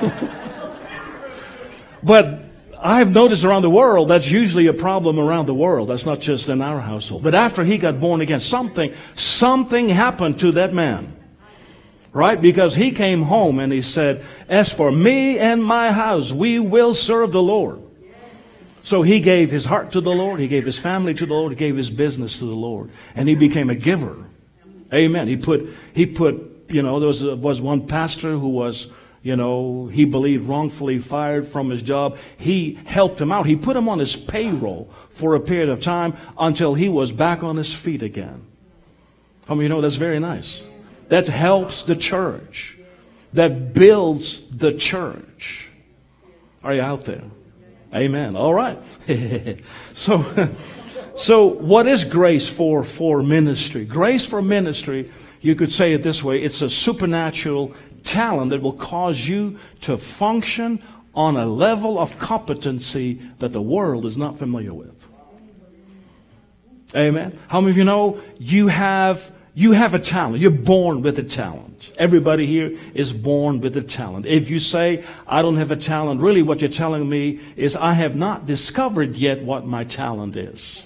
but 2.02 2.49
I've 2.82 3.10
noticed 3.10 3.44
around 3.44 3.62
the 3.62 3.70
world 3.70 4.08
that's 4.08 4.28
usually 4.30 4.66
a 4.66 4.72
problem 4.72 5.18
around 5.18 5.46
the 5.46 5.54
world. 5.54 5.88
That's 5.88 6.06
not 6.06 6.20
just 6.20 6.48
in 6.48 6.62
our 6.62 6.80
household. 6.80 7.22
But 7.22 7.34
after 7.34 7.64
he 7.64 7.78
got 7.78 8.00
born 8.00 8.20
again, 8.20 8.40
something, 8.40 8.94
something 9.14 9.88
happened 9.88 10.40
to 10.40 10.52
that 10.52 10.72
man. 10.72 11.16
Right? 12.12 12.40
Because 12.40 12.74
he 12.74 12.90
came 12.90 13.22
home 13.22 13.60
and 13.60 13.72
he 13.72 13.82
said, 13.82 14.24
As 14.48 14.72
for 14.72 14.90
me 14.90 15.38
and 15.38 15.62
my 15.62 15.92
house, 15.92 16.32
we 16.32 16.58
will 16.58 16.94
serve 16.94 17.32
the 17.32 17.42
Lord. 17.42 17.82
So 18.82 19.02
he 19.02 19.20
gave 19.20 19.50
his 19.50 19.64
heart 19.64 19.92
to 19.92 20.00
the 20.00 20.10
Lord, 20.10 20.40
he 20.40 20.48
gave 20.48 20.64
his 20.64 20.78
family 20.78 21.14
to 21.14 21.26
the 21.26 21.34
Lord, 21.34 21.52
he 21.52 21.56
gave 21.56 21.76
his 21.76 21.90
business 21.90 22.38
to 22.38 22.46
the 22.46 22.56
Lord, 22.56 22.90
and 23.14 23.28
he 23.28 23.34
became 23.34 23.68
a 23.68 23.74
giver. 23.74 24.24
Amen. 24.92 25.28
He 25.28 25.36
put, 25.36 25.68
he 25.92 26.06
put, 26.06 26.64
you 26.68 26.82
know, 26.82 26.98
there 26.98 27.06
was, 27.06 27.22
was 27.22 27.60
one 27.60 27.86
pastor 27.86 28.32
who 28.32 28.48
was 28.48 28.86
you 29.22 29.36
know, 29.36 29.86
he 29.92 30.04
believed 30.04 30.48
wrongfully 30.48 30.98
fired 30.98 31.46
from 31.46 31.68
his 31.68 31.82
job. 31.82 32.16
He 32.38 32.78
helped 32.86 33.20
him 33.20 33.30
out. 33.30 33.46
He 33.46 33.56
put 33.56 33.76
him 33.76 33.88
on 33.88 33.98
his 33.98 34.16
payroll 34.16 34.90
for 35.10 35.34
a 35.34 35.40
period 35.40 35.68
of 35.68 35.82
time 35.82 36.16
until 36.38 36.74
he 36.74 36.88
was 36.88 37.12
back 37.12 37.42
on 37.42 37.56
his 37.56 37.72
feet 37.72 38.02
again. 38.02 38.46
I 39.48 39.54
mean, 39.54 39.64
you 39.64 39.68
know, 39.68 39.80
that's 39.80 39.96
very 39.96 40.20
nice. 40.20 40.62
That 41.08 41.28
helps 41.28 41.82
the 41.82 41.96
church. 41.96 42.78
That 43.34 43.74
builds 43.74 44.42
the 44.50 44.72
church. 44.72 45.68
Are 46.62 46.74
you 46.74 46.80
out 46.80 47.04
there? 47.04 47.24
Amen. 47.94 48.36
All 48.36 48.54
right. 48.54 48.78
so, 49.94 50.50
so 51.16 51.46
what 51.46 51.86
is 51.86 52.04
grace 52.04 52.48
for, 52.48 52.84
for 52.84 53.22
ministry? 53.22 53.84
Grace 53.84 54.24
for 54.24 54.40
ministry, 54.40 55.10
you 55.40 55.54
could 55.54 55.72
say 55.72 55.92
it 55.94 56.02
this 56.02 56.22
way, 56.22 56.42
it's 56.42 56.62
a 56.62 56.70
supernatural 56.70 57.74
talent 58.04 58.50
that 58.50 58.62
will 58.62 58.72
cause 58.72 59.26
you 59.26 59.58
to 59.82 59.96
function 59.96 60.82
on 61.14 61.36
a 61.36 61.46
level 61.46 61.98
of 61.98 62.18
competency 62.18 63.20
that 63.38 63.52
the 63.52 63.62
world 63.62 64.06
is 64.06 64.16
not 64.16 64.38
familiar 64.38 64.72
with. 64.72 64.94
Amen. 66.94 67.38
How 67.48 67.60
many 67.60 67.70
of 67.70 67.76
you 67.76 67.84
know 67.84 68.20
you 68.38 68.68
have 68.68 69.30
you 69.54 69.72
have 69.72 69.94
a 69.94 69.98
talent. 69.98 70.40
You're 70.40 70.50
born 70.50 71.02
with 71.02 71.18
a 71.18 71.24
talent. 71.24 71.90
Everybody 71.98 72.46
here 72.46 72.78
is 72.94 73.12
born 73.12 73.60
with 73.60 73.76
a 73.76 73.82
talent. 73.82 74.26
If 74.26 74.48
you 74.48 74.60
say, 74.60 75.04
I 75.26 75.42
don't 75.42 75.56
have 75.56 75.72
a 75.72 75.76
talent, 75.76 76.20
really 76.20 76.42
what 76.42 76.60
you're 76.60 76.70
telling 76.70 77.08
me 77.08 77.40
is 77.56 77.74
I 77.74 77.94
have 77.94 78.14
not 78.14 78.46
discovered 78.46 79.16
yet 79.16 79.42
what 79.42 79.66
my 79.66 79.84
talent 79.84 80.36
is. 80.36 80.82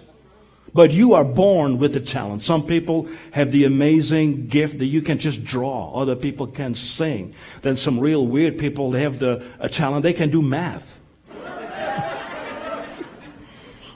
But 0.74 0.90
you 0.90 1.14
are 1.14 1.24
born 1.24 1.78
with 1.78 1.94
a 1.94 2.00
talent. 2.00 2.42
Some 2.42 2.66
people 2.66 3.08
have 3.30 3.52
the 3.52 3.64
amazing 3.64 4.48
gift 4.48 4.80
that 4.80 4.86
you 4.86 5.02
can 5.02 5.20
just 5.20 5.44
draw. 5.44 5.94
Other 5.94 6.16
people 6.16 6.48
can 6.48 6.74
sing. 6.74 7.32
Then 7.62 7.76
some 7.76 8.00
real 8.00 8.26
weird 8.26 8.58
people, 8.58 8.90
they 8.90 9.02
have 9.02 9.20
the 9.20 9.44
a 9.60 9.68
talent, 9.68 10.02
they 10.02 10.12
can 10.12 10.30
do 10.30 10.42
math. 10.42 10.82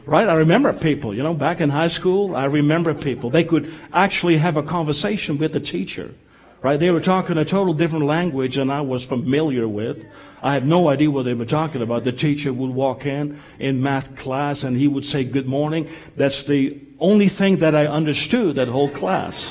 right? 0.06 0.28
I 0.28 0.34
remember 0.34 0.72
people, 0.72 1.12
you 1.12 1.24
know, 1.24 1.34
back 1.34 1.60
in 1.60 1.68
high 1.68 1.88
school, 1.88 2.36
I 2.36 2.44
remember 2.44 2.94
people. 2.94 3.28
They 3.30 3.42
could 3.42 3.74
actually 3.92 4.38
have 4.38 4.56
a 4.56 4.62
conversation 4.62 5.36
with 5.36 5.52
the 5.52 5.60
teacher. 5.60 6.14
Right? 6.60 6.78
They 6.78 6.90
were 6.90 7.00
talking 7.00 7.38
a 7.38 7.44
total 7.44 7.72
different 7.72 8.06
language 8.06 8.56
than 8.56 8.68
I 8.68 8.80
was 8.80 9.04
familiar 9.04 9.68
with. 9.68 10.04
I 10.42 10.52
had 10.52 10.66
no 10.66 10.88
idea 10.88 11.08
what 11.08 11.24
they 11.24 11.34
were 11.34 11.44
talking 11.44 11.82
about. 11.82 12.02
The 12.02 12.12
teacher 12.12 12.52
would 12.52 12.70
walk 12.70 13.06
in 13.06 13.40
in 13.60 13.80
math 13.80 14.16
class 14.16 14.64
and 14.64 14.76
he 14.76 14.88
would 14.88 15.06
say 15.06 15.22
good 15.22 15.46
morning. 15.46 15.88
That's 16.16 16.42
the 16.42 16.80
only 16.98 17.28
thing 17.28 17.58
that 17.58 17.76
I 17.76 17.86
understood 17.86 18.56
that 18.56 18.66
whole 18.66 18.90
class. 18.90 19.48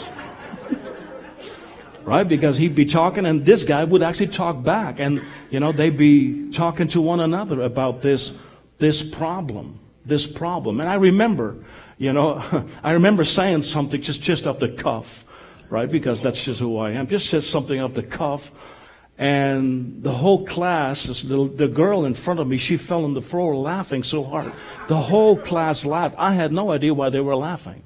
right? 2.03 2.27
Because 2.27 2.57
he'd 2.57 2.75
be 2.75 2.85
talking 2.85 3.25
and 3.25 3.45
this 3.45 3.63
guy 3.63 3.85
would 3.85 4.03
actually 4.03 4.27
talk 4.27 4.61
back 4.61 4.99
and, 4.99 5.21
you 5.49 5.61
know, 5.61 5.71
they'd 5.71 5.97
be 5.97 6.51
talking 6.51 6.89
to 6.89 6.99
one 6.99 7.21
another 7.21 7.61
about 7.61 8.01
this, 8.01 8.33
this 8.79 9.01
problem, 9.01 9.79
this 10.05 10.27
problem. 10.27 10.81
And 10.81 10.89
I 10.89 10.95
remember, 10.95 11.55
you 11.97 12.11
know, 12.11 12.65
I 12.83 12.91
remember 12.91 13.23
saying 13.23 13.61
something 13.61 14.01
just, 14.01 14.21
just 14.21 14.45
off 14.45 14.59
the 14.59 14.69
cuff 14.69 15.23
right? 15.69 15.89
Because 15.89 16.21
that's 16.21 16.43
just 16.43 16.59
who 16.59 16.77
I 16.77 16.91
am. 16.91 17.07
Just 17.07 17.29
said 17.29 17.43
something 17.43 17.79
off 17.79 17.93
the 17.93 18.03
cuff. 18.03 18.51
And 19.17 20.03
the 20.03 20.13
whole 20.13 20.45
class, 20.45 21.03
the, 21.03 21.51
the 21.55 21.67
girl 21.67 22.05
in 22.05 22.13
front 22.13 22.39
of 22.39 22.47
me, 22.47 22.57
she 22.57 22.77
fell 22.77 23.03
on 23.03 23.15
the 23.15 23.21
floor 23.21 23.55
laughing 23.55 24.03
so 24.03 24.23
hard. 24.23 24.53
The 24.87 24.97
whole 24.97 25.37
class 25.37 25.85
laughed. 25.85 26.15
I 26.19 26.33
had 26.33 26.51
no 26.51 26.71
idea 26.71 26.93
why 26.93 27.09
they 27.09 27.19
were 27.19 27.35
laughing. 27.35 27.81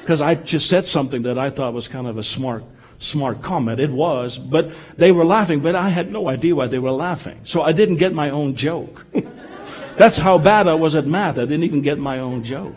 Because 0.00 0.22
I 0.22 0.36
just 0.36 0.70
said 0.70 0.86
something 0.86 1.22
that 1.22 1.38
I 1.38 1.50
thought 1.50 1.74
was 1.74 1.86
kind 1.86 2.06
of 2.06 2.16
a 2.16 2.24
smart, 2.24 2.64
smart 2.98 3.42
comment. 3.42 3.78
It 3.78 3.90
was, 3.90 4.38
but 4.38 4.70
they 4.96 5.12
were 5.12 5.26
laughing, 5.26 5.60
but 5.60 5.76
I 5.76 5.90
had 5.90 6.10
no 6.10 6.28
idea 6.30 6.54
why 6.54 6.66
they 6.66 6.78
were 6.78 6.92
laughing. 6.92 7.38
So 7.44 7.60
I 7.60 7.72
didn't 7.72 7.96
get 7.96 8.14
my 8.14 8.30
own 8.30 8.56
joke. 8.56 9.04
That's 9.98 10.16
how 10.16 10.38
bad 10.38 10.66
I 10.66 10.74
was 10.74 10.94
at 10.94 11.06
math. 11.06 11.36
I 11.36 11.42
didn't 11.42 11.64
even 11.64 11.82
get 11.82 11.98
my 11.98 12.20
own 12.20 12.42
joke. 12.42 12.74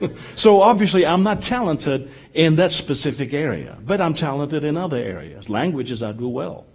so 0.36 0.60
obviously, 0.60 1.04
I'm 1.04 1.24
not 1.24 1.42
talented 1.42 2.10
in 2.34 2.56
that 2.56 2.72
specific 2.72 3.32
area, 3.32 3.78
but 3.86 4.00
I'm 4.00 4.14
talented 4.14 4.64
in 4.64 4.76
other 4.76 4.96
areas. 4.96 5.48
Languages 5.48 6.02
I 6.02 6.12
do 6.12 6.28
well. 6.28 6.66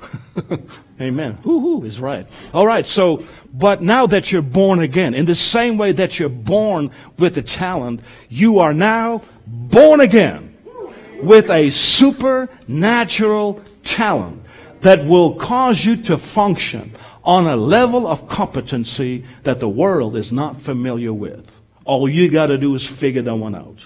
Amen. 1.00 1.38
Whoo 1.44 1.84
is 1.84 1.98
right. 1.98 2.26
All 2.54 2.66
right. 2.66 2.86
So, 2.86 3.24
but 3.52 3.82
now 3.82 4.06
that 4.06 4.30
you're 4.30 4.42
born 4.42 4.80
again, 4.80 5.14
in 5.14 5.26
the 5.26 5.34
same 5.34 5.76
way 5.76 5.92
that 5.92 6.18
you're 6.18 6.28
born 6.28 6.90
with 7.18 7.36
a 7.36 7.42
talent, 7.42 8.00
you 8.28 8.60
are 8.60 8.72
now 8.72 9.22
born 9.46 10.00
again 10.00 10.56
with 11.22 11.50
a 11.50 11.70
supernatural 11.70 13.62
talent 13.82 14.42
that 14.82 15.04
will 15.04 15.34
cause 15.34 15.84
you 15.84 15.96
to 15.96 16.16
function 16.16 16.94
on 17.24 17.46
a 17.48 17.56
level 17.56 18.06
of 18.06 18.28
competency 18.28 19.24
that 19.42 19.58
the 19.58 19.68
world 19.68 20.16
is 20.16 20.30
not 20.30 20.60
familiar 20.60 21.12
with. 21.12 21.44
All 21.84 22.08
you 22.08 22.28
got 22.28 22.46
to 22.46 22.58
do 22.58 22.74
is 22.74 22.86
figure 22.86 23.22
that 23.22 23.34
one 23.34 23.54
out. 23.54 23.78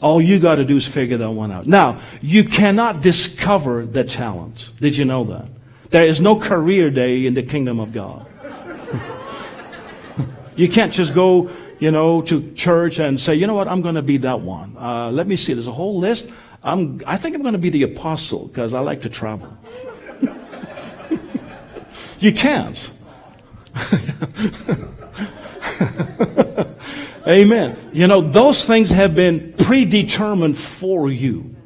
All 0.00 0.20
you 0.20 0.38
got 0.38 0.56
to 0.56 0.64
do 0.64 0.76
is 0.76 0.86
figure 0.86 1.16
that 1.16 1.30
one 1.30 1.50
out. 1.50 1.66
Now, 1.66 2.02
you 2.20 2.44
cannot 2.44 3.00
discover 3.00 3.86
the 3.86 4.04
talent. 4.04 4.70
Did 4.80 4.96
you 4.96 5.04
know 5.04 5.24
that? 5.24 5.48
There 5.90 6.06
is 6.06 6.20
no 6.20 6.36
career 6.36 6.90
day 6.90 7.26
in 7.26 7.34
the 7.34 7.42
kingdom 7.42 7.80
of 7.80 7.92
God. 7.92 8.26
you 10.56 10.68
can't 10.68 10.92
just 10.92 11.14
go, 11.14 11.50
you 11.78 11.90
know, 11.90 12.20
to 12.22 12.52
church 12.52 12.98
and 12.98 13.18
say, 13.18 13.34
you 13.34 13.46
know 13.46 13.54
what, 13.54 13.68
I'm 13.68 13.80
going 13.80 13.94
to 13.94 14.02
be 14.02 14.18
that 14.18 14.40
one. 14.40 14.76
Uh, 14.76 15.10
let 15.10 15.26
me 15.26 15.36
see. 15.36 15.54
There's 15.54 15.66
a 15.66 15.72
whole 15.72 15.98
list. 15.98 16.26
I'm, 16.62 17.00
I 17.06 17.16
think 17.16 17.34
I'm 17.34 17.42
going 17.42 17.52
to 17.52 17.58
be 17.58 17.70
the 17.70 17.84
apostle 17.84 18.48
because 18.48 18.74
I 18.74 18.80
like 18.80 19.02
to 19.02 19.08
travel. 19.08 19.56
you 22.18 22.32
can't. 22.32 22.90
Amen. 27.26 27.90
You 27.92 28.06
know, 28.06 28.30
those 28.30 28.64
things 28.64 28.88
have 28.90 29.14
been 29.14 29.54
predetermined 29.54 30.58
for 30.58 31.10
you. 31.10 31.56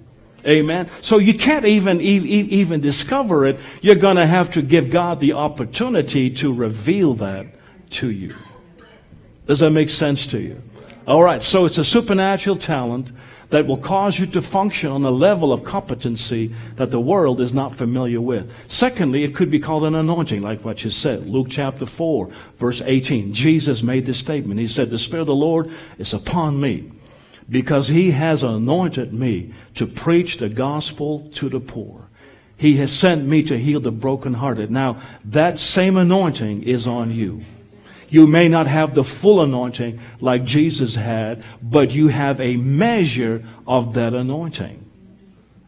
Amen. 0.47 0.89
So 1.03 1.19
you 1.19 1.35
can't 1.35 1.67
even, 1.67 2.01
even 2.01 2.81
discover 2.81 3.47
it. 3.47 3.61
You're 3.83 3.97
going 3.97 4.17
to 4.17 4.27
have 4.27 4.51
to 4.53 4.63
give 4.63 4.91
God 4.91 5.21
the 5.21 5.35
opportunity 5.35 6.31
to 6.31 6.53
reveal 6.53 7.15
that 7.17 7.47
to 7.91 8.11
you. 8.11 8.35
Does 9.47 9.59
that 9.59 9.71
make 9.71 9.91
sense 9.91 10.27
to 10.29 10.39
you? 10.39 10.63
All 11.07 11.23
right. 11.23 11.43
So 11.43 11.67
it's 11.67 11.77
a 11.77 11.85
supernatural 11.85 12.57
talent 12.57 13.09
that 13.51 13.67
will 13.67 13.77
cause 13.77 14.19
you 14.19 14.27
to 14.27 14.41
function 14.41 14.91
on 14.91 15.05
a 15.05 15.11
level 15.11 15.53
of 15.53 15.65
competency 15.65 16.55
that 16.77 16.91
the 16.91 17.01
world 17.01 17.41
is 17.41 17.53
not 17.53 17.75
familiar 17.75 18.21
with. 18.21 18.51
Secondly, 18.69 19.25
it 19.25 19.35
could 19.35 19.51
be 19.51 19.59
called 19.59 19.85
an 19.85 19.95
anointing, 19.95 20.41
like 20.41 20.65
what 20.65 20.83
you 20.85 20.91
said. 20.91 21.29
Luke 21.29 21.49
chapter 21.51 21.85
4, 21.85 22.31
verse 22.59 22.81
18. 22.85 23.35
Jesus 23.35 23.83
made 23.83 24.07
this 24.07 24.19
statement. 24.19 24.61
He 24.61 24.69
said, 24.69 24.91
The 24.91 24.99
Spirit 24.99 25.23
of 25.23 25.27
the 25.29 25.35
Lord 25.35 25.71
is 25.99 26.15
upon 26.15 26.61
me 26.61 26.93
because 27.51 27.89
he 27.89 28.13
has 28.13 28.45
anointed 28.45 29.13
me 29.13 29.53
to 29.75 29.87
preach 29.87 30.39
the 30.39 30.49
gospel 30.49 31.29
to 31.35 31.49
the 31.49 31.61
poor. 31.61 32.09
He 32.57 32.77
has 32.77 32.93
sent 32.93 33.27
me 33.27 33.43
to 33.45 33.59
heal 33.59 33.81
the 33.81 33.91
brokenhearted. 33.91 34.71
Now, 34.71 35.03
that 35.25 35.59
same 35.59 35.97
anointing 35.97 36.63
is 36.63 36.87
on 36.87 37.11
you. 37.11 37.43
You 38.11 38.27
may 38.27 38.49
not 38.49 38.67
have 38.67 38.95
the 38.95 39.05
full 39.05 39.41
anointing 39.41 40.01
like 40.21 40.45
Jesus 40.45 40.95
had, 40.95 41.43
but 41.63 41.93
you 41.93 42.09
have 42.09 42.41
a 42.41 42.57
measure 42.57 43.45
of 43.67 43.95
that 43.95 44.15
anointing. 44.15 44.85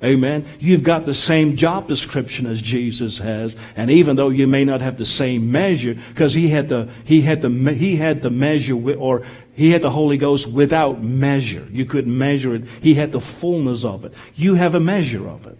Amen. 0.02 0.48
You've 0.58 0.82
got 0.82 1.04
the 1.04 1.14
same 1.14 1.56
job 1.56 1.86
description 1.86 2.46
as 2.46 2.60
Jesus 2.60 3.18
has, 3.18 3.54
and 3.76 3.88
even 3.88 4.16
though 4.16 4.30
you 4.30 4.48
may 4.48 4.64
not 4.64 4.80
have 4.80 4.98
the 4.98 5.06
same 5.06 5.52
measure, 5.52 5.94
because 5.94 6.34
he 6.34 6.48
had 6.48 6.68
the 6.68 6.90
he 7.04 7.20
had 7.20 7.40
the 7.40 7.50
he 7.74 7.94
had 7.94 8.20
the 8.20 8.30
measure 8.30 8.74
or 8.74 9.24
he 9.54 9.70
had 9.70 9.82
the 9.82 9.90
Holy 9.90 10.16
Ghost 10.16 10.48
without 10.48 11.00
measure. 11.00 11.68
You 11.70 11.84
couldn't 11.84 12.16
measure 12.16 12.56
it. 12.56 12.64
He 12.80 12.94
had 12.94 13.12
the 13.12 13.20
fullness 13.20 13.84
of 13.84 14.04
it. 14.04 14.12
You 14.34 14.54
have 14.54 14.74
a 14.74 14.80
measure 14.80 15.28
of 15.28 15.46
it. 15.46 15.58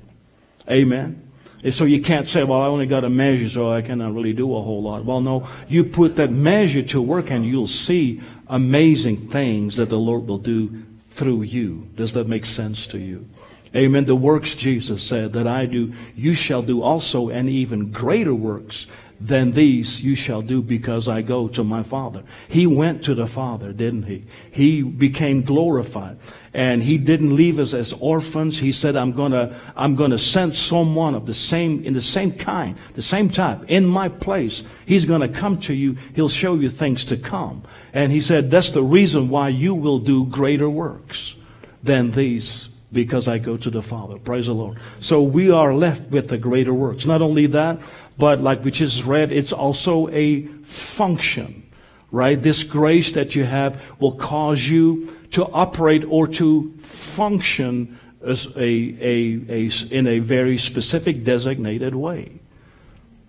Amen. 0.69 1.32
And 1.63 1.73
so 1.73 1.85
you 1.85 2.03
can't 2.03 2.27
say, 2.27 2.43
well, 2.43 2.61
I 2.61 2.67
only 2.67 2.87
got 2.87 3.05
a 3.05 3.11
measure, 3.11 3.49
so 3.49 3.73
I 3.73 3.83
cannot 3.83 4.15
really 4.15 4.33
do 4.33 4.57
a 4.57 4.63
whole 4.63 4.83
lot. 4.83 5.05
Well, 5.05 5.21
no, 5.21 5.49
you 5.69 5.85
put 5.85 6.17
that 6.17 6.31
measure 6.31 6.83
to 6.83 7.01
work 7.01 7.31
and 7.31 7.47
you'll 7.47 7.69
see 7.69 8.21
amazing 8.49 9.29
things 9.29 9.77
that 9.77 9.89
the 9.89 9.97
Lord 9.97 10.27
will 10.27 10.39
do 10.39 10.83
through 11.13 11.43
you. 11.43 11.89
Does 11.95 12.13
that 12.15 12.27
make 12.27 12.47
sense 12.47 12.87
to 12.89 12.99
you? 12.99 13.29
Amen. 13.75 14.05
The 14.05 14.17
works 14.17 14.55
Jesus 14.55 15.03
said 15.03 15.33
that 15.33 15.47
I 15.47 15.67
do, 15.67 15.95
you 16.15 16.35
shall 16.35 16.63
do 16.63 16.83
also, 16.83 17.31
and 17.31 17.49
even 17.49 17.91
greater 17.91 18.35
works 18.35 18.87
than 19.19 19.53
these 19.53 20.01
you 20.01 20.15
shall 20.15 20.43
do 20.43 20.61
because 20.61 21.09
I 21.09 21.23
go 21.23 21.49
to 21.49 21.63
my 21.63 21.83
Father. 21.83 22.25
He 22.49 22.67
went 22.67 23.05
to 23.05 23.15
the 23.15 23.27
Father, 23.27 23.73
didn't 23.73 24.03
he? 24.03 24.25
He 24.51 24.83
became 24.83 25.43
glorified. 25.43 26.19
And 26.55 26.83
he 26.83 26.99
didn't 26.99 27.35
leave 27.35 27.59
us 27.59 27.73
as 27.73 27.95
orphans. 27.95 28.59
He 28.59 28.73
said, 28.73 28.95
I'm 28.95 29.13
gonna, 29.13 29.59
I'm 29.75 29.97
gonna 29.97 30.19
send 30.19 30.55
someone 30.55 31.15
of 31.15 31.25
the 31.25 31.35
same, 31.35 31.83
in 31.85 31.95
the 31.95 32.03
same 32.03 32.33
kind, 32.33 32.77
the 32.95 33.03
same 33.03 33.31
type, 33.31 33.65
in 33.69 33.87
my 33.87 34.11
place. 34.11 34.63
He's 34.85 35.07
gonna 35.07 35.31
come 35.31 35.59
to 35.61 35.75
you. 35.75 35.97
He'll 36.15 36.29
show 36.29 36.55
you 36.55 36.69
things 36.69 37.07
to 37.07 37.17
come. 37.17 37.63
And 37.95 38.13
he 38.13 38.21
said, 38.21 38.51
that's 38.51 38.71
the 38.71 38.83
reason 38.83 39.31
why 39.31 39.49
you 39.49 39.75
will 39.75 39.99
do 39.99 40.27
greater 40.27 40.69
works 40.69 41.35
than 41.83 42.11
these 42.11 42.69
because 42.93 43.27
I 43.27 43.39
go 43.39 43.57
to 43.57 43.71
the 43.71 43.83
Father. 43.83 44.19
Praise 44.19 44.47
the 44.47 44.53
Lord. 44.53 44.79
So 45.01 45.23
we 45.23 45.51
are 45.51 45.75
left 45.75 46.11
with 46.11 46.29
the 46.29 46.39
greater 46.39 46.75
works. 46.75 47.07
Not 47.07 47.23
only 47.23 47.47
that, 47.49 47.81
but 48.19 48.41
like 48.41 48.65
we 48.65 48.71
just 48.71 49.05
read, 49.05 49.33
it's 49.33 49.53
also 49.53 50.09
a 50.09 50.47
function, 50.65 51.67
right? 52.11 52.41
This 52.41 52.63
grace 52.63 53.13
that 53.13 53.35
you 53.35 53.45
have 53.45 53.81
will 53.99 54.17
cause 54.17 54.63
you 54.63 55.17
to 55.33 55.45
operate 55.47 56.05
or 56.05 56.27
to 56.27 56.73
function 56.83 57.99
as 58.25 58.47
a, 58.57 58.61
a, 58.61 59.41
a, 59.49 59.71
in 59.91 60.07
a 60.07 60.19
very 60.21 60.59
specific 60.59 61.25
designated 61.25 61.95
way. 61.95 62.39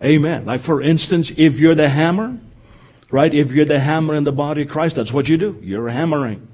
Amen. 0.04 0.46
Like 0.46 0.62
for 0.62 0.82
instance, 0.82 1.32
if 1.36 1.60
you're 1.60 1.76
the 1.76 1.90
hammer, 1.90 2.38
right? 3.10 3.34
If 3.34 3.52
you're 3.52 3.66
the 3.66 3.80
hammer 3.80 4.16
in 4.16 4.24
the 4.24 4.32
body 4.32 4.64
of 4.64 4.70
Christ, 4.70 4.96
that's 4.96 5.14
what 5.14 5.30
you 5.30 5.38
do. 5.38 5.60
You're 5.62 5.90
hammering. 5.90 6.48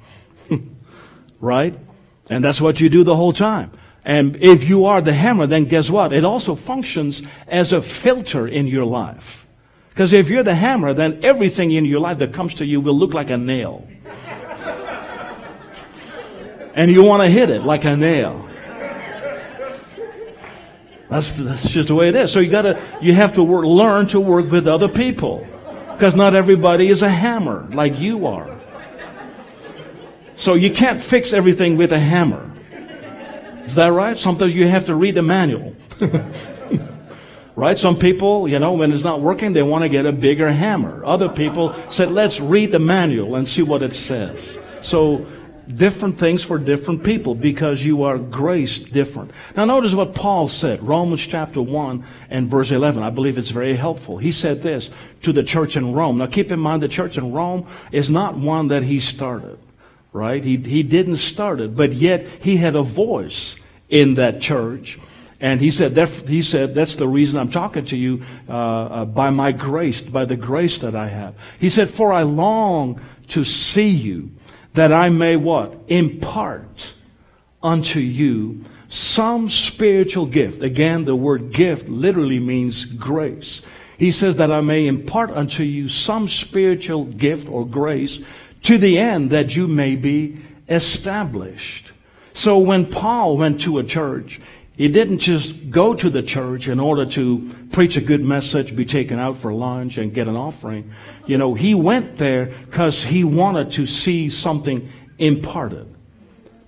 right? 1.40 1.78
And 2.30 2.44
that's 2.44 2.62
what 2.62 2.80
you 2.80 2.90
do 2.90 3.04
the 3.04 3.16
whole 3.16 3.34
time. 3.34 3.72
And 4.06 4.38
if 4.38 4.64
you 4.64 4.86
are 4.86 5.02
the 5.02 5.14
hammer, 5.14 5.48
then 5.48 5.66
guess 5.66 5.90
what? 5.90 6.14
It 6.14 6.24
also 6.24 6.56
functions 6.56 7.22
as 7.48 7.74
a 7.74 7.82
filter 7.82 8.48
in 8.48 8.68
your 8.68 8.86
life. 8.86 9.46
Because 9.90 10.14
if 10.14 10.30
you're 10.30 10.44
the 10.44 10.56
hammer, 10.56 10.94
then 10.94 11.20
everything 11.24 11.72
in 11.72 11.86
your 11.86 12.00
life 12.00 12.20
that 12.20 12.34
comes 12.34 12.54
to 12.56 12.66
you 12.66 12.80
will 12.80 12.98
look 12.98 13.14
like 13.14 13.30
a 13.30 13.38
nail. 13.38 13.88
And 16.80 16.90
you 16.90 17.04
want 17.04 17.22
to 17.22 17.30
hit 17.30 17.50
it 17.50 17.64
like 17.64 17.84
a 17.84 17.94
nail. 17.94 18.48
That's, 21.10 21.30
that's 21.34 21.70
just 21.70 21.90
the 21.90 21.96
way 21.96 22.08
it 22.08 22.16
is. 22.16 22.32
So 22.32 22.40
you 22.40 22.50
gotta, 22.50 22.82
you 23.02 23.14
have 23.14 23.34
to 23.34 23.44
work, 23.44 23.66
learn 23.66 24.08
to 24.08 24.20
work 24.22 24.50
with 24.50 24.66
other 24.66 24.88
people. 24.88 25.46
Because 25.92 26.16
not 26.16 26.36
everybody 26.36 26.88
is 26.88 27.02
a 27.02 27.10
hammer 27.10 27.68
like 27.74 28.00
you 28.00 28.28
are. 28.28 28.58
So 30.38 30.54
you 30.54 30.72
can't 30.72 31.02
fix 31.02 31.34
everything 31.34 31.76
with 31.76 31.92
a 31.92 32.00
hammer. 32.00 32.50
Is 33.66 33.76
that 33.76 33.88
right? 33.88 34.18
Sometimes 34.18 34.56
you 34.56 34.66
have 34.70 34.86
to 34.86 34.96
read 34.96 35.16
the 35.16 35.22
manual. 35.22 35.76
right? 37.58 37.78
Some 37.78 38.00
people, 38.00 38.48
you 38.48 38.58
know, 38.58 38.72
when 38.72 38.94
it's 38.94 39.04
not 39.04 39.20
working, 39.20 39.52
they 39.52 39.64
want 39.64 39.82
to 39.82 39.90
get 39.90 40.06
a 40.06 40.14
bigger 40.14 40.50
hammer. 40.50 41.04
Other 41.04 41.28
people 41.28 41.76
said, 41.92 42.10
let's 42.10 42.40
read 42.40 42.72
the 42.72 42.80
manual 42.80 43.36
and 43.36 43.50
see 43.50 43.64
what 43.64 43.84
it 43.84 43.94
says. 43.94 44.58
So, 44.82 45.28
different 45.76 46.18
things 46.18 46.44
for 46.44 46.58
different 46.58 47.04
people 47.04 47.36
because 47.36 47.86
you 47.86 48.04
are 48.04 48.18
graced 48.18 48.92
different. 48.92 49.32
Now, 49.56 49.66
notice 49.66 49.94
what 49.94 50.16
Paul 50.16 50.48
said, 50.48 50.82
Romans 50.82 51.26
chapter 51.26 51.62
1 51.62 52.06
and 52.30 52.50
verse 52.50 52.72
11. 52.72 53.04
I 53.04 53.10
believe 53.10 53.38
it's 53.38 53.50
very 53.50 53.76
helpful. 53.76 54.18
He 54.18 54.32
said 54.32 54.64
this 54.64 54.90
to 55.22 55.32
the 55.32 55.44
church 55.44 55.76
in 55.76 55.94
Rome. 55.94 56.18
Now, 56.18 56.28
keep 56.28 56.52
in 56.52 56.60
mind, 56.60 56.82
the 56.82 56.88
church 56.88 57.18
in 57.18 57.32
Rome 57.32 57.68
is 57.92 58.10
not 58.10 58.38
one 58.38 58.70
that 58.70 58.84
he 58.84 59.00
started 59.00 59.60
right? 60.12 60.44
He, 60.44 60.58
he 60.58 60.84
didn't 60.84 61.18
start 61.18 61.62
it, 61.62 61.76
but 61.76 61.94
yet 61.94 62.28
he 62.42 62.58
had 62.58 62.76
a 62.76 62.82
voice 62.82 63.56
in 63.90 64.16
that 64.16 64.42
church. 64.42 65.00
And 65.42 65.62
he 65.62 65.72
said, 65.72 65.96
that, 65.96 66.10
he 66.10 66.42
said, 66.42 66.76
that's 66.76 66.96
the 66.96 67.08
reason 67.08 67.40
I'm 67.40 67.52
talking 67.52 67.86
to 67.86 67.98
you 67.98 68.24
uh, 68.48 68.54
uh, 68.54 69.06
by 69.06 69.30
my 69.30 69.52
grace, 69.52 70.02
by 70.02 70.26
the 70.26 70.36
grace 70.36 70.80
that 70.80 70.96
I 70.96 71.08
have. 71.08 71.36
He 71.60 71.70
said, 71.70 71.90
for 71.90 72.12
I 72.12 72.24
long 72.24 73.00
to 73.30 73.46
see 73.46 73.88
you, 73.88 74.32
that 74.74 74.92
I 74.92 75.10
may 75.10 75.36
what? 75.36 75.76
Impart 75.88 76.94
unto 77.62 78.00
you 78.00 78.66
some 78.90 79.50
spiritual 79.50 80.26
gift. 80.26 80.64
Again, 80.64 81.06
the 81.06 81.16
word 81.16 81.52
gift 81.52 81.88
literally 81.88 82.40
means 82.40 82.86
grace. 82.86 83.62
He 83.98 84.12
says 84.12 84.38
that 84.38 84.52
I 84.52 84.62
may 84.62 84.88
impart 84.88 85.30
unto 85.32 85.64
you 85.64 85.90
some 85.90 86.28
spiritual 86.28 87.06
gift 87.06 87.48
or 87.50 87.66
grace 87.66 88.20
to 88.64 88.78
the 88.78 88.98
end 88.98 89.30
that 89.32 89.56
you 89.56 89.68
may 89.68 89.96
be 89.96 90.40
established. 90.68 91.92
So 92.34 92.58
when 92.58 92.86
Paul 92.86 93.38
went 93.38 93.62
to 93.62 93.80
a 93.80 93.84
church, 93.84 94.40
he 94.80 94.88
didn't 94.88 95.20
just 95.20 95.70
go 95.70 95.94
to 95.94 96.10
the 96.10 96.24
church 96.24 96.70
in 96.70 96.80
order 96.80 97.06
to 97.08 97.54
preach 97.74 97.98
a 97.98 98.02
good 98.02 98.24
message, 98.24 98.74
be 98.74 98.86
taken 98.86 99.20
out 99.20 99.38
for 99.38 99.52
lunch, 99.52 99.98
and 99.98 100.14
get 100.14 100.30
an 100.30 100.38
offering. 100.38 100.94
You 101.26 101.38
know, 101.38 101.54
he 101.54 101.76
went 101.76 102.16
there 102.16 102.46
because 102.46 103.04
he 103.04 103.26
wanted 103.26 103.74
to 103.74 103.86
see 103.86 104.30
something 104.30 104.90
imparted. 105.18 105.94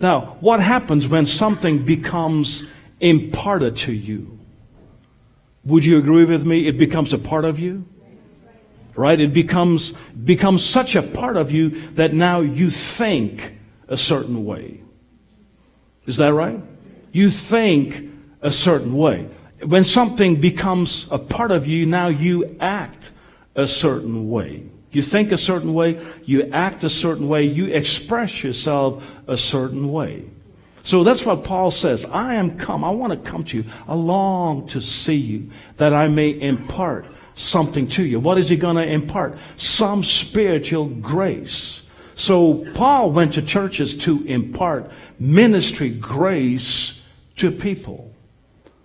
Now, 0.02 0.36
what 0.42 0.60
happens 0.60 1.08
when 1.08 1.26
something 1.26 1.86
becomes 1.86 2.64
imparted 3.00 3.78
to 3.78 3.94
you? 3.94 4.38
Would 5.64 5.86
you 5.86 5.98
agree 5.98 6.26
with 6.26 6.46
me? 6.46 6.68
It 6.68 6.78
becomes 6.78 7.14
a 7.14 7.18
part 7.18 7.46
of 7.46 7.60
you? 7.60 7.86
Right? 8.94 9.22
It 9.22 9.32
becomes, 9.32 9.94
becomes 10.26 10.66
such 10.66 10.98
a 10.98 11.02
part 11.02 11.38
of 11.38 11.50
you 11.50 11.94
that 11.94 12.12
now 12.12 12.42
you 12.42 12.72
think 12.72 13.58
a 13.88 13.96
certain 13.96 14.44
way. 14.44 14.82
Is 16.08 16.18
that 16.18 16.34
right? 16.34 16.62
You 17.12 17.30
think 17.30 18.10
a 18.42 18.52
certain 18.52 18.96
way. 18.96 19.28
When 19.64 19.86
something 19.86 20.42
becomes 20.42 21.08
a 21.12 21.20
part 21.20 21.52
of 21.52 21.68
you, 21.68 21.86
now 21.86 22.08
you 22.08 22.58
act 22.60 23.12
a 23.56 23.68
certain 23.68 24.30
way. 24.30 24.64
You 24.92 25.02
think 25.02 25.32
a 25.32 25.38
certain 25.38 25.74
way, 25.74 26.04
you 26.26 26.50
act 26.52 26.84
a 26.84 26.90
certain 26.90 27.30
way, 27.30 27.44
you 27.44 27.68
express 27.68 28.44
yourself 28.44 29.04
a 29.28 29.38
certain 29.38 29.92
way. 29.92 30.26
So 30.84 31.04
that's 31.04 31.26
what 31.26 31.44
Paul 31.44 31.72
says. 31.72 32.06
I 32.06 32.36
am 32.36 32.58
come. 32.58 32.84
I 32.84 32.90
want 32.90 33.14
to 33.14 33.30
come 33.30 33.44
to 33.46 33.58
you. 33.58 33.66
I 33.88 33.94
long 33.94 34.68
to 34.70 34.82
see 34.82 35.16
you 35.16 35.52
that 35.78 35.94
I 35.94 36.08
may 36.08 36.30
impart 36.30 37.06
something 37.36 37.88
to 37.90 38.04
you. 38.04 38.20
What 38.20 38.38
is 38.38 38.50
he 38.50 38.56
going 38.56 38.76
to 38.78 38.88
impart? 38.88 39.38
Some 39.58 40.04
spiritual 40.04 40.88
grace. 40.88 41.84
So 42.16 42.66
Paul 42.74 43.12
went 43.12 43.36
to 43.36 43.42
churches 43.42 43.96
to 44.00 44.24
impart 44.26 44.92
ministry 45.20 45.90
grace 45.90 46.94
to 47.38 47.52
people. 47.52 48.14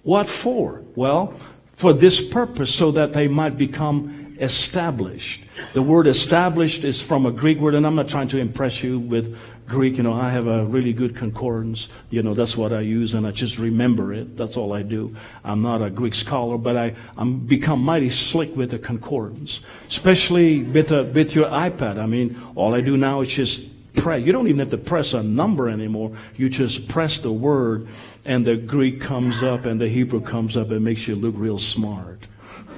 What 0.03 0.29
for? 0.29 0.83
Well, 0.95 1.35
for 1.77 1.93
this 1.93 2.21
purpose, 2.21 2.75
so 2.75 2.91
that 2.93 3.13
they 3.13 3.29
might 3.29 3.59
become 3.59 4.37
established. 4.41 5.43
The 5.75 5.83
word 5.83 6.07
established 6.07 6.85
is 6.85 7.01
from 7.01 7.27
a 7.27 7.31
Greek 7.31 7.59
word, 7.59 7.75
and 7.75 7.87
I'm 7.87 7.95
not 7.95 8.09
trying 8.09 8.29
to 8.29 8.39
impress 8.39 8.83
you 8.83 8.99
with 8.99 9.37
Greek. 9.67 9.97
You 9.97 10.03
know, 10.03 10.13
I 10.13 10.31
have 10.31 10.47
a 10.47 10.65
really 10.65 10.93
good 10.93 11.17
concordance. 11.17 11.89
You 12.11 12.23
know, 12.23 12.35
that's 12.35 12.57
what 12.57 12.73
I 12.73 12.81
use, 12.81 13.15
and 13.15 13.27
I 13.27 13.31
just 13.31 13.59
remember 13.59 14.13
it. 14.13 14.37
That's 14.37 14.57
all 14.57 14.73
I 14.73 14.83
do. 14.83 15.17
I'm 15.45 15.63
not 15.63 15.83
a 15.83 15.91
Greek 15.91 16.15
scholar, 16.15 16.59
but 16.59 16.77
I, 16.77 16.95
I'm 17.17 17.41
become 17.41 17.81
mighty 17.81 18.11
slick 18.11 18.55
with 18.57 18.71
the 18.71 18.79
concordance, 18.79 19.61
especially 19.89 20.63
with, 20.63 20.93
a, 20.93 21.05
with 21.05 21.35
your 21.35 21.47
iPad. 21.47 21.99
I 21.99 22.07
mean, 22.07 22.41
all 22.55 22.75
I 22.75 22.81
do 22.81 22.97
now 22.97 23.23
is 23.23 23.29
just 23.29 23.61
pray. 23.97 24.21
You 24.21 24.33
don't 24.33 24.47
even 24.49 24.61
have 24.61 24.71
to 24.71 24.79
press 24.79 25.15
a 25.15 25.23
number 25.23 25.69
anymore. 25.69 26.17
You 26.37 26.49
just 26.49 26.89
press 26.89 27.19
the 27.19 27.33
word, 27.33 27.89
and 28.25 28.47
the 28.47 28.57
Greek 28.57 29.01
comes 29.01 29.43
up 29.43 29.67
and 29.67 29.81
the 29.81 29.89
Hebrew 29.89 30.21
comes 30.21 30.57
up 30.57 30.71
and 30.71 30.85
makes 30.85 31.09
you 31.09 31.15
look 31.17 31.35
real 31.37 31.59
smart. 31.59 32.27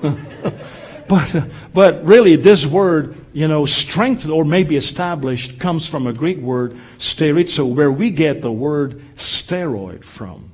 but, 1.08 1.48
but 1.74 2.04
really, 2.04 2.36
this 2.36 2.64
word, 2.66 3.16
you 3.32 3.48
know, 3.48 3.66
strengthened 3.66 4.32
or 4.32 4.44
maybe 4.44 4.76
established 4.76 5.58
comes 5.58 5.86
from 5.86 6.06
a 6.06 6.12
Greek 6.12 6.38
word, 6.38 6.78
sterizo, 6.98 7.66
where 7.74 7.90
we 7.90 8.10
get 8.10 8.42
the 8.42 8.52
word 8.52 9.02
steroid 9.16 10.04
from. 10.04 10.52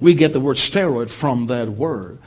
We 0.00 0.14
get 0.14 0.32
the 0.32 0.40
word 0.40 0.56
steroid 0.56 1.10
from 1.10 1.48
that 1.48 1.68
word. 1.68 2.18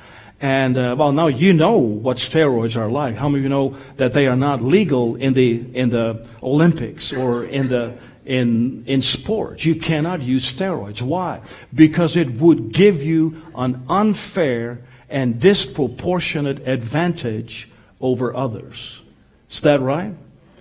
And 0.41 0.75
uh, 0.75 0.95
well, 0.97 1.11
now 1.11 1.27
you 1.27 1.53
know 1.53 1.77
what 1.77 2.17
steroids 2.17 2.75
are 2.75 2.89
like. 2.89 3.15
How 3.15 3.29
many 3.29 3.41
of 3.41 3.43
you 3.43 3.49
know 3.49 3.77
that 3.97 4.13
they 4.13 4.25
are 4.25 4.35
not 4.35 4.63
legal 4.63 5.15
in 5.15 5.35
the 5.35 5.63
in 5.75 5.91
the 5.91 6.27
Olympics 6.41 7.13
or 7.13 7.45
in 7.45 7.67
the 7.67 7.93
in 8.25 8.83
in 8.87 9.03
sports? 9.03 9.65
You 9.65 9.75
cannot 9.75 10.23
use 10.23 10.51
steroids. 10.51 10.99
Why? 11.03 11.41
Because 11.75 12.15
it 12.15 12.31
would 12.39 12.73
give 12.73 13.03
you 13.03 13.39
an 13.53 13.85
unfair 13.87 14.81
and 15.09 15.39
disproportionate 15.39 16.67
advantage 16.67 17.69
over 17.99 18.35
others. 18.35 18.99
Is 19.51 19.61
that 19.61 19.79
right? 19.79 20.15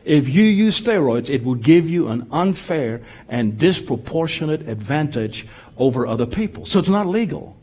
If 0.04 0.28
you 0.28 0.42
use 0.44 0.78
steroids, 0.78 1.30
it 1.30 1.42
would 1.42 1.62
give 1.62 1.88
you 1.88 2.08
an 2.08 2.26
unfair 2.32 3.00
and 3.30 3.58
disproportionate 3.58 4.68
advantage 4.68 5.46
over 5.78 6.06
other 6.06 6.26
people. 6.26 6.66
So 6.66 6.80
it's 6.80 6.88
not 6.90 7.06
legal 7.06 7.56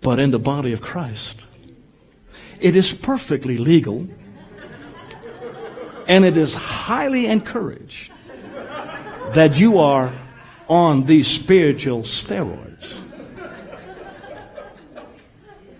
but 0.00 0.18
in 0.18 0.30
the 0.30 0.38
body 0.38 0.72
of 0.72 0.80
Christ. 0.80 1.44
It 2.58 2.76
is 2.76 2.92
perfectly 2.92 3.56
legal 3.56 4.06
and 6.06 6.24
it 6.24 6.36
is 6.36 6.54
highly 6.54 7.26
encouraged 7.26 8.10
that 9.34 9.58
you 9.58 9.78
are 9.78 10.12
on 10.68 11.06
these 11.06 11.28
spiritual 11.28 12.02
steroids. 12.02 12.92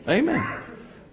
Amen. 0.09 0.63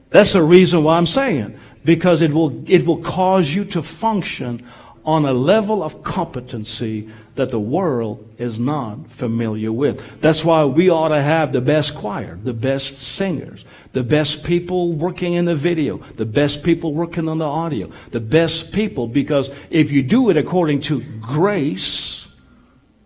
That's 0.10 0.34
the 0.34 0.42
reason 0.42 0.84
why 0.84 0.98
I'm 0.98 1.08
saying 1.08 1.60
because 1.84 2.22
it 2.22 2.32
will 2.32 2.64
it 2.70 2.86
will 2.86 3.02
cause 3.02 3.50
you 3.50 3.66
to 3.66 3.82
function 3.82 4.68
on 5.08 5.26
a 5.26 5.32
level 5.32 5.82
of 5.82 6.04
competency 6.04 7.10
that 7.36 7.50
the 7.50 7.60
world 7.60 8.28
is 8.38 8.60
not 8.60 9.10
familiar 9.10 9.72
with. 9.72 10.02
That's 10.20 10.44
why 10.44 10.66
we 10.66 10.90
ought 10.90 11.08
to 11.10 11.22
have 11.22 11.54
the 11.54 11.62
best 11.62 11.96
choir, 11.96 12.38
the 12.44 12.52
best 12.52 13.02
singers, 13.02 13.64
the 13.94 14.04
best 14.04 14.44
people 14.44 14.92
working 14.92 15.36
in 15.36 15.46
the 15.46 15.56
video, 15.56 16.00
the 16.16 16.26
best 16.26 16.62
people 16.62 16.94
working 16.94 17.30
on 17.30 17.38
the 17.38 17.46
audio, 17.46 17.90
the 18.12 18.20
best 18.20 18.74
people, 18.74 19.08
because 19.08 19.50
if 19.70 19.92
you 19.92 20.04
do 20.04 20.30
it 20.30 20.36
according 20.36 20.82
to 20.82 21.02
grace, 21.22 22.28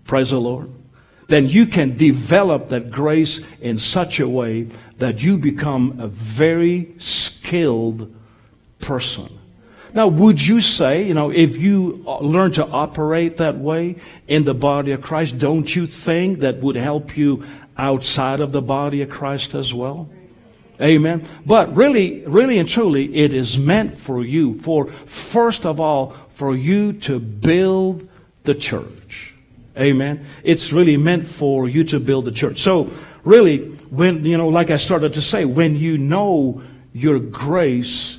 praise 0.06 0.32
the 0.32 0.42
Lord, 0.42 0.72
then 1.28 1.48
you 1.48 1.68
can 1.68 1.98
develop 1.98 2.70
that 2.70 2.90
grace 2.90 3.40
in 3.62 3.78
such 3.78 4.20
a 4.20 4.28
way 4.28 4.68
that 4.98 5.22
you 5.22 5.38
become 5.38 6.00
a 6.00 6.08
very 6.08 6.96
skilled 6.98 8.12
person. 8.80 9.38
Now, 9.94 10.08
would 10.08 10.42
you 10.42 10.62
say, 10.62 11.04
you 11.04 11.14
know, 11.14 11.32
if 11.32 11.58
you 11.58 12.04
uh, 12.08 12.20
learn 12.20 12.54
to 12.54 12.66
operate 12.66 13.38
that 13.38 13.58
way 13.58 13.98
in 14.28 14.46
the 14.46 14.54
body 14.54 14.92
of 14.92 15.02
Christ, 15.02 15.38
don't 15.38 15.74
you 15.76 15.86
think 15.86 16.40
that 16.40 16.62
would 16.62 16.76
help 16.76 17.18
you 17.18 17.46
outside 17.78 18.40
of 18.40 18.52
the 18.52 18.62
body 18.62 19.02
of 19.02 19.10
Christ 19.10 19.54
as 19.54 19.74
well? 19.74 20.10
Amen. 20.82 21.28
But 21.46 21.76
really, 21.76 22.22
really 22.26 22.58
and 22.58 22.68
truly, 22.68 23.16
it 23.16 23.34
is 23.34 23.58
meant 23.58 23.98
for 23.98 24.24
you, 24.24 24.60
for 24.62 24.92
first 25.06 25.66
of 25.66 25.80
all, 25.80 26.16
for 26.34 26.56
you 26.56 26.94
to 26.94 27.20
build 27.20 28.10
the 28.44 28.56
church. 28.56 29.34
Amen. 29.78 30.26
It's 30.44 30.72
really 30.72 30.98
meant 30.98 31.28
for 31.28 31.70
you 31.70 31.84
to 31.86 32.00
build 32.00 32.26
the 32.26 32.32
church. 32.32 32.62
So, 32.62 32.90
really, 33.24 33.60
when, 33.90 34.26
you 34.26 34.38
know, 34.38 34.48
like 34.48 34.72
I 34.72 34.78
started 34.78 35.14
to 35.14 35.22
say, 35.22 35.46
when 35.46 35.76
you 35.76 35.98
know 35.98 36.64
your 36.94 37.20
grace 37.20 38.18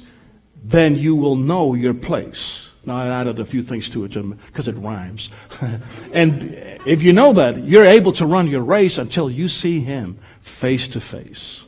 then 0.65 0.97
you 0.97 1.15
will 1.15 1.37
know 1.37 1.75
your 1.75 1.95
place. 1.95 2.69
Now, 2.85 2.97
I 2.97 3.21
added 3.21 3.39
a 3.39 3.45
few 3.45 3.63
things 3.63 3.89
to 3.91 4.05
it 4.05 4.13
because 4.47 4.67
it 4.67 4.77
rhymes. 4.77 5.29
and 6.13 6.81
if 6.85 7.03
you 7.03 7.13
know 7.13 7.33
that, 7.35 7.65
you're 7.65 7.85
able 7.85 8.13
to 8.15 8.27
run 8.27 8.49
your 8.49 8.63
race 8.63 8.99
until 8.99 9.31
you 9.31 9.49
see 9.49 9.81
Him 9.81 10.19
face 10.41 10.89
to 10.89 11.01
face. 11.01 11.63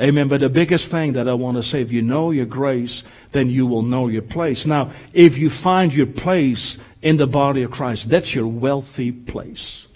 Amen. 0.00 0.28
But 0.28 0.40
the 0.40 0.48
biggest 0.48 0.88
thing 0.88 1.12
that 1.14 1.28
I 1.28 1.34
want 1.34 1.56
to 1.56 1.62
say, 1.62 1.82
if 1.82 1.92
you 1.92 2.00
know 2.00 2.30
your 2.30 2.46
grace, 2.46 3.02
then 3.32 3.50
you 3.50 3.66
will 3.66 3.82
know 3.82 4.08
your 4.08 4.22
place. 4.22 4.64
Now, 4.64 4.92
if 5.12 5.36
you 5.36 5.50
find 5.50 5.92
your 5.92 6.06
place 6.06 6.78
in 7.02 7.16
the 7.16 7.26
body 7.26 7.64
of 7.64 7.70
Christ, 7.70 8.08
that's 8.08 8.34
your 8.34 8.46
wealthy 8.46 9.12
place. 9.12 9.86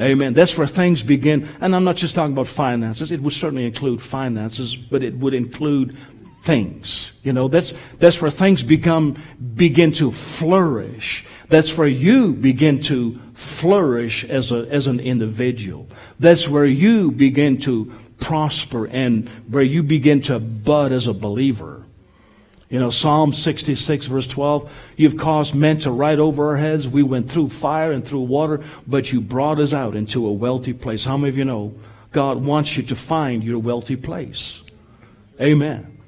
Amen. 0.00 0.32
That's 0.32 0.56
where 0.56 0.66
things 0.66 1.02
begin. 1.02 1.46
And 1.60 1.76
I'm 1.76 1.84
not 1.84 1.96
just 1.96 2.14
talking 2.14 2.32
about 2.32 2.46
finances. 2.46 3.10
It 3.10 3.20
would 3.20 3.34
certainly 3.34 3.66
include 3.66 4.00
finances, 4.00 4.74
but 4.74 5.02
it 5.02 5.14
would 5.18 5.34
include 5.34 5.94
things. 6.42 7.12
You 7.22 7.32
know, 7.32 7.48
that's, 7.48 7.72
that's 7.98 8.20
where 8.20 8.30
things 8.30 8.62
become, 8.62 9.22
begin 9.54 9.92
to 9.92 10.10
flourish. 10.12 11.24
That's 11.48 11.76
where 11.76 11.88
you 11.88 12.32
begin 12.32 12.82
to 12.84 13.20
flourish 13.34 14.24
as 14.24 14.52
a, 14.52 14.66
as 14.70 14.86
an 14.86 15.00
individual. 15.00 15.88
That's 16.18 16.48
where 16.48 16.66
you 16.66 17.10
begin 17.10 17.60
to 17.62 17.92
prosper 18.20 18.86
and 18.86 19.28
where 19.48 19.62
you 19.62 19.82
begin 19.82 20.22
to 20.22 20.38
bud 20.38 20.92
as 20.92 21.06
a 21.06 21.12
believer. 21.12 21.84
You 22.68 22.78
know, 22.78 22.90
Psalm 22.90 23.32
66 23.32 24.06
verse 24.06 24.28
12, 24.28 24.70
you've 24.96 25.16
caused 25.16 25.54
men 25.56 25.80
to 25.80 25.90
ride 25.90 26.20
over 26.20 26.50
our 26.50 26.56
heads. 26.56 26.86
We 26.86 27.02
went 27.02 27.28
through 27.28 27.48
fire 27.48 27.90
and 27.90 28.06
through 28.06 28.20
water, 28.20 28.64
but 28.86 29.12
you 29.12 29.20
brought 29.20 29.58
us 29.58 29.72
out 29.72 29.96
into 29.96 30.24
a 30.26 30.32
wealthy 30.32 30.72
place. 30.72 31.04
How 31.04 31.16
many 31.16 31.30
of 31.30 31.36
you 31.36 31.44
know 31.44 31.74
God 32.12 32.44
wants 32.44 32.76
you 32.76 32.84
to 32.84 32.94
find 32.94 33.42
your 33.42 33.58
wealthy 33.58 33.96
place? 33.96 34.60
Amen. 35.40 35.99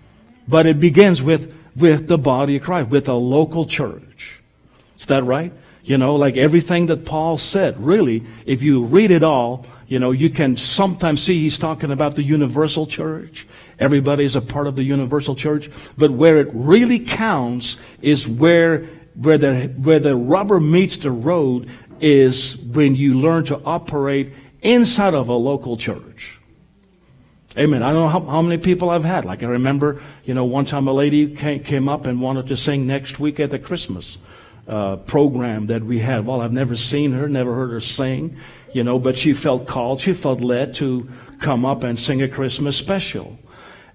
But 0.49 0.66
it 0.66 0.80
begins 0.80 1.22
with, 1.22 1.55
with 1.76 2.09
the 2.09 2.18
body 2.18 2.57
of 2.57 2.62
Christ, 2.62 2.90
with 2.90 3.09
a 3.09 3.14
local 3.14 3.66
church. 3.66 4.40
Is 4.99 5.07
that 5.07 5.24
right? 5.24 5.53
You 5.84 5.99
know, 5.99 6.14
like 6.16 6.36
everything 6.36 6.86
that 6.86 7.05
Paul 7.05 7.38
said, 7.38 7.84
really, 7.84 8.24
if 8.47 8.62
you 8.62 8.84
read 8.84 9.11
it 9.11 9.22
all, 9.22 9.66
you 9.88 9.99
know, 9.99 10.12
you 10.12 10.30
can 10.30 10.57
sometimes 10.57 11.22
see 11.22 11.43
he's 11.43 11.59
talking 11.59 11.90
about 11.90 12.14
the 12.14 12.22
universal 12.22 12.86
church. 12.86 13.47
Everybody 13.78 14.24
is 14.24 14.36
a 14.36 14.40
part 14.40 14.66
of 14.66 14.76
the 14.76 14.84
universal 14.84 15.34
church. 15.34 15.70
But 15.99 16.12
where 16.12 16.38
it 16.38 16.49
really 16.53 17.01
counts 17.01 17.76
is 18.01 18.28
where, 18.28 18.86
where 19.14 19.38
the, 19.38 19.64
where 19.82 19.99
the 19.99 20.14
rubber 20.14 20.61
meets 20.61 20.97
the 20.97 21.11
road 21.11 21.68
is 22.01 22.57
when 22.59 22.95
you 22.95 23.20
learn 23.20 23.45
to 23.47 23.61
operate 23.64 24.32
inside 24.62 25.14
of 25.14 25.28
a 25.28 25.34
local 25.34 25.76
church. 25.76 26.38
Amen. 27.57 27.82
I 27.82 27.92
don't 27.92 28.03
know 28.03 28.09
how, 28.09 28.20
how, 28.20 28.40
many 28.40 28.57
people 28.57 28.88
I've 28.88 29.05
had. 29.05 29.26
Like 29.26 29.42
I 29.42 29.46
remember, 29.46 30.00
you 30.24 30.32
know, 30.32 30.44
one 30.44 30.64
time 30.64 30.88
a 30.88 30.92
lady 30.92 31.34
came, 31.36 31.62
came 31.62 31.86
up 31.86 32.07
and 32.07 32.20
wanted 32.20 32.46
to 32.48 32.57
sing 32.57 32.86
next 32.86 33.20
week 33.20 33.38
at 33.40 33.50
the 33.50 33.59
Christmas 33.59 34.16
uh, 34.66 34.96
program 34.96 35.66
that 35.66 35.84
we 35.84 35.98
had. 35.98 36.24
Well, 36.24 36.40
I've 36.40 36.53
never 36.53 36.76
seen 36.76 37.12
her, 37.12 37.28
never 37.28 37.55
heard 37.55 37.70
her 37.70 37.80
sing, 37.80 38.38
you 38.72 38.82
know, 38.82 38.98
but 38.98 39.18
she 39.18 39.34
felt 39.34 39.66
called, 39.66 40.00
she 40.00 40.14
felt 40.14 40.40
led 40.40 40.74
to 40.76 41.11
come 41.40 41.66
up 41.66 41.82
and 41.82 41.98
sing 41.98 42.22
a 42.22 42.28
Christmas 42.28 42.76
special. 42.76 43.38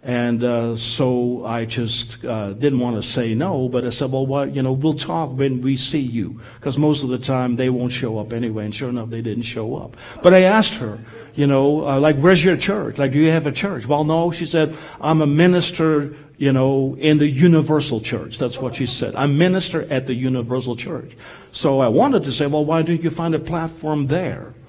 And 0.03 0.43
uh, 0.43 0.77
so 0.77 1.43
I 1.45 1.65
just 1.65 2.23
uh, 2.23 2.53
didn't 2.53 2.79
want 2.79 3.01
to 3.01 3.09
say 3.09 3.33
no, 3.33 3.67
but 3.67 3.85
I 3.85 3.89
said, 3.89 4.11
well, 4.11 4.25
what, 4.25 4.55
you 4.55 4.61
know, 4.61 4.71
we'll 4.71 4.93
talk 4.93 5.35
when 5.35 5.61
we 5.61 5.75
see 5.75 5.99
you. 5.99 6.39
Because 6.59 6.77
most 6.77 7.03
of 7.03 7.09
the 7.09 7.17
time 7.17 7.55
they 7.55 7.69
won't 7.69 7.91
show 7.91 8.19
up 8.19 8.31
anyway. 8.31 8.65
And 8.65 8.75
sure 8.75 8.89
enough, 8.89 9.09
they 9.09 9.21
didn't 9.21 9.43
show 9.43 9.75
up. 9.75 9.97
But 10.21 10.33
I 10.33 10.43
asked 10.43 10.75
her, 10.75 10.99
you 11.37 11.45
know, 11.45 11.87
uh, 11.87 11.99
like, 11.99 12.17
where's 12.17 12.43
your 12.43 12.57
church? 12.57 12.97
Like, 12.97 13.11
do 13.11 13.19
you 13.19 13.29
have 13.29 13.45
a 13.45 13.51
church? 13.51 13.85
Well, 13.85 14.03
no, 14.03 14.31
she 14.31 14.47
said, 14.47 14.75
I'm 14.99 15.21
a 15.21 15.27
minister, 15.27 16.15
you 16.35 16.51
know, 16.51 16.97
in 16.99 17.19
the 17.19 17.27
Universal 17.27 18.01
Church. 18.01 18.39
That's 18.39 18.57
what 18.57 18.75
she 18.75 18.87
said. 18.87 19.15
I'm 19.15 19.37
minister 19.37 19.83
at 19.93 20.07
the 20.07 20.15
Universal 20.15 20.77
Church. 20.77 21.15
So 21.51 21.79
I 21.79 21.89
wanted 21.89 22.23
to 22.23 22.31
say, 22.31 22.47
well, 22.47 22.65
why 22.65 22.81
don't 22.81 23.03
you 23.03 23.11
find 23.11 23.35
a 23.35 23.39
platform 23.39 24.07
there? 24.07 24.53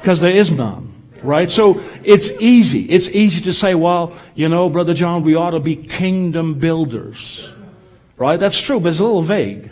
Because 0.00 0.20
there 0.20 0.30
is 0.30 0.50
none. 0.50 0.94
Right? 1.22 1.50
So 1.50 1.82
it's 2.02 2.30
easy. 2.40 2.88
It's 2.88 3.08
easy 3.08 3.42
to 3.42 3.52
say, 3.52 3.74
well, 3.74 4.16
you 4.34 4.48
know, 4.48 4.70
Brother 4.70 4.94
John, 4.94 5.24
we 5.24 5.34
ought 5.34 5.50
to 5.50 5.60
be 5.60 5.76
kingdom 5.76 6.54
builders. 6.54 7.46
Right? 8.16 8.40
That's 8.40 8.58
true, 8.58 8.80
but 8.80 8.90
it's 8.90 9.00
a 9.00 9.02
little 9.02 9.20
vague. 9.20 9.70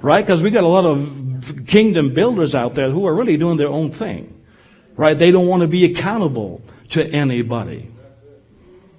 Right? 0.00 0.24
Because 0.24 0.40
we 0.40 0.50
got 0.50 0.64
a 0.64 0.68
lot 0.68 0.86
of 0.86 1.25
kingdom 1.66 2.14
builders 2.14 2.54
out 2.54 2.74
there 2.74 2.90
who 2.90 3.06
are 3.06 3.14
really 3.14 3.36
doing 3.36 3.56
their 3.56 3.68
own 3.68 3.90
thing. 3.90 4.32
Right? 4.96 5.18
They 5.18 5.30
don't 5.30 5.46
want 5.46 5.60
to 5.60 5.68
be 5.68 5.84
accountable 5.84 6.62
to 6.90 7.04
anybody. 7.04 7.90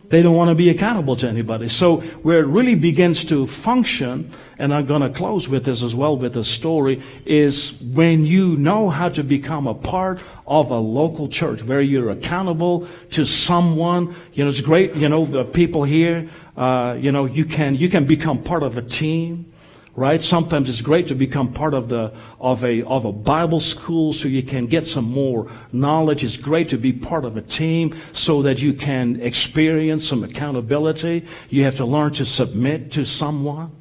They 0.10 0.22
don't 0.22 0.36
want 0.36 0.50
to 0.50 0.56
be 0.56 0.70
accountable 0.70 1.18
to 1.18 1.28
anybody. 1.28 1.68
So 1.68 1.98
where 1.98 2.40
it 2.40 2.46
really 2.46 2.76
begins 2.76 3.26
to 3.26 3.46
function, 3.46 4.32
and 4.58 4.74
I'm 4.74 4.86
going 4.86 5.02
to 5.02 5.10
close 5.10 5.50
with 5.50 5.66
this 5.66 5.84
as 5.84 5.94
well 5.94 6.16
with 6.16 6.38
a 6.38 6.46
story, 6.46 7.04
is 7.26 7.74
when 7.82 8.26
you 8.26 8.56
know 8.56 8.90
how 8.90 9.10
to 9.10 9.24
become 9.24 9.68
a 9.68 9.74
part 9.74 10.20
of 10.46 10.72
a 10.72 10.78
local 10.78 11.28
church 11.28 11.62
where 11.62 11.82
you're 11.82 12.12
accountable 12.12 12.88
to 13.12 13.26
someone. 13.26 14.16
You 14.32 14.46
know, 14.46 14.50
it's 14.50 14.62
great, 14.62 14.96
you 14.96 15.10
know, 15.10 15.26
the 15.26 15.44
people 15.44 15.84
here, 15.84 16.30
uh, 16.56 16.96
you 16.98 17.12
know, 17.12 17.26
you 17.26 17.44
can, 17.44 17.76
you 17.76 17.90
can 17.90 18.06
become 18.06 18.44
part 18.44 18.64
of 18.64 18.78
a 18.78 18.82
team 18.82 19.52
right? 19.98 20.24
Sometimes 20.24 20.70
it's 20.70 20.80
great 20.80 21.08
to 21.08 21.16
become 21.16 21.52
part 21.52 21.74
of 21.74 21.90
the 21.90 22.14
of 22.40 22.64
a 22.64 22.84
of 22.84 23.04
a 23.04 23.12
Bible 23.12 23.60
school 23.60 24.14
so 24.14 24.30
you 24.30 24.44
can 24.44 24.68
get 24.68 24.88
some 24.88 25.06
more 25.06 25.52
knowledge. 25.74 26.24
It's 26.24 26.38
great 26.38 26.70
to 26.70 26.78
be 26.78 26.94
part 26.94 27.26
of 27.26 27.36
a 27.36 27.42
team 27.42 28.00
so 28.14 28.44
that 28.44 28.60
you 28.60 28.74
can 28.74 29.20
experience 29.22 30.08
some 30.08 30.24
accountability. 30.24 31.26
You 31.50 31.64
have 31.66 31.76
to 31.78 31.86
learn 31.86 32.14
to 32.14 32.26
submit 32.26 32.94
to 32.94 33.04
someone. 33.04 33.72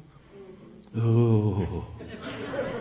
Ooh. 0.97 1.85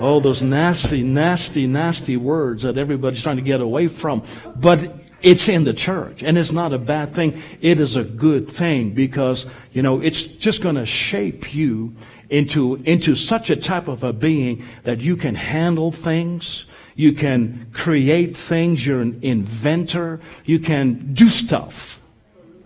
Oh, 0.00 0.20
those 0.20 0.42
nasty, 0.42 1.02
nasty, 1.02 1.66
nasty 1.66 2.16
words 2.16 2.62
that 2.64 2.76
everybody's 2.76 3.22
trying 3.22 3.36
to 3.36 3.42
get 3.42 3.60
away 3.60 3.88
from. 3.88 4.22
But 4.56 4.94
it's 5.22 5.48
in 5.48 5.64
the 5.64 5.72
church 5.72 6.22
and 6.22 6.36
it's 6.36 6.52
not 6.52 6.72
a 6.72 6.78
bad 6.78 7.14
thing. 7.14 7.42
It 7.60 7.80
is 7.80 7.96
a 7.96 8.04
good 8.04 8.50
thing 8.50 8.94
because, 8.94 9.46
you 9.72 9.82
know, 9.82 10.00
it's 10.00 10.22
just 10.22 10.62
going 10.62 10.76
to 10.76 10.86
shape 10.86 11.54
you 11.54 11.94
into, 12.30 12.76
into 12.84 13.14
such 13.14 13.50
a 13.50 13.56
type 13.56 13.88
of 13.88 14.02
a 14.02 14.12
being 14.12 14.64
that 14.84 15.00
you 15.00 15.16
can 15.16 15.34
handle 15.34 15.92
things, 15.92 16.66
you 16.94 17.12
can 17.12 17.68
create 17.72 18.36
things, 18.36 18.86
you're 18.86 19.00
an 19.00 19.18
inventor, 19.22 20.20
you 20.44 20.58
can 20.58 21.14
do 21.14 21.28
stuff. 21.28 22.00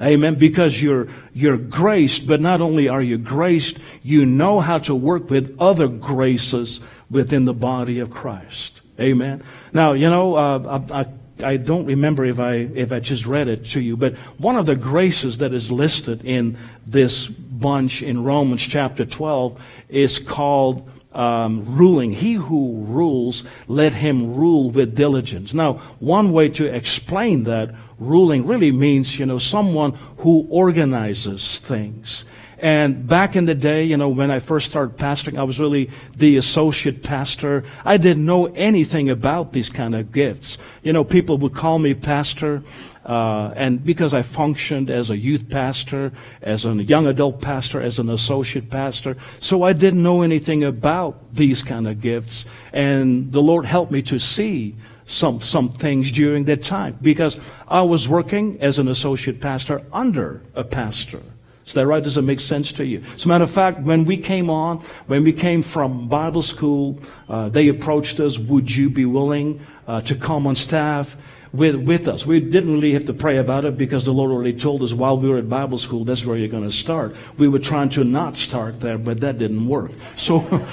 Amen. 0.01 0.37
Because 0.37 0.81
you're, 0.83 1.09
you're 1.35 1.59
graced, 1.59 2.27
but 2.27 2.41
not 2.41 2.61
only 2.61 2.89
are 2.89 3.03
you 3.03 3.19
graced, 3.19 3.77
you 4.03 4.25
know 4.25 4.61
how 4.61 4.79
to 4.79 4.95
work 4.95 5.29
with 5.29 5.57
other 5.61 5.89
graces 5.89 6.81
within 7.11 7.45
the 7.45 7.53
body 7.53 7.99
of 7.99 8.11
Christ. 8.11 8.81
Amen. 8.99 9.43
Now, 9.73 9.93
you 9.93 10.09
know, 10.09 10.37
uh, 10.37 10.81
I, 10.91 11.01
I 11.01 11.07
I 11.43 11.57
don't 11.57 11.87
remember 11.87 12.25
if 12.25 12.39
I 12.39 12.55
if 12.55 12.93
I 12.93 13.01
just 13.01 13.27
read 13.27 13.49
it 13.49 13.67
to 13.71 13.81
you, 13.81 13.97
but 13.97 14.15
one 14.39 14.57
of 14.57 14.67
the 14.67 14.77
graces 14.77 15.39
that 15.39 15.53
is 15.53 15.71
listed 15.71 16.25
in 16.25 16.59
this 16.87 17.29
bunch 17.61 18.03
in 18.03 18.25
Romans 18.25 18.63
chapter 18.63 19.05
12 19.05 19.61
is 19.89 20.19
called 20.19 20.89
um, 21.13 21.77
ruling. 21.77 22.13
He 22.13 22.35
who 22.35 22.85
rules, 22.87 23.45
let 23.69 23.93
him 23.93 24.35
rule 24.35 24.71
with 24.71 24.95
diligence. 24.95 25.53
Now, 25.53 25.75
one 25.99 26.33
way 26.33 26.49
to 26.51 26.67
explain 26.67 27.45
that 27.45 27.75
ruling 27.99 28.47
really 28.47 28.71
means, 28.71 29.19
you 29.19 29.27
know, 29.27 29.39
someone 29.39 29.93
who 30.19 30.47
organizes 30.49 31.61
things. 31.61 32.25
And 32.61 33.09
back 33.09 33.37
in 33.37 33.47
the 33.47 33.55
day, 33.55 33.85
you 33.85 33.97
know, 33.97 34.11
when 34.11 34.31
I 34.31 34.39
first 34.39 34.69
started 34.69 34.99
pastoring, 34.99 35.39
I 35.39 35.45
was 35.45 35.59
really 35.59 35.91
the 36.15 36.37
associate 36.37 37.03
pastor. 37.03 37.65
I 37.87 37.97
didn't 37.97 38.27
know 38.27 38.47
anything 38.47 39.09
about 39.09 39.53
these 39.53 39.71
kind 39.71 39.95
of 39.95 40.13
gifts. 40.13 40.59
You 40.83 40.93
know, 40.93 41.03
people 41.03 41.39
would 41.39 41.55
call 41.55 41.79
me 41.79 41.95
pastor, 41.95 42.63
uh, 43.11 43.53
and 43.57 43.85
because 43.85 44.15
I 44.15 44.23
functioned 44.23 44.89
as 44.89 45.11
a 45.11 45.17
youth 45.17 45.49
pastor, 45.51 46.13
as 46.43 46.65
a 46.65 46.75
young 46.75 47.09
adult 47.09 47.41
pastor, 47.41 47.83
as 47.83 47.99
an 47.99 48.09
associate 48.09 48.71
pastor, 48.71 49.17
so 49.41 49.65
I 49.65 49.73
didn't 49.73 50.01
know 50.01 50.23
anything 50.23 50.63
about 50.63 51.35
these 51.35 51.61
kind 51.61 51.89
of 51.89 52.01
gifts. 52.01 52.45
And 52.73 53.33
the 53.33 53.43
Lord 53.43 53.67
helped 53.67 53.91
me 53.91 54.01
to 54.03 54.21
see 54.21 54.77
some, 55.09 55.41
some 55.41 55.73
things 55.73 56.13
during 56.13 56.45
that 56.45 56.63
time 56.63 56.99
because 57.03 57.37
I 57.67 57.83
was 57.83 58.07
working 58.07 58.63
as 58.63 58.79
an 58.79 58.87
associate 58.87 59.41
pastor 59.41 59.83
under 59.93 60.41
a 60.55 60.63
pastor. 60.63 61.21
Is 61.67 61.73
that 61.75 61.89
right? 61.89 62.05
Does 62.05 62.17
it 62.17 62.23
make 62.23 62.39
sense 62.39 62.71
to 62.75 62.85
you? 62.85 63.03
As 63.17 63.25
a 63.25 63.29
matter 63.29 63.43
of 63.43 63.51
fact, 63.51 63.81
when 63.81 64.05
we 64.05 64.19
came 64.19 64.49
on, 64.49 64.85
when 65.09 65.25
we 65.25 65.33
came 65.33 65.65
from 65.65 66.09
Bible 66.09 66.45
school, 66.45 67.01
uh, 67.29 67.49
they 67.49 67.67
approached 67.67 68.21
us, 68.21 68.39
would 68.39 68.71
you 68.71 68.89
be 68.89 69.05
willing 69.05 69.67
uh, 69.89 70.01
to 70.03 70.15
come 70.15 70.47
on 70.47 70.55
staff 70.55 71.17
with, 71.53 71.77
with 71.77 72.09
us? 72.09 72.27
We 72.27 72.41
didn't 72.41 72.73
really 72.73 72.93
have 72.93 73.07
to 73.07 73.13
pray 73.13 73.39
about 73.39 73.65
it 73.65 73.77
because 73.77 74.05
the 74.05 74.13
Lord 74.13 74.31
already 74.31 74.59
told 74.59 74.83
us 74.83 74.93
while 74.93 75.19
we 75.19 75.29
were 75.29 75.39
at 75.39 75.49
Bible 75.49 75.79
school, 75.79 76.05
that's 76.05 76.25
where 76.25 76.37
you're 76.37 76.49
going 76.49 76.69
to 76.69 76.77
start. 76.77 77.15
We 77.39 77.49
were 77.49 77.59
trying 77.59 77.91
to 77.91 78.05
not 78.05 78.37
start 78.37 78.81
there, 78.81 78.99
but 78.99 79.21
that 79.21 79.39
didn't 79.39 79.67
work. 79.67 79.93
So, 80.17 80.67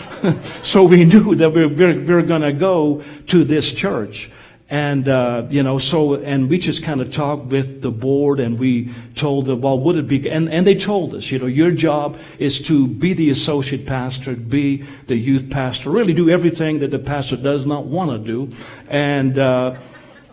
so 0.62 0.84
we 0.84 1.06
knew 1.06 1.34
that 1.36 1.50
we 1.50 1.66
we're, 1.66 1.94
we 1.94 2.06
we're 2.06 2.22
going 2.22 2.42
to 2.42 2.54
go 2.54 3.04
to 3.28 3.44
this 3.44 3.72
church. 3.72 4.30
And, 4.70 5.08
uh, 5.08 5.44
you 5.50 5.64
know, 5.64 5.80
so, 5.80 6.16
and 6.16 6.50
we 6.50 6.58
just 6.58 6.84
kind 6.84 7.00
of 7.00 7.12
talked 7.12 7.46
with 7.46 7.82
the 7.82 7.90
board 7.90 8.42
and 8.42 8.60
we 8.60 8.94
told 9.16 9.46
them, 9.46 9.62
well, 9.62 9.80
would 9.80 9.96
it 9.96 10.08
be, 10.10 10.30
and, 10.30 10.52
and 10.52 10.68
they 10.68 10.76
told 10.76 11.16
us, 11.16 11.32
you 11.32 11.40
know, 11.40 11.46
your 11.46 11.72
job 11.72 12.20
is 12.38 12.60
to 12.62 12.86
be 12.86 13.14
the 13.14 13.30
associate 13.30 13.86
pastor, 13.86 14.36
be 14.36 14.84
the 15.08 15.16
youth 15.16 15.50
pastor, 15.50 15.90
really 15.90 16.14
do 16.14 16.30
everything 16.30 16.80
that 16.80 16.92
the 16.92 17.00
pastor 17.00 17.38
does 17.38 17.66
not 17.66 17.86
want 17.86 18.12
to 18.12 18.18
do. 18.18 18.54
And, 18.90 19.40
uh, 19.40 19.78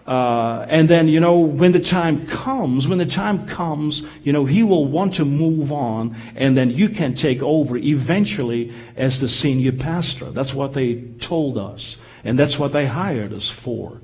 uh, 0.07 0.67
and 0.69 0.89
then, 0.89 1.09
you 1.09 1.19
know, 1.19 1.39
when 1.39 1.73
the 1.73 1.81
time 1.81 2.27
comes, 2.27 2.87
when 2.87 2.99
the 2.99 3.07
time 3.07 3.47
comes, 3.47 4.03
you 4.23 4.33
know, 4.33 4.45
he 4.45 4.63
will 4.63 4.85
want 4.85 5.15
to 5.15 5.25
move 5.25 5.73
on, 5.73 6.15
and 6.37 6.57
then 6.57 6.71
you 6.71 6.91
can 6.91 7.15
take 7.15 7.43
over 7.43 7.77
eventually 7.79 8.73
as 8.97 9.21
the 9.21 9.29
senior 9.29 9.73
pastor. 9.73 10.31
That's 10.31 10.53
what 10.53 10.75
they 10.75 10.97
told 11.21 11.57
us, 11.57 11.97
and 12.23 12.39
that's 12.39 12.59
what 12.59 12.73
they 12.73 12.87
hired 12.87 13.33
us 13.33 13.49
for. 13.49 14.01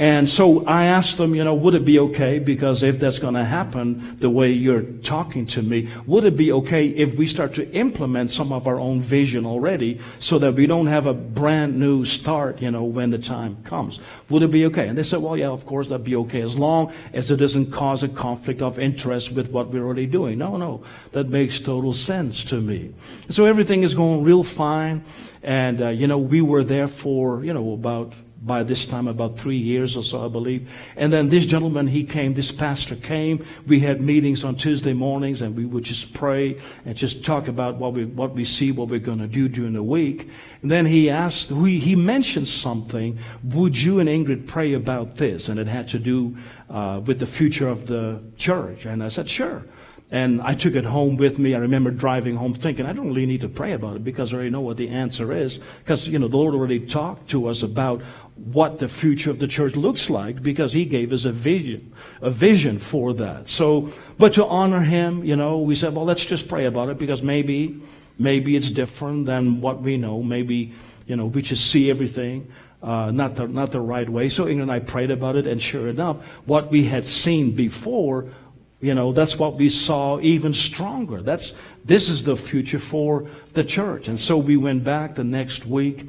And 0.00 0.30
so 0.30 0.64
I 0.64 0.86
asked 0.86 1.18
them, 1.18 1.34
you 1.34 1.44
know, 1.44 1.52
would 1.52 1.74
it 1.74 1.84
be 1.84 1.98
okay? 1.98 2.38
Because 2.38 2.82
if 2.82 2.98
that's 2.98 3.18
going 3.18 3.34
to 3.34 3.44
happen 3.44 4.16
the 4.18 4.30
way 4.30 4.50
you're 4.50 4.80
talking 4.80 5.46
to 5.48 5.60
me, 5.60 5.90
would 6.06 6.24
it 6.24 6.38
be 6.38 6.52
okay 6.52 6.86
if 6.86 7.14
we 7.16 7.26
start 7.26 7.52
to 7.56 7.70
implement 7.72 8.32
some 8.32 8.50
of 8.50 8.66
our 8.66 8.80
own 8.80 9.02
vision 9.02 9.44
already 9.44 10.00
so 10.18 10.38
that 10.38 10.54
we 10.54 10.66
don't 10.66 10.86
have 10.86 11.04
a 11.04 11.12
brand 11.12 11.78
new 11.78 12.06
start, 12.06 12.62
you 12.62 12.70
know, 12.70 12.82
when 12.82 13.10
the 13.10 13.18
time 13.18 13.62
comes? 13.64 13.98
Would 14.30 14.42
it 14.42 14.50
be 14.50 14.64
okay? 14.64 14.88
And 14.88 14.96
they 14.96 15.02
said, 15.02 15.18
well, 15.18 15.36
yeah, 15.36 15.48
of 15.48 15.66
course 15.66 15.90
that'd 15.90 16.02
be 16.02 16.16
okay 16.16 16.40
as 16.40 16.56
long 16.56 16.94
as 17.12 17.30
it 17.30 17.36
doesn't 17.36 17.70
cause 17.70 18.02
a 18.02 18.08
conflict 18.08 18.62
of 18.62 18.78
interest 18.78 19.32
with 19.32 19.50
what 19.50 19.68
we're 19.68 19.84
already 19.84 20.06
doing. 20.06 20.38
No, 20.38 20.56
no, 20.56 20.82
that 21.12 21.28
makes 21.28 21.60
total 21.60 21.92
sense 21.92 22.42
to 22.44 22.58
me. 22.58 22.94
So 23.28 23.44
everything 23.44 23.82
is 23.82 23.92
going 23.92 24.24
real 24.24 24.44
fine. 24.44 25.04
And, 25.42 25.82
uh, 25.82 25.90
you 25.90 26.06
know, 26.06 26.16
we 26.16 26.40
were 26.40 26.64
there 26.64 26.88
for, 26.88 27.44
you 27.44 27.52
know, 27.52 27.74
about 27.74 28.14
by 28.42 28.62
this 28.62 28.86
time 28.86 29.06
about 29.06 29.38
three 29.38 29.58
years 29.58 29.96
or 29.96 30.02
so, 30.02 30.24
I 30.24 30.28
believe. 30.28 30.68
And 30.96 31.12
then 31.12 31.28
this 31.28 31.44
gentleman, 31.44 31.86
he 31.86 32.04
came, 32.04 32.32
this 32.32 32.50
pastor 32.50 32.96
came. 32.96 33.44
We 33.66 33.80
had 33.80 34.00
meetings 34.00 34.44
on 34.44 34.56
Tuesday 34.56 34.94
mornings 34.94 35.42
and 35.42 35.54
we 35.54 35.66
would 35.66 35.84
just 35.84 36.14
pray 36.14 36.56
and 36.86 36.96
just 36.96 37.22
talk 37.22 37.48
about 37.48 37.76
what 37.76 37.92
we, 37.92 38.06
what 38.06 38.34
we 38.34 38.44
see, 38.44 38.72
what 38.72 38.88
we're 38.88 38.98
going 38.98 39.18
to 39.18 39.26
do 39.26 39.48
during 39.48 39.74
the 39.74 39.82
week. 39.82 40.28
And 40.62 40.70
then 40.70 40.86
he 40.86 41.10
asked, 41.10 41.52
we, 41.52 41.78
he 41.78 41.94
mentioned 41.94 42.48
something, 42.48 43.18
would 43.44 43.76
you 43.76 43.98
and 44.00 44.08
Ingrid 44.08 44.46
pray 44.46 44.72
about 44.72 45.16
this? 45.16 45.48
And 45.48 45.60
it 45.60 45.66
had 45.66 45.88
to 45.90 45.98
do 45.98 46.36
uh, 46.70 47.00
with 47.04 47.18
the 47.18 47.26
future 47.26 47.68
of 47.68 47.86
the 47.86 48.22
church. 48.36 48.86
And 48.86 49.02
I 49.02 49.08
said, 49.08 49.28
sure. 49.28 49.64
And 50.12 50.42
I 50.42 50.54
took 50.54 50.74
it 50.74 50.84
home 50.84 51.16
with 51.16 51.38
me. 51.38 51.54
I 51.54 51.58
remember 51.58 51.92
driving 51.92 52.34
home 52.34 52.52
thinking, 52.52 52.84
I 52.84 52.92
don't 52.92 53.08
really 53.08 53.26
need 53.26 53.42
to 53.42 53.48
pray 53.48 53.72
about 53.72 53.94
it 53.94 54.02
because 54.02 54.32
I 54.32 54.36
already 54.36 54.50
know 54.50 54.60
what 54.60 54.76
the 54.76 54.88
answer 54.88 55.32
is. 55.32 55.60
Because, 55.78 56.08
you 56.08 56.18
know, 56.18 56.26
the 56.26 56.36
Lord 56.36 56.52
already 56.52 56.80
talked 56.80 57.30
to 57.30 57.46
us 57.46 57.62
about 57.62 58.02
what 58.44 58.78
the 58.78 58.88
future 58.88 59.30
of 59.30 59.38
the 59.38 59.46
church 59.46 59.76
looks 59.76 60.08
like 60.08 60.42
because 60.42 60.72
he 60.72 60.84
gave 60.84 61.12
us 61.12 61.26
a 61.26 61.32
vision, 61.32 61.92
a 62.22 62.30
vision 62.30 62.78
for 62.78 63.12
that. 63.14 63.48
So, 63.48 63.92
but 64.18 64.34
to 64.34 64.46
honor 64.46 64.80
him, 64.80 65.24
you 65.24 65.36
know, 65.36 65.58
we 65.58 65.74
said, 65.74 65.94
well, 65.94 66.06
let's 66.06 66.24
just 66.24 66.48
pray 66.48 66.64
about 66.64 66.88
it 66.88 66.98
because 66.98 67.22
maybe, 67.22 67.82
maybe 68.18 68.56
it's 68.56 68.70
different 68.70 69.26
than 69.26 69.60
what 69.60 69.82
we 69.82 69.98
know. 69.98 70.22
Maybe, 70.22 70.72
you 71.06 71.16
know, 71.16 71.26
we 71.26 71.42
just 71.42 71.70
see 71.70 71.90
everything. 71.90 72.50
Uh, 72.82 73.10
not 73.10 73.36
the 73.36 73.46
not 73.46 73.72
the 73.72 73.80
right 73.80 74.08
way. 74.08 74.30
So 74.30 74.46
Ingrid 74.46 74.62
and 74.62 74.72
I 74.72 74.78
prayed 74.78 75.10
about 75.10 75.36
it, 75.36 75.46
and 75.46 75.62
sure 75.62 75.88
enough, 75.88 76.16
what 76.46 76.70
we 76.70 76.84
had 76.84 77.06
seen 77.06 77.54
before, 77.54 78.32
you 78.80 78.94
know, 78.94 79.12
that's 79.12 79.36
what 79.36 79.56
we 79.56 79.68
saw 79.68 80.18
even 80.20 80.54
stronger. 80.54 81.20
That's 81.20 81.52
this 81.84 82.08
is 82.08 82.22
the 82.22 82.36
future 82.36 82.78
for 82.78 83.28
the 83.52 83.64
church. 83.64 84.08
And 84.08 84.18
so 84.18 84.38
we 84.38 84.56
went 84.56 84.82
back 84.82 85.14
the 85.14 85.24
next 85.24 85.66
week, 85.66 86.08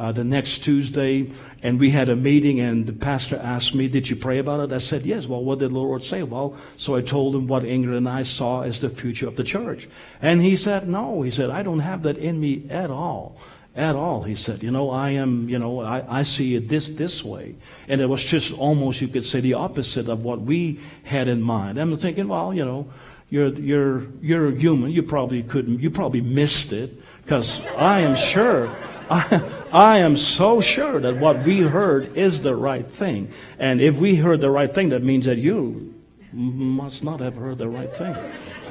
uh, 0.00 0.12
the 0.12 0.24
next 0.24 0.64
Tuesday, 0.64 1.30
and 1.62 1.78
we 1.78 1.90
had 1.90 2.08
a 2.08 2.16
meeting, 2.16 2.58
and 2.58 2.86
the 2.86 2.92
pastor 2.92 3.36
asked 3.36 3.74
me, 3.74 3.86
Did 3.86 4.08
you 4.08 4.16
pray 4.16 4.38
about 4.38 4.60
it? 4.60 4.72
I 4.72 4.78
said, 4.78 5.04
Yes. 5.04 5.26
Well, 5.26 5.44
what 5.44 5.58
did 5.58 5.72
the 5.72 5.74
Lord 5.74 6.02
say? 6.02 6.22
Well, 6.22 6.56
so 6.78 6.96
I 6.96 7.02
told 7.02 7.36
him 7.36 7.46
what 7.46 7.64
Ingrid 7.64 7.98
and 7.98 8.08
I 8.08 8.22
saw 8.22 8.62
as 8.62 8.80
the 8.80 8.88
future 8.88 9.28
of 9.28 9.36
the 9.36 9.44
church. 9.44 9.90
And 10.22 10.40
he 10.40 10.56
said, 10.56 10.88
No. 10.88 11.20
He 11.20 11.30
said, 11.30 11.50
I 11.50 11.62
don't 11.62 11.80
have 11.80 12.04
that 12.04 12.16
in 12.16 12.40
me 12.40 12.66
at 12.70 12.90
all. 12.90 13.36
At 13.76 13.94
all, 13.94 14.22
he 14.22 14.36
said. 14.36 14.62
You 14.62 14.70
know, 14.70 14.90
I 14.90 15.10
am, 15.10 15.50
you 15.50 15.58
know, 15.58 15.80
I, 15.80 16.20
I 16.20 16.22
see 16.22 16.54
it 16.54 16.70
this 16.70 16.88
this 16.88 17.22
way. 17.22 17.54
And 17.86 18.00
it 18.00 18.06
was 18.06 18.24
just 18.24 18.52
almost, 18.54 19.02
you 19.02 19.08
could 19.08 19.26
say, 19.26 19.40
the 19.40 19.54
opposite 19.54 20.08
of 20.08 20.24
what 20.24 20.40
we 20.40 20.80
had 21.02 21.28
in 21.28 21.42
mind. 21.42 21.78
I'm 21.78 21.94
thinking, 21.98 22.26
well, 22.26 22.54
you 22.54 22.64
know, 22.64 22.90
you're, 23.28 23.52
you're, 23.52 24.06
you're 24.22 24.50
human. 24.50 24.92
You 24.92 25.02
probably 25.02 25.42
couldn't, 25.42 25.80
you 25.80 25.90
probably 25.90 26.22
missed 26.22 26.72
it 26.72 26.94
because 27.22 27.60
I 27.76 28.00
am 28.00 28.16
sure 28.16 28.74
I, 29.10 29.42
I, 29.72 29.98
am 29.98 30.16
so 30.16 30.60
sure 30.60 31.00
that 31.00 31.16
what 31.18 31.44
we 31.44 31.58
heard 31.58 32.16
is 32.16 32.40
the 32.40 32.54
right 32.54 32.88
thing. 32.88 33.32
And 33.58 33.80
if 33.80 33.96
we 33.96 34.14
heard 34.14 34.40
the 34.40 34.50
right 34.50 34.72
thing, 34.72 34.90
that 34.90 35.02
means 35.02 35.26
that 35.26 35.38
you 35.38 35.92
must 36.32 37.02
not 37.02 37.18
have 37.18 37.34
heard 37.34 37.58
the 37.58 37.68
right 37.68 37.94
thing. 37.96 38.16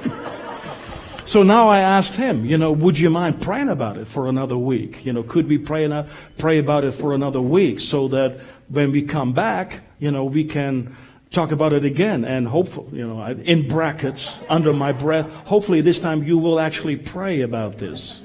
so 1.25 1.43
now 1.43 1.67
I 1.67 1.79
asked 1.79 2.15
him, 2.15 2.45
you 2.45 2.57
know, 2.57 2.71
would 2.71 2.97
you 2.97 3.09
mind 3.09 3.41
praying 3.41 3.67
about 3.67 3.97
it 3.97 4.07
for 4.07 4.29
another 4.29 4.57
week? 4.57 5.05
You 5.05 5.11
know, 5.11 5.23
could 5.23 5.49
we 5.49 5.57
pray, 5.57 5.83
a, 5.83 6.09
pray 6.37 6.59
about 6.59 6.85
it 6.85 6.93
for 6.93 7.13
another 7.13 7.41
week 7.41 7.81
so 7.81 8.07
that 8.07 8.39
when 8.69 8.93
we 8.93 9.01
come 9.01 9.33
back, 9.33 9.81
you 9.99 10.09
know, 10.09 10.23
we 10.23 10.45
can 10.45 10.95
talk 11.31 11.51
about 11.51 11.73
it 11.73 11.83
again 11.83 12.23
and 12.23 12.47
hopefully, 12.47 12.97
you 12.97 13.05
know, 13.05 13.21
in 13.25 13.67
brackets, 13.67 14.39
under 14.47 14.71
my 14.71 14.93
breath, 14.93 15.29
hopefully 15.43 15.81
this 15.81 15.99
time 15.99 16.23
you 16.23 16.37
will 16.37 16.61
actually 16.61 16.95
pray 16.95 17.41
about 17.41 17.77
this. 17.77 18.21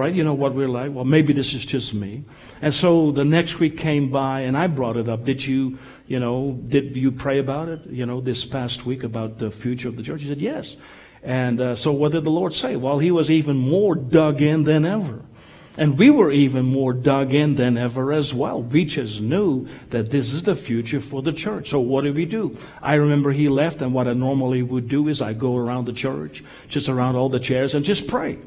Right? 0.00 0.14
You 0.14 0.24
know 0.24 0.32
what 0.32 0.54
we're 0.54 0.66
like? 0.66 0.94
Well, 0.94 1.04
maybe 1.04 1.34
this 1.34 1.52
is 1.52 1.62
just 1.62 1.92
me. 1.92 2.24
And 2.62 2.74
so 2.74 3.12
the 3.12 3.22
next 3.22 3.58
week 3.58 3.76
came 3.76 4.10
by 4.10 4.40
and 4.40 4.56
I 4.56 4.66
brought 4.66 4.96
it 4.96 5.10
up. 5.10 5.26
Did 5.26 5.44
you, 5.44 5.78
you 6.06 6.18
know, 6.18 6.58
did 6.68 6.96
you 6.96 7.12
pray 7.12 7.38
about 7.38 7.68
it, 7.68 7.80
you 7.90 8.06
know, 8.06 8.22
this 8.22 8.46
past 8.46 8.86
week 8.86 9.04
about 9.04 9.36
the 9.36 9.50
future 9.50 9.88
of 9.88 9.96
the 9.96 10.02
church? 10.02 10.22
He 10.22 10.28
said, 10.28 10.40
yes. 10.40 10.76
And 11.22 11.60
uh, 11.60 11.76
so 11.76 11.92
what 11.92 12.12
did 12.12 12.24
the 12.24 12.30
Lord 12.30 12.54
say? 12.54 12.76
Well, 12.76 12.98
he 12.98 13.10
was 13.10 13.30
even 13.30 13.58
more 13.58 13.94
dug 13.94 14.40
in 14.40 14.64
than 14.64 14.86
ever. 14.86 15.20
And 15.76 15.98
we 15.98 16.08
were 16.08 16.32
even 16.32 16.64
more 16.64 16.94
dug 16.94 17.34
in 17.34 17.56
than 17.56 17.76
ever 17.76 18.10
as 18.14 18.32
well. 18.32 18.62
We 18.62 18.86
just 18.86 19.20
knew 19.20 19.68
that 19.90 20.10
this 20.10 20.32
is 20.32 20.44
the 20.44 20.56
future 20.56 21.00
for 21.00 21.20
the 21.20 21.32
church. 21.32 21.68
So 21.68 21.78
what 21.78 22.04
did 22.04 22.16
we 22.16 22.24
do? 22.24 22.56
I 22.80 22.94
remember 22.94 23.32
he 23.32 23.50
left, 23.50 23.82
and 23.82 23.92
what 23.92 24.08
I 24.08 24.14
normally 24.14 24.62
would 24.62 24.88
do 24.88 25.08
is 25.08 25.20
I 25.20 25.34
go 25.34 25.56
around 25.56 25.84
the 25.84 25.92
church, 25.92 26.42
just 26.68 26.88
around 26.88 27.16
all 27.16 27.28
the 27.28 27.38
chairs, 27.38 27.74
and 27.74 27.84
just 27.84 28.06
pray. 28.06 28.38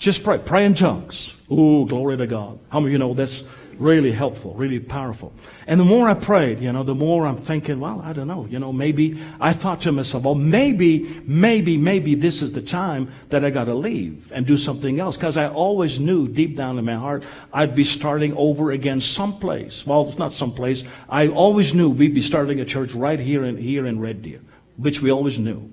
Just 0.00 0.24
pray. 0.24 0.38
Pray 0.38 0.64
in 0.64 0.74
tongues. 0.74 1.32
Ooh, 1.52 1.86
glory 1.86 2.16
to 2.16 2.26
God. 2.26 2.58
How 2.70 2.80
many 2.80 2.88
of 2.88 2.92
you 2.92 2.98
know 2.98 3.14
that's 3.14 3.44
really 3.80 4.12
helpful, 4.12 4.52
really 4.54 4.78
powerful. 4.78 5.32
And 5.66 5.80
the 5.80 5.84
more 5.84 6.08
I 6.08 6.14
prayed, 6.14 6.60
you 6.60 6.70
know, 6.70 6.82
the 6.82 6.94
more 6.94 7.26
I'm 7.26 7.38
thinking, 7.38 7.80
well, 7.80 8.02
I 8.04 8.12
don't 8.12 8.28
know, 8.28 8.46
you 8.46 8.58
know, 8.58 8.72
maybe 8.72 9.20
I 9.40 9.54
thought 9.54 9.80
to 9.82 9.92
myself, 9.92 10.24
well, 10.24 10.34
maybe, 10.34 11.22
maybe, 11.24 11.78
maybe 11.78 12.14
this 12.14 12.42
is 12.42 12.52
the 12.52 12.60
time 12.60 13.10
that 13.30 13.42
I 13.42 13.48
got 13.48 13.64
to 13.64 13.74
leave 13.74 14.30
and 14.32 14.46
do 14.46 14.58
something 14.58 15.00
else. 15.00 15.16
Because 15.16 15.38
I 15.38 15.48
always 15.48 15.98
knew 15.98 16.28
deep 16.28 16.56
down 16.56 16.78
in 16.78 16.84
my 16.84 16.96
heart 16.96 17.24
I'd 17.52 17.74
be 17.74 17.84
starting 17.84 18.36
over 18.36 18.70
again 18.70 19.00
someplace. 19.00 19.86
Well, 19.86 20.08
it's 20.08 20.18
not 20.18 20.34
someplace. 20.34 20.84
I 21.08 21.28
always 21.28 21.74
knew 21.74 21.88
we'd 21.88 22.14
be 22.14 22.22
starting 22.22 22.60
a 22.60 22.66
church 22.66 22.92
right 22.92 23.18
here 23.18 23.44
in 23.44 23.56
here 23.56 23.86
in 23.86 23.98
Red 23.98 24.20
Deer, 24.22 24.40
which 24.76 25.00
we 25.00 25.10
always 25.10 25.38
knew. 25.38 25.70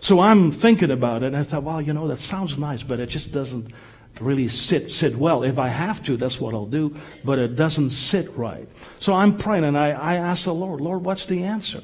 So 0.00 0.20
I'm 0.20 0.52
thinking 0.52 0.90
about 0.90 1.22
it, 1.22 1.26
and 1.26 1.36
I 1.36 1.42
thought, 1.42 1.62
well, 1.62 1.80
you 1.80 1.92
know, 1.92 2.08
that 2.08 2.18
sounds 2.18 2.58
nice, 2.58 2.82
but 2.82 3.00
it 3.00 3.08
just 3.08 3.32
doesn't 3.32 3.72
really 4.20 4.48
sit 4.48 4.90
sit 4.90 5.16
well. 5.16 5.42
If 5.42 5.58
I 5.58 5.68
have 5.68 6.02
to, 6.04 6.16
that's 6.16 6.40
what 6.40 6.54
I'll 6.54 6.66
do, 6.66 6.96
but 7.24 7.38
it 7.38 7.56
doesn't 7.56 7.90
sit 7.90 8.34
right. 8.36 8.68
So 9.00 9.12
I'm 9.12 9.36
praying, 9.36 9.64
and 9.64 9.76
I, 9.76 9.90
I 9.90 10.14
ask 10.16 10.44
the 10.44 10.54
Lord, 10.54 10.80
Lord, 10.80 11.04
what's 11.04 11.26
the 11.26 11.42
answer? 11.42 11.82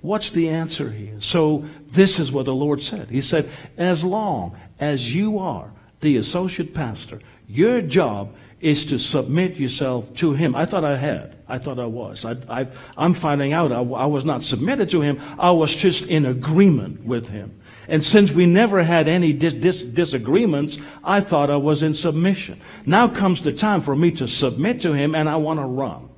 What's 0.00 0.30
the 0.30 0.50
answer 0.50 0.90
here? 0.90 1.20
So 1.20 1.64
this 1.90 2.18
is 2.18 2.30
what 2.30 2.44
the 2.44 2.54
Lord 2.54 2.82
said. 2.82 3.08
He 3.08 3.22
said, 3.22 3.48
as 3.78 4.04
long 4.04 4.56
as 4.78 5.14
you 5.14 5.38
are 5.38 5.72
the 6.00 6.18
associate 6.18 6.74
pastor, 6.74 7.20
your 7.48 7.80
job 7.80 8.34
is 8.64 8.86
to 8.86 8.98
submit 8.98 9.56
yourself 9.56 10.12
to 10.14 10.32
him. 10.32 10.56
I 10.56 10.64
thought 10.64 10.84
I 10.84 10.96
had. 10.96 11.36
I 11.46 11.58
thought 11.58 11.78
I 11.78 11.84
was. 11.84 12.24
I, 12.24 12.66
am 12.96 13.12
finding 13.12 13.52
out 13.52 13.72
I, 13.72 13.80
I 13.80 14.06
was 14.06 14.24
not 14.24 14.42
submitted 14.42 14.88
to 14.90 15.02
him. 15.02 15.20
I 15.38 15.50
was 15.50 15.74
just 15.74 16.04
in 16.06 16.24
agreement 16.24 17.04
with 17.04 17.28
him. 17.28 17.60
And 17.88 18.02
since 18.02 18.32
we 18.32 18.46
never 18.46 18.82
had 18.82 19.06
any 19.06 19.34
dis- 19.34 19.52
dis- 19.52 19.82
disagreements, 19.82 20.78
I 21.04 21.20
thought 21.20 21.50
I 21.50 21.56
was 21.56 21.82
in 21.82 21.92
submission. 21.92 22.62
Now 22.86 23.06
comes 23.06 23.42
the 23.42 23.52
time 23.52 23.82
for 23.82 23.94
me 23.94 24.10
to 24.12 24.26
submit 24.26 24.80
to 24.80 24.94
him 24.94 25.14
and 25.14 25.28
I 25.28 25.36
want 25.36 25.60
to 25.60 25.66
run. 25.66 26.08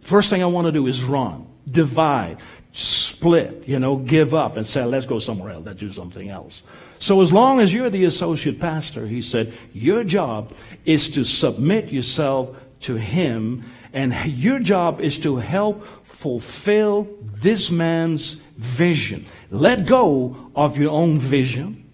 First 0.00 0.28
thing 0.28 0.42
I 0.42 0.46
want 0.46 0.66
to 0.66 0.72
do 0.72 0.88
is 0.88 1.04
run, 1.04 1.46
divide, 1.70 2.38
split, 2.72 3.62
you 3.68 3.78
know, 3.78 3.94
give 3.94 4.34
up 4.34 4.56
and 4.56 4.66
say, 4.66 4.84
let's 4.84 5.06
go 5.06 5.20
somewhere 5.20 5.52
else, 5.52 5.66
let's 5.66 5.78
do 5.78 5.92
something 5.92 6.28
else. 6.30 6.64
So 6.98 7.20
as 7.20 7.32
long 7.32 7.60
as 7.60 7.72
you're 7.72 7.90
the 7.90 8.04
associate 8.04 8.60
pastor, 8.60 9.06
he 9.06 9.22
said, 9.22 9.52
your 9.72 10.04
job 10.04 10.52
is 10.84 11.08
to 11.10 11.24
submit 11.24 11.92
yourself 11.92 12.56
to 12.82 12.96
him 12.96 13.64
and 13.92 14.14
your 14.26 14.58
job 14.58 15.00
is 15.00 15.18
to 15.18 15.36
help 15.36 15.84
fulfill 16.04 17.08
this 17.22 17.70
man's 17.70 18.36
vision. 18.56 19.26
Let 19.50 19.86
go 19.86 20.50
of 20.54 20.76
your 20.76 20.90
own 20.90 21.18
vision. 21.18 21.84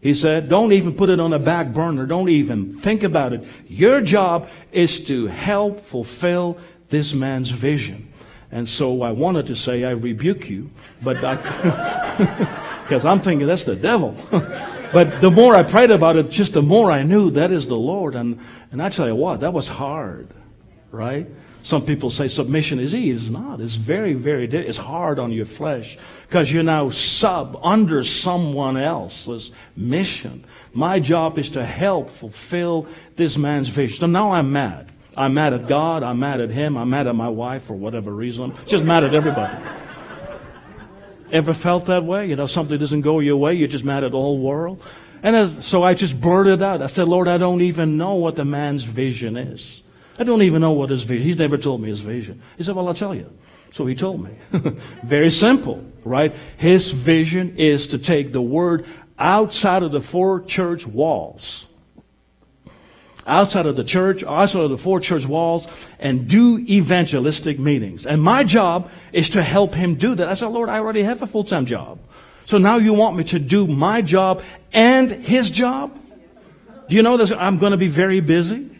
He 0.00 0.14
said, 0.14 0.48
don't 0.48 0.72
even 0.72 0.94
put 0.94 1.10
it 1.10 1.18
on 1.18 1.32
a 1.32 1.38
back 1.38 1.72
burner. 1.72 2.06
Don't 2.06 2.28
even 2.28 2.80
think 2.80 3.02
about 3.02 3.32
it. 3.32 3.44
Your 3.66 4.00
job 4.00 4.48
is 4.70 5.00
to 5.00 5.26
help 5.26 5.84
fulfill 5.86 6.58
this 6.88 7.12
man's 7.12 7.50
vision. 7.50 8.12
And 8.50 8.68
so 8.68 9.02
I 9.02 9.10
wanted 9.10 9.46
to 9.46 9.56
say, 9.56 9.84
I 9.84 9.90
rebuke 9.90 10.48
you, 10.48 10.70
but 11.02 11.22
I, 11.22 11.34
because 12.88 13.04
I'm 13.04 13.20
thinking 13.20 13.46
that's 13.46 13.64
the 13.64 13.76
devil. 13.76 14.16
but 14.30 15.20
the 15.20 15.30
more 15.30 15.54
I 15.54 15.62
prayed 15.62 15.90
about 15.90 16.16
it, 16.16 16.30
just 16.30 16.54
the 16.54 16.62
more 16.62 16.90
I 16.90 17.02
knew 17.02 17.30
that 17.32 17.52
is 17.52 17.66
the 17.66 17.76
Lord. 17.76 18.14
And, 18.14 18.40
and 18.72 18.82
I 18.82 18.88
tell 18.88 19.06
you 19.06 19.14
what, 19.14 19.40
that 19.40 19.52
was 19.52 19.68
hard, 19.68 20.28
right? 20.90 21.26
Some 21.62 21.84
people 21.84 22.08
say 22.08 22.28
submission 22.28 22.78
is 22.78 22.94
easy. 22.94 23.10
It's 23.10 23.28
not. 23.28 23.60
It's 23.60 23.74
very, 23.74 24.14
very, 24.14 24.46
it's 24.46 24.78
hard 24.78 25.18
on 25.18 25.32
your 25.32 25.44
flesh 25.44 25.98
because 26.26 26.50
you're 26.50 26.62
now 26.62 26.88
sub 26.88 27.60
under 27.62 28.02
someone 28.04 28.78
else's 28.78 29.50
mission. 29.76 30.46
My 30.72 30.98
job 30.98 31.38
is 31.38 31.50
to 31.50 31.66
help 31.66 32.08
fulfill 32.08 32.86
this 33.16 33.36
man's 33.36 33.68
vision. 33.68 34.00
So 34.00 34.06
now 34.06 34.32
I'm 34.32 34.50
mad. 34.50 34.90
I'm 35.14 35.34
mad 35.34 35.52
at 35.52 35.68
God. 35.68 36.02
I'm 36.02 36.20
mad 36.20 36.40
at 36.40 36.48
him. 36.48 36.78
I'm 36.78 36.88
mad 36.88 37.06
at 37.06 37.14
my 37.14 37.28
wife 37.28 37.64
for 37.64 37.74
whatever 37.74 38.14
reason. 38.14 38.44
I'm 38.44 38.66
just 38.66 38.82
mad 38.82 39.04
at 39.04 39.14
everybody. 39.14 39.62
Ever 41.32 41.52
felt 41.52 41.86
that 41.86 42.04
way? 42.04 42.26
You 42.26 42.36
know, 42.36 42.46
something 42.46 42.78
doesn't 42.78 43.02
go 43.02 43.20
your 43.20 43.36
way. 43.36 43.54
You're 43.54 43.68
just 43.68 43.84
mad 43.84 44.04
at 44.04 44.12
the 44.12 44.18
whole 44.18 44.38
world. 44.38 44.82
And 45.22 45.34
as, 45.34 45.66
so 45.66 45.82
I 45.82 45.94
just 45.94 46.20
blurted 46.20 46.62
out. 46.62 46.82
I 46.82 46.86
said, 46.86 47.08
Lord, 47.08 47.28
I 47.28 47.38
don't 47.38 47.62
even 47.62 47.96
know 47.96 48.14
what 48.14 48.36
the 48.36 48.44
man's 48.44 48.84
vision 48.84 49.36
is. 49.36 49.82
I 50.18 50.24
don't 50.24 50.42
even 50.42 50.60
know 50.60 50.72
what 50.72 50.90
his 50.90 51.02
vision. 51.02 51.26
He's 51.26 51.36
never 51.36 51.58
told 51.58 51.80
me 51.80 51.88
his 51.88 52.00
vision. 52.00 52.42
He 52.56 52.64
said, 52.64 52.74
Well, 52.74 52.88
I'll 52.88 52.94
tell 52.94 53.14
you. 53.14 53.30
So 53.72 53.86
he 53.86 53.94
told 53.94 54.24
me. 54.24 54.30
Very 55.04 55.30
simple, 55.30 55.84
right? 56.04 56.34
His 56.56 56.90
vision 56.90 57.56
is 57.56 57.88
to 57.88 57.98
take 57.98 58.32
the 58.32 58.42
word 58.42 58.86
outside 59.18 59.82
of 59.82 59.92
the 59.92 60.00
four 60.00 60.40
church 60.40 60.86
walls 60.86 61.67
outside 63.28 63.66
of 63.66 63.76
the 63.76 63.84
church, 63.84 64.24
outside 64.24 64.62
of 64.62 64.70
the 64.70 64.78
four 64.78 65.00
church 65.00 65.26
walls, 65.26 65.66
and 65.98 66.26
do 66.26 66.58
evangelistic 66.58 67.58
meetings. 67.58 68.06
And 68.06 68.22
my 68.22 68.44
job 68.44 68.90
is 69.12 69.30
to 69.30 69.42
help 69.42 69.74
him 69.74 69.96
do 69.96 70.14
that. 70.14 70.28
I 70.28 70.34
said, 70.34 70.46
Lord, 70.46 70.68
I 70.68 70.78
already 70.78 71.02
have 71.02 71.22
a 71.22 71.26
full 71.26 71.44
time 71.44 71.66
job. 71.66 72.00
So 72.46 72.58
now 72.58 72.78
you 72.78 72.94
want 72.94 73.16
me 73.16 73.24
to 73.24 73.38
do 73.38 73.66
my 73.66 74.00
job 74.00 74.42
and 74.72 75.10
his 75.10 75.50
job? 75.50 75.94
Do 76.88 76.96
you 76.96 77.02
know 77.02 77.18
that 77.18 77.30
I'm 77.38 77.58
going 77.58 77.72
to 77.72 77.76
be 77.76 77.88
very 77.88 78.20
busy? 78.20 78.70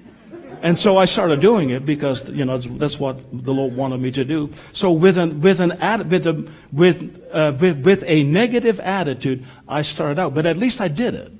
And 0.63 0.79
so 0.79 0.97
I 0.97 1.05
started 1.05 1.41
doing 1.41 1.71
it 1.71 1.87
because 1.87 2.27
you 2.29 2.45
know 2.45 2.59
that's 2.59 2.99
what 2.99 3.19
the 3.33 3.53
Lord 3.53 3.77
wanted 3.77 4.01
me 4.01 4.11
to 4.13 4.25
do. 4.25 4.53
So 4.73 4.91
with 4.91 5.17
an 5.17 5.41
with 5.41 5.61
an 5.61 5.71
with 6.09 6.27
a 6.27 6.53
with 6.73 7.21
uh, 7.33 7.53
with, 7.61 7.85
with 7.85 8.03
a 8.07 8.25
negative 8.25 8.81
attitude, 8.81 9.45
I 9.69 9.83
started 9.83 10.19
out, 10.19 10.35
but 10.35 10.47
at 10.47 10.57
least 10.57 10.81
I 10.81 10.89
did 10.89 11.15
it. 11.15 11.33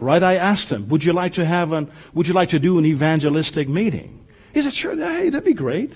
Right? 0.00 0.22
I 0.22 0.36
asked 0.36 0.68
him, 0.68 0.88
would 0.88 1.02
you 1.02 1.12
like 1.12 1.34
to 1.34 1.44
have 1.44 1.72
an, 1.72 1.90
would 2.14 2.28
you 2.28 2.34
like 2.34 2.50
to 2.50 2.58
do 2.58 2.78
an 2.78 2.86
evangelistic 2.86 3.68
meeting? 3.68 4.26
He 4.54 4.62
said, 4.62 4.74
sure, 4.74 4.96
hey, 4.96 5.30
that'd 5.30 5.44
be 5.44 5.54
great. 5.54 5.92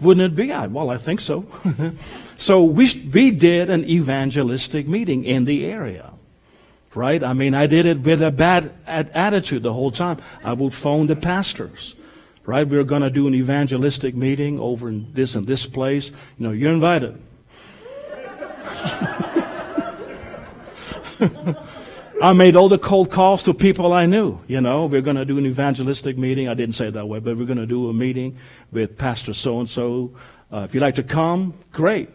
Wouldn't 0.00 0.32
it 0.32 0.36
be? 0.36 0.52
I, 0.52 0.66
well, 0.66 0.90
I 0.90 0.98
think 0.98 1.20
so. 1.20 1.46
so 2.38 2.62
we, 2.62 3.10
we 3.12 3.30
did 3.30 3.70
an 3.70 3.88
evangelistic 3.88 4.86
meeting 4.86 5.24
in 5.24 5.44
the 5.44 5.64
area. 5.64 6.12
Right? 6.94 7.22
I 7.22 7.32
mean, 7.32 7.54
I 7.54 7.66
did 7.66 7.86
it 7.86 8.00
with 8.00 8.20
a 8.20 8.30
bad 8.30 8.74
attitude 8.86 9.62
the 9.62 9.72
whole 9.72 9.90
time. 9.90 10.20
I 10.44 10.52
would 10.52 10.74
phone 10.74 11.06
the 11.06 11.16
pastors. 11.16 11.94
Right? 12.44 12.68
We 12.68 12.76
were 12.76 12.84
going 12.84 13.02
to 13.02 13.10
do 13.10 13.26
an 13.28 13.34
evangelistic 13.34 14.14
meeting 14.14 14.60
over 14.60 14.88
in 14.88 15.10
this 15.14 15.34
and 15.36 15.46
this 15.46 15.64
place. 15.64 16.08
You 16.08 16.48
know, 16.48 16.50
you're 16.50 16.72
invited. 16.72 17.22
I 22.22 22.32
made 22.34 22.54
all 22.54 22.68
the 22.68 22.78
cold 22.78 23.10
calls 23.10 23.42
to 23.42 23.52
people 23.52 23.92
I 23.92 24.06
knew. 24.06 24.38
You 24.46 24.60
know, 24.60 24.86
we're 24.86 25.00
going 25.00 25.16
to 25.16 25.24
do 25.24 25.38
an 25.38 25.46
evangelistic 25.46 26.16
meeting. 26.16 26.48
I 26.48 26.54
didn't 26.54 26.76
say 26.76 26.86
it 26.86 26.94
that 26.94 27.08
way, 27.08 27.18
but 27.18 27.36
we're 27.36 27.46
going 27.46 27.58
to 27.58 27.66
do 27.66 27.88
a 27.88 27.92
meeting 27.92 28.38
with 28.70 28.96
Pastor 28.96 29.34
so 29.34 29.58
and 29.58 29.68
so. 29.68 30.12
If 30.52 30.72
you'd 30.72 30.82
like 30.82 30.94
to 30.96 31.02
come, 31.02 31.54
great. 31.72 32.10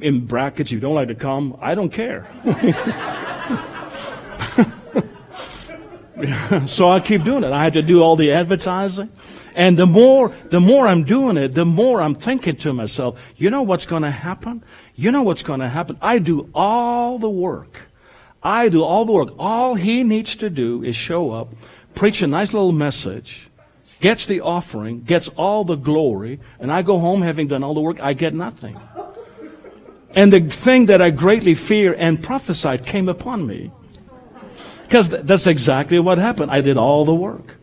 In 0.00 0.26
brackets, 0.26 0.70
if 0.70 0.72
you 0.72 0.80
don't 0.80 0.96
like 0.96 1.08
to 1.08 1.14
come, 1.14 1.56
I 1.60 1.76
don't 1.76 1.92
care. 1.92 2.26
so 6.66 6.90
I 6.90 6.98
keep 6.98 7.22
doing 7.22 7.44
it. 7.44 7.52
I 7.52 7.62
had 7.62 7.74
to 7.74 7.82
do 7.82 8.00
all 8.00 8.16
the 8.16 8.32
advertising. 8.32 9.10
And 9.54 9.78
the 9.78 9.86
more, 9.86 10.34
the 10.50 10.60
more 10.60 10.88
I'm 10.88 11.04
doing 11.04 11.36
it, 11.36 11.54
the 11.54 11.64
more 11.64 12.02
I'm 12.02 12.16
thinking 12.16 12.56
to 12.56 12.72
myself, 12.72 13.16
you 13.36 13.50
know 13.50 13.62
what's 13.62 13.86
going 13.86 14.02
to 14.02 14.10
happen? 14.10 14.64
You 14.96 15.12
know 15.12 15.22
what's 15.22 15.44
going 15.44 15.60
to 15.60 15.68
happen? 15.68 15.98
I 16.02 16.18
do 16.18 16.50
all 16.52 17.20
the 17.20 17.30
work. 17.30 17.82
I 18.42 18.68
do 18.68 18.82
all 18.82 19.04
the 19.04 19.12
work. 19.12 19.30
All 19.38 19.74
he 19.74 20.02
needs 20.02 20.36
to 20.36 20.50
do 20.50 20.82
is 20.82 20.96
show 20.96 21.32
up, 21.32 21.52
preach 21.94 22.22
a 22.22 22.26
nice 22.26 22.52
little 22.52 22.72
message, 22.72 23.50
gets 24.00 24.26
the 24.26 24.40
offering, 24.40 25.02
gets 25.02 25.28
all 25.36 25.64
the 25.64 25.76
glory, 25.76 26.40
and 26.58 26.72
I 26.72 26.82
go 26.82 26.98
home 26.98 27.22
having 27.22 27.48
done 27.48 27.62
all 27.62 27.74
the 27.74 27.80
work. 27.80 28.00
I 28.00 28.14
get 28.14 28.34
nothing. 28.34 28.80
And 30.14 30.32
the 30.32 30.40
thing 30.40 30.86
that 30.86 31.00
I 31.00 31.10
greatly 31.10 31.54
fear 31.54 31.94
and 31.94 32.22
prophesied 32.22 32.86
came 32.86 33.08
upon 33.08 33.46
me. 33.46 33.70
Because 34.84 35.08
that's 35.08 35.46
exactly 35.46 36.00
what 36.00 36.18
happened. 36.18 36.50
I 36.50 36.62
did 36.62 36.76
all 36.76 37.04
the 37.04 37.14
work. 37.14 37.54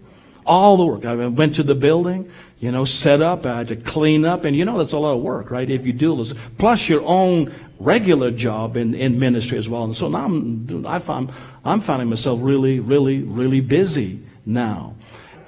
All 0.45 0.78
the 0.78 0.86
work. 0.86 1.03
I 1.03 1.13
went 1.28 1.55
to 1.55 1.63
the 1.63 1.75
building, 1.75 2.32
you 2.59 2.71
know, 2.71 2.86
set 2.86 3.21
up. 3.21 3.45
I 3.45 3.57
had 3.57 3.67
to 3.67 3.75
clean 3.75 4.23
up. 4.23 4.45
And 4.45 4.55
you 4.55 4.63
know, 4.63 4.78
that's 4.78 4.93
a 4.93 4.97
lot 4.97 5.15
of 5.17 5.21
work, 5.21 5.51
right? 5.51 5.69
If 5.69 5.86
you 5.86 5.91
do 5.91 6.15
this, 6.15 6.34
plus 6.57 6.88
your 6.88 7.03
own 7.03 7.53
regular 7.80 8.32
job 8.32 8.78
in, 8.78 8.93
in 8.95 9.19
ministry 9.19 9.57
as 9.57 9.69
well. 9.69 9.84
And 9.84 9.95
so 9.95 10.07
now 10.07 10.25
I'm, 10.25 10.86
I 10.86 10.99
find, 10.99 11.32
I'm 11.63 11.82
finding 11.82 12.09
myself 12.09 12.39
really, 12.41 12.80
really, 12.80 13.19
really 13.19 13.61
busy 13.61 14.23
now. 14.45 14.95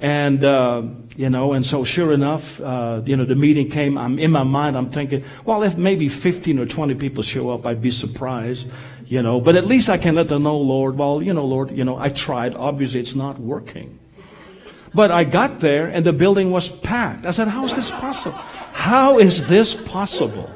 And, 0.00 0.42
uh, 0.42 0.82
you 1.14 1.28
know, 1.28 1.52
and 1.52 1.66
so 1.66 1.84
sure 1.84 2.12
enough, 2.12 2.58
uh, 2.60 3.02
you 3.04 3.16
know, 3.16 3.26
the 3.26 3.34
meeting 3.34 3.68
came. 3.68 3.98
I'm 3.98 4.18
in 4.18 4.30
my 4.30 4.44
mind, 4.44 4.76
I'm 4.76 4.90
thinking, 4.90 5.24
well, 5.44 5.62
if 5.62 5.76
maybe 5.76 6.08
15 6.08 6.58
or 6.58 6.64
20 6.66 6.94
people 6.94 7.22
show 7.22 7.50
up, 7.50 7.66
I'd 7.66 7.82
be 7.82 7.90
surprised 7.90 8.66
you 9.10 9.22
know, 9.22 9.40
but 9.40 9.56
at 9.56 9.66
least 9.66 9.90
I 9.90 9.98
can 9.98 10.14
let 10.14 10.28
them 10.28 10.44
know, 10.44 10.56
Lord, 10.56 10.96
well, 10.96 11.20
you 11.20 11.34
know, 11.34 11.44
Lord, 11.44 11.76
you 11.76 11.82
know, 11.82 11.98
I 11.98 12.10
tried. 12.10 12.54
Obviously, 12.54 13.00
it's 13.00 13.16
not 13.16 13.40
working. 13.40 13.98
But 14.94 15.10
I 15.10 15.24
got 15.24 15.58
there 15.58 15.88
and 15.88 16.06
the 16.06 16.12
building 16.12 16.52
was 16.52 16.68
packed. 16.68 17.26
I 17.26 17.32
said, 17.32 17.48
how 17.48 17.64
is 17.66 17.74
this 17.74 17.90
possible? 17.90 18.38
How 18.38 19.18
is 19.18 19.42
this 19.48 19.74
possible? 19.74 20.48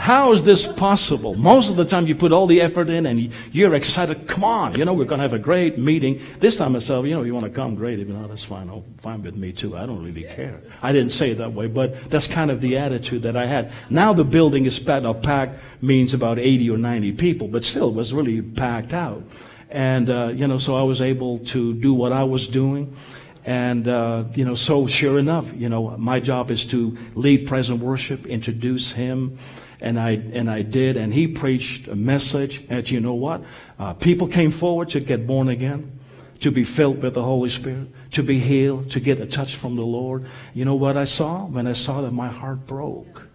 How 0.00 0.32
is 0.32 0.42
this 0.42 0.66
possible? 0.66 1.34
Most 1.34 1.68
of 1.68 1.76
the 1.76 1.84
time 1.84 2.06
you 2.06 2.14
put 2.14 2.32
all 2.32 2.46
the 2.46 2.62
effort 2.62 2.88
in 2.88 3.04
and 3.04 3.30
you're 3.52 3.74
excited. 3.74 4.26
Come 4.26 4.44
on, 4.44 4.78
you 4.78 4.86
know, 4.86 4.94
we're 4.94 5.04
going 5.04 5.18
to 5.18 5.24
have 5.24 5.34
a 5.34 5.38
great 5.38 5.78
meeting. 5.78 6.22
This 6.40 6.56
time 6.56 6.74
I 6.74 6.78
said, 6.78 7.04
you 7.04 7.14
know, 7.14 7.22
you 7.22 7.34
want 7.34 7.44
to 7.44 7.52
come, 7.52 7.74
great. 7.74 8.00
If 8.00 8.08
not, 8.08 8.30
that's 8.30 8.42
fine. 8.42 8.70
Oh, 8.70 8.82
fine 9.02 9.22
with 9.22 9.34
me 9.34 9.52
too. 9.52 9.76
I 9.76 9.84
don't 9.84 10.02
really 10.02 10.22
care. 10.22 10.62
I 10.80 10.92
didn't 10.92 11.10
say 11.10 11.32
it 11.32 11.38
that 11.40 11.52
way, 11.52 11.66
but 11.66 12.08
that's 12.08 12.26
kind 12.26 12.50
of 12.50 12.62
the 12.62 12.78
attitude 12.78 13.24
that 13.24 13.36
I 13.36 13.44
had. 13.44 13.74
Now 13.90 14.14
the 14.14 14.24
building 14.24 14.64
is 14.64 14.78
packed. 14.78 15.02
Now 15.02 15.12
packed 15.12 15.60
means 15.82 16.14
about 16.14 16.38
80 16.38 16.70
or 16.70 16.78
90 16.78 17.12
people, 17.12 17.48
but 17.48 17.66
still 17.66 17.90
it 17.90 17.94
was 17.94 18.14
really 18.14 18.40
packed 18.40 18.94
out. 18.94 19.22
And, 19.68 20.08
uh, 20.08 20.28
you 20.28 20.46
know, 20.46 20.56
so 20.56 20.76
I 20.76 20.82
was 20.82 21.02
able 21.02 21.40
to 21.40 21.74
do 21.74 21.92
what 21.92 22.12
I 22.12 22.24
was 22.24 22.48
doing. 22.48 22.96
And, 23.44 23.86
uh, 23.86 24.24
you 24.34 24.46
know, 24.46 24.54
so 24.54 24.86
sure 24.86 25.18
enough, 25.18 25.46
you 25.54 25.68
know, 25.68 25.94
my 25.98 26.20
job 26.20 26.50
is 26.50 26.64
to 26.66 26.96
lead 27.14 27.46
present 27.46 27.80
worship, 27.80 28.26
introduce 28.26 28.92
him, 28.92 29.38
and 29.80 29.98
I 29.98 30.10
and 30.10 30.50
I 30.50 30.62
did, 30.62 30.96
and 30.96 31.12
he 31.12 31.26
preached 31.26 31.88
a 31.88 31.96
message. 31.96 32.64
And 32.68 32.88
you 32.88 33.00
know 33.00 33.14
what? 33.14 33.42
Uh, 33.78 33.94
people 33.94 34.28
came 34.28 34.50
forward 34.50 34.90
to 34.90 35.00
get 35.00 35.26
born 35.26 35.48
again, 35.48 35.98
to 36.40 36.50
be 36.50 36.64
filled 36.64 37.02
with 37.02 37.14
the 37.14 37.22
Holy 37.22 37.50
Spirit, 37.50 37.88
to 38.12 38.22
be 38.22 38.38
healed, 38.38 38.90
to 38.92 39.00
get 39.00 39.20
a 39.20 39.26
touch 39.26 39.56
from 39.56 39.76
the 39.76 39.82
Lord. 39.82 40.26
You 40.54 40.64
know 40.64 40.74
what 40.74 40.96
I 40.96 41.04
saw 41.04 41.46
when 41.46 41.66
I 41.66 41.72
saw 41.72 42.02
that? 42.02 42.12
My 42.12 42.28
heart 42.28 42.66
broke. 42.66 43.26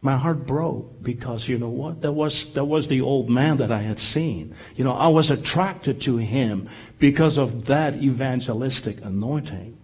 My 0.00 0.18
heart 0.18 0.46
broke 0.46 1.02
because 1.02 1.48
you 1.48 1.56
know 1.56 1.70
what? 1.70 2.02
That 2.02 2.12
was 2.12 2.52
that 2.52 2.66
was 2.66 2.88
the 2.88 3.00
old 3.00 3.30
man 3.30 3.56
that 3.56 3.72
I 3.72 3.80
had 3.80 3.98
seen. 3.98 4.54
You 4.76 4.84
know, 4.84 4.92
I 4.92 5.08
was 5.08 5.30
attracted 5.30 6.02
to 6.02 6.18
him 6.18 6.68
because 6.98 7.38
of 7.38 7.64
that 7.66 7.94
evangelistic 7.96 8.98
anointing. 9.02 9.78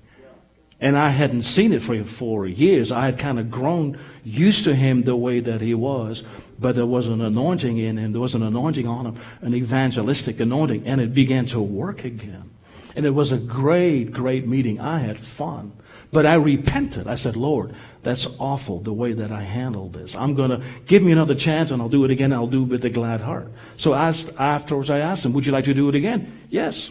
And 0.81 0.97
I 0.97 1.11
hadn't 1.11 1.43
seen 1.43 1.73
it 1.73 1.83
for 1.83 2.03
four 2.05 2.47
years. 2.47 2.91
I 2.91 3.05
had 3.05 3.19
kind 3.19 3.39
of 3.39 3.51
grown 3.51 3.99
used 4.25 4.65
to 4.65 4.75
him 4.75 5.03
the 5.03 5.17
way 5.17 5.41
that 5.41 5.61
he 5.61 5.75
was, 5.75 6.23
but 6.59 6.75
there 6.75 6.87
was 6.87 7.07
an 7.07 7.21
anointing 7.21 7.79
in 7.79 7.99
him. 7.99 8.13
There 8.13 8.21
was 8.21 8.35
an 8.35 8.43
anointing 8.43 8.87
on 8.87 9.07
him, 9.07 9.21
an 9.43 9.55
evangelistic 9.55 10.41
anointing, 10.41 10.87
and 10.87 11.01
it 11.01 11.13
began 11.13 11.47
to 11.47 11.61
work 11.61 12.05
again. 12.05 12.51
And 12.97 13.05
it 13.05 13.11
was 13.11 13.31
a 13.33 13.39
great, 13.39 14.13
great 14.13 14.47
meeting. 14.47 14.81
I 14.81 14.99
had 14.99 15.21
fun. 15.21 15.73
But 16.13 16.27
I 16.27 16.35
repented. 16.35 17.07
I 17.07 17.15
said, 17.15 17.37
Lord, 17.37 17.75
that's 18.03 18.27
awful 18.39 18.81
the 18.81 18.93
way 18.93 19.13
that 19.13 19.31
I 19.31 19.43
handled 19.43 19.93
this. 19.93 20.15
I'm 20.17 20.35
going 20.35 20.51
to 20.51 20.63
give 20.87 21.03
me 21.03 21.13
another 21.13 21.37
chance 21.37 21.71
and 21.71 21.81
I'll 21.81 21.89
do 21.89 22.05
it 22.05 22.11
again. 22.11 22.33
I'll 22.33 22.49
do 22.49 22.63
it 22.63 22.69
with 22.69 22.85
a 22.85 22.91
glad 22.91 23.21
heart. 23.21 23.53
So 23.77 23.95
afterwards, 23.95 24.91
I 24.91 24.99
asked 24.99 25.25
him, 25.25 25.33
Would 25.35 25.47
you 25.47 25.53
like 25.53 25.67
to 25.67 25.75
do 25.75 25.89
it 25.89 25.95
again? 25.95 26.47
Yes. 26.51 26.91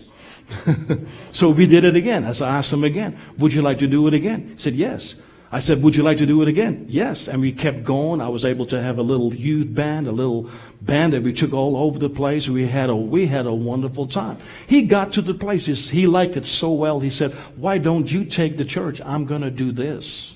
so 1.31 1.49
we 1.49 1.65
did 1.65 1.83
it 1.83 1.95
again. 1.95 2.25
I 2.25 2.57
asked 2.57 2.71
him 2.71 2.83
again, 2.83 3.17
would 3.37 3.53
you 3.53 3.61
like 3.61 3.79
to 3.79 3.87
do 3.87 4.07
it 4.07 4.13
again? 4.13 4.53
He 4.57 4.61
said, 4.61 4.75
yes. 4.75 5.15
I 5.51 5.61
said, 5.61 5.81
would 5.81 5.95
you 5.95 6.03
like 6.03 6.19
to 6.19 6.27
do 6.27 6.41
it 6.43 6.47
again? 6.47 6.85
Yes. 6.89 7.27
And 7.27 7.41
we 7.41 7.51
kept 7.51 7.83
going. 7.83 8.21
I 8.21 8.29
was 8.29 8.45
able 8.45 8.67
to 8.67 8.79
have 8.79 8.99
a 8.99 9.01
little 9.01 9.33
youth 9.33 9.73
band, 9.73 10.07
a 10.07 10.11
little 10.11 10.49
band 10.81 11.13
that 11.13 11.23
we 11.23 11.33
took 11.33 11.53
all 11.53 11.75
over 11.75 11.97
the 11.97 12.09
place. 12.09 12.47
We 12.47 12.67
had 12.67 12.91
a, 12.91 12.95
we 12.95 13.25
had 13.25 13.47
a 13.47 13.53
wonderful 13.53 14.07
time. 14.07 14.37
He 14.67 14.83
got 14.83 15.13
to 15.13 15.23
the 15.23 15.33
places. 15.33 15.89
He 15.89 16.05
liked 16.05 16.37
it 16.37 16.45
so 16.45 16.71
well. 16.71 16.99
He 16.99 17.09
said, 17.09 17.33
why 17.55 17.79
don't 17.79 18.11
you 18.11 18.25
take 18.25 18.57
the 18.57 18.65
church? 18.65 19.01
I'm 19.01 19.25
going 19.25 19.41
to 19.41 19.49
do 19.49 19.71
this. 19.71 20.33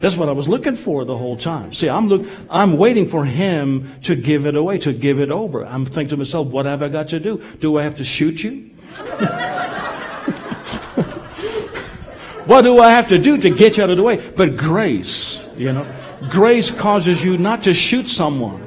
That's 0.00 0.16
what 0.16 0.28
I 0.28 0.32
was 0.32 0.48
looking 0.48 0.76
for 0.76 1.04
the 1.04 1.16
whole 1.16 1.36
time. 1.36 1.72
See, 1.72 1.88
I'm 1.88 2.08
look, 2.08 2.28
I'm 2.50 2.76
waiting 2.76 3.08
for 3.08 3.24
him 3.24 4.00
to 4.02 4.16
give 4.16 4.46
it 4.46 4.56
away, 4.56 4.78
to 4.78 4.92
give 4.92 5.20
it 5.20 5.30
over. 5.30 5.64
I'm 5.64 5.86
thinking 5.86 6.08
to 6.08 6.16
myself, 6.16 6.48
what 6.48 6.66
have 6.66 6.82
I 6.82 6.88
got 6.88 7.08
to 7.10 7.20
do? 7.20 7.42
Do 7.60 7.78
I 7.78 7.84
have 7.84 7.94
to 7.96 8.04
shoot 8.04 8.42
you? 8.42 8.73
what 12.46 12.62
do 12.62 12.78
I 12.78 12.90
have 12.90 13.08
to 13.08 13.18
do 13.18 13.38
to 13.38 13.50
get 13.50 13.76
you 13.76 13.84
out 13.84 13.90
of 13.90 13.96
the 13.96 14.02
way? 14.02 14.16
But 14.16 14.56
grace, 14.56 15.40
you 15.56 15.72
know, 15.72 15.86
grace 16.30 16.70
causes 16.70 17.22
you 17.22 17.38
not 17.38 17.64
to 17.64 17.72
shoot 17.72 18.08
someone. 18.08 18.62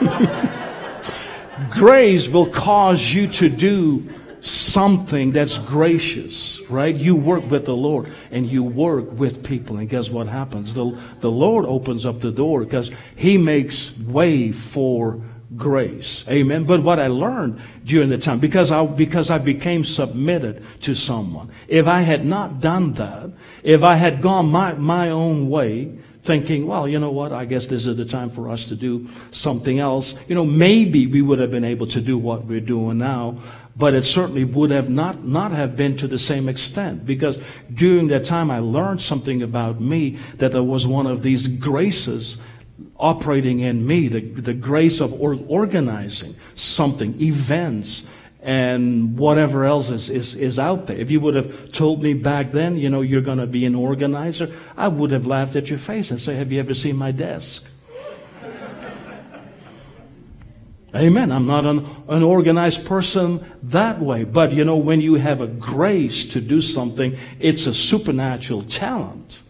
grace 1.70 2.28
will 2.28 2.50
cause 2.50 3.12
you 3.12 3.28
to 3.32 3.48
do 3.48 4.08
something 4.46 5.32
that's 5.32 5.58
gracious, 5.58 6.60
right? 6.70 6.94
You 6.94 7.16
work 7.16 7.50
with 7.50 7.64
the 7.64 7.74
Lord 7.74 8.12
and 8.30 8.48
you 8.48 8.62
work 8.62 9.10
with 9.12 9.42
people. 9.42 9.78
And 9.78 9.88
guess 9.88 10.08
what 10.08 10.28
happens? 10.28 10.72
The, 10.72 10.98
the 11.20 11.30
Lord 11.30 11.66
opens 11.66 12.06
up 12.06 12.20
the 12.20 12.30
door 12.30 12.64
because 12.64 12.90
He 13.16 13.38
makes 13.38 13.96
way 13.98 14.52
for 14.52 15.20
grace. 15.54 16.24
Amen. 16.28 16.64
But 16.64 16.82
what 16.82 16.98
I 16.98 17.06
learned 17.06 17.60
during 17.84 18.08
the 18.08 18.18
time, 18.18 18.40
because 18.40 18.72
I, 18.72 18.84
because 18.84 19.30
I 19.30 19.38
became 19.38 19.84
submitted 19.84 20.64
to 20.82 20.94
someone, 20.94 21.52
if 21.68 21.86
I 21.86 22.00
had 22.00 22.24
not 22.24 22.60
done 22.60 22.94
that, 22.94 23.30
if 23.62 23.84
I 23.84 23.96
had 23.96 24.22
gone 24.22 24.48
my, 24.48 24.72
my 24.74 25.10
own 25.10 25.48
way, 25.48 25.98
thinking, 26.24 26.66
well, 26.66 26.88
you 26.88 26.98
know 26.98 27.12
what, 27.12 27.32
I 27.32 27.44
guess 27.44 27.66
this 27.66 27.86
is 27.86 27.96
the 27.96 28.04
time 28.04 28.30
for 28.30 28.50
us 28.50 28.64
to 28.64 28.74
do 28.74 29.08
something 29.30 29.78
else, 29.78 30.14
you 30.26 30.34
know, 30.34 30.44
maybe 30.44 31.06
we 31.06 31.22
would 31.22 31.38
have 31.38 31.52
been 31.52 31.64
able 31.64 31.86
to 31.86 32.00
do 32.00 32.18
what 32.18 32.44
we're 32.44 32.60
doing 32.60 32.98
now, 32.98 33.40
but 33.76 33.94
it 33.94 34.04
certainly 34.04 34.42
would 34.42 34.70
have 34.70 34.90
not, 34.90 35.24
not 35.24 35.52
have 35.52 35.76
been 35.76 35.96
to 35.98 36.08
the 36.08 36.18
same 36.18 36.48
extent 36.48 37.06
because 37.06 37.38
during 37.74 38.08
that 38.08 38.24
time 38.24 38.50
I 38.50 38.58
learned 38.58 39.02
something 39.02 39.42
about 39.42 39.80
me 39.80 40.18
that 40.38 40.52
there 40.52 40.62
was 40.62 40.86
one 40.86 41.06
of 41.06 41.22
these 41.22 41.46
graces 41.46 42.38
operating 42.98 43.60
in 43.60 43.86
me, 43.86 44.08
the, 44.08 44.20
the 44.20 44.54
grace 44.54 45.00
of 45.00 45.12
or, 45.12 45.38
organizing 45.48 46.36
something, 46.54 47.20
events, 47.20 48.02
and 48.42 49.18
whatever 49.18 49.64
else 49.64 49.90
is, 49.90 50.08
is, 50.08 50.34
is 50.34 50.58
out 50.58 50.86
there. 50.86 50.96
If 50.96 51.10
you 51.10 51.20
would 51.20 51.34
have 51.34 51.72
told 51.72 52.02
me 52.02 52.14
back 52.14 52.52
then, 52.52 52.76
you 52.76 52.88
know, 52.88 53.00
you're 53.00 53.22
going 53.22 53.38
to 53.38 53.46
be 53.46 53.64
an 53.64 53.74
organizer, 53.74 54.54
I 54.76 54.88
would 54.88 55.10
have 55.10 55.26
laughed 55.26 55.56
at 55.56 55.68
your 55.68 55.78
face 55.78 56.10
and 56.10 56.20
say, 56.20 56.36
Have 56.36 56.52
you 56.52 56.60
ever 56.60 56.74
seen 56.74 56.96
my 56.96 57.10
desk? 57.10 57.62
Amen. 60.94 61.32
I'm 61.32 61.46
not 61.46 61.66
an, 61.66 61.84
an 62.08 62.22
organized 62.22 62.84
person 62.84 63.44
that 63.64 64.00
way. 64.00 64.24
But 64.24 64.52
you 64.52 64.64
know, 64.64 64.76
when 64.76 65.00
you 65.00 65.14
have 65.14 65.40
a 65.40 65.48
grace 65.48 66.24
to 66.26 66.40
do 66.40 66.60
something, 66.60 67.18
it's 67.40 67.66
a 67.66 67.74
supernatural 67.74 68.62
talent 68.64 69.40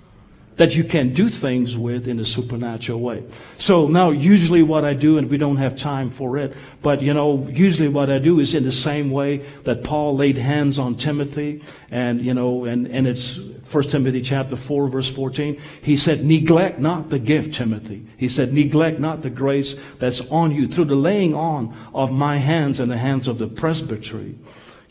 that 0.57 0.75
you 0.75 0.85
can 0.85 1.13
do 1.13 1.29
things 1.29 1.77
with 1.77 2.09
in 2.09 2.19
a 2.19 2.25
supernatural 2.25 3.01
way. 3.01 3.23
So 3.59 3.89
now 3.89 4.11
usually 4.11 4.63
what 4.63 4.85
I 4.85 4.95
do, 4.95 5.19
and 5.19 5.31
we 5.31 5.37
don't 5.37 5.59
have 5.59 5.77
time 5.77 6.11
for 6.11 6.39
it, 6.39 6.57
but 6.83 7.03
you 7.03 7.13
know, 7.13 7.47
usually 7.51 7.89
what 7.89 8.11
I 8.11 8.19
do 8.19 8.41
is 8.41 8.55
in 8.55 8.65
the 8.65 8.73
same 8.73 9.11
way 9.11 9.47
that 9.65 9.85
Paul 9.85 10.17
laid 10.17 10.39
hands 10.39 10.79
on 10.79 10.97
Timothy, 10.97 11.63
and 11.91 12.23
you 12.23 12.33
know, 12.33 12.65
and, 12.65 12.87
and 12.87 13.07
it's 13.07 13.39
1 13.71 13.85
Timothy 13.89 14.23
chapter 14.23 14.57
4 14.57 14.89
verse 14.89 15.11
14. 15.11 15.61
He 15.83 15.97
said, 15.97 16.25
neglect 16.25 16.79
not 16.79 17.11
the 17.11 17.19
gift, 17.19 17.55
Timothy. 17.55 18.07
He 18.17 18.29
said, 18.29 18.53
neglect 18.53 18.99
not 18.99 19.23
the 19.23 19.31
grace 19.31 19.75
that's 19.99 20.21
on 20.31 20.53
you 20.53 20.69
through 20.69 20.87
the 20.87 20.95
laying 20.95 21.35
on 21.35 21.77
of 21.93 22.13
my 22.13 22.39
hands 22.39 22.81
and 22.81 22.91
the 22.91 22.97
hands 22.97 23.29
of 23.29 23.39
the 23.39 23.49
presbytery. 23.49 24.37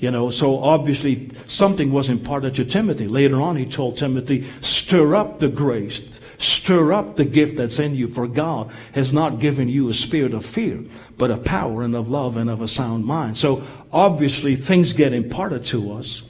You 0.06 0.12
know, 0.12 0.30
so 0.30 0.60
obviously 0.64 1.32
something 1.48 1.92
was 1.92 2.10
imparted 2.10 2.54
to 2.58 2.64
Timothy. 2.64 3.08
Later 3.08 3.42
on, 3.42 3.56
he 3.56 3.66
told 3.66 3.98
Timothy, 3.98 4.48
stir 4.62 5.16
up 5.16 5.40
the 5.40 5.48
grace, 5.48 6.00
stir 6.38 6.94
up 6.94 7.16
the 7.16 7.26
gift 7.26 7.58
that's 7.58 7.80
in 7.80 7.96
you, 7.96 8.08
for 8.08 8.28
God 8.28 8.72
has 8.92 9.12
not 9.12 9.40
given 9.40 9.68
you 9.68 9.90
a 9.90 9.96
spirit 9.96 10.36
of 10.36 10.46
fear, 10.46 10.80
but 11.18 11.32
of 11.32 11.44
power 11.44 11.82
and 11.82 11.96
of 11.96 12.08
love 12.08 12.38
and 12.38 12.52
of 12.52 12.62
a 12.62 12.68
sound 12.68 13.04
mind. 13.04 13.40
So 13.40 13.66
obviously 13.92 14.56
things 14.56 14.94
get 14.94 15.12
imparted 15.12 15.66
to 15.66 15.94
us 15.94 16.22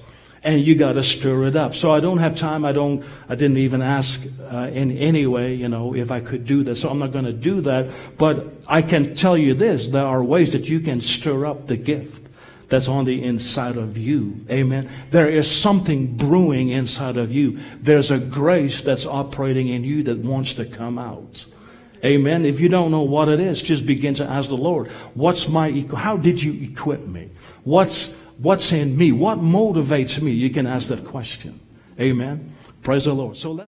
and 0.41 0.65
you 0.65 0.75
got 0.75 0.93
to 0.93 1.03
stir 1.03 1.47
it 1.47 1.57
up. 1.57 1.75
So 1.75 1.91
I 1.91 1.99
don't 1.99 2.19
have 2.19 2.37
time. 2.37 2.63
I 2.63 2.71
don't. 2.71 3.03
I 3.27 3.35
didn't 3.35 3.57
even 3.57 3.81
ask 3.81 4.21
uh, 4.53 4.69
in 4.71 4.97
any 4.97 5.25
way, 5.27 5.53
you 5.53 5.67
know, 5.67 5.93
if 5.93 6.11
I 6.11 6.21
could 6.21 6.45
do 6.45 6.63
that. 6.63 6.77
So 6.77 6.87
I'm 6.87 6.99
not 6.99 7.11
going 7.11 7.25
to 7.25 7.33
do 7.33 7.59
that. 7.61 7.89
But 8.17 8.53
I 8.67 8.83
can 8.83 9.15
tell 9.15 9.37
you 9.37 9.53
this: 9.53 9.89
there 9.89 10.05
are 10.05 10.23
ways 10.23 10.53
that 10.53 10.65
you 10.65 10.79
can 10.79 11.01
stir 11.01 11.45
up 11.45 11.67
the 11.67 11.75
gift 11.75 12.21
that's 12.69 12.87
on 12.87 13.05
the 13.05 13.23
inside 13.23 13.77
of 13.77 13.97
you. 13.97 14.45
Amen. 14.49 14.89
There 15.11 15.29
is 15.29 15.49
something 15.49 16.17
brewing 16.17 16.69
inside 16.69 17.17
of 17.17 17.31
you. 17.31 17.59
There's 17.81 18.11
a 18.11 18.17
grace 18.17 18.81
that's 18.81 19.05
operating 19.05 19.67
in 19.69 19.83
you 19.83 20.03
that 20.03 20.17
wants 20.19 20.53
to 20.53 20.65
come 20.65 20.97
out. 20.97 21.45
Amen. 22.03 22.45
If 22.45 22.59
you 22.59 22.69
don't 22.69 22.91
know 22.91 23.01
what 23.01 23.29
it 23.29 23.39
is, 23.39 23.61
just 23.61 23.85
begin 23.85 24.15
to 24.15 24.23
ask 24.23 24.49
the 24.49 24.55
Lord, 24.55 24.89
what's 25.13 25.47
my, 25.47 25.85
how 25.95 26.17
did 26.17 26.41
you 26.41 26.53
equip 26.71 27.07
me? 27.07 27.31
What's, 27.63 28.09
what's 28.37 28.71
in 28.71 28.97
me? 28.97 29.11
What 29.11 29.39
motivates 29.39 30.21
me? 30.21 30.31
You 30.31 30.49
can 30.49 30.67
ask 30.67 30.87
that 30.89 31.05
question. 31.05 31.59
Amen. 31.99 32.53
Praise 32.83 33.05
the 33.05 33.13
Lord. 33.13 33.37
So 33.37 33.51
let 33.51 33.67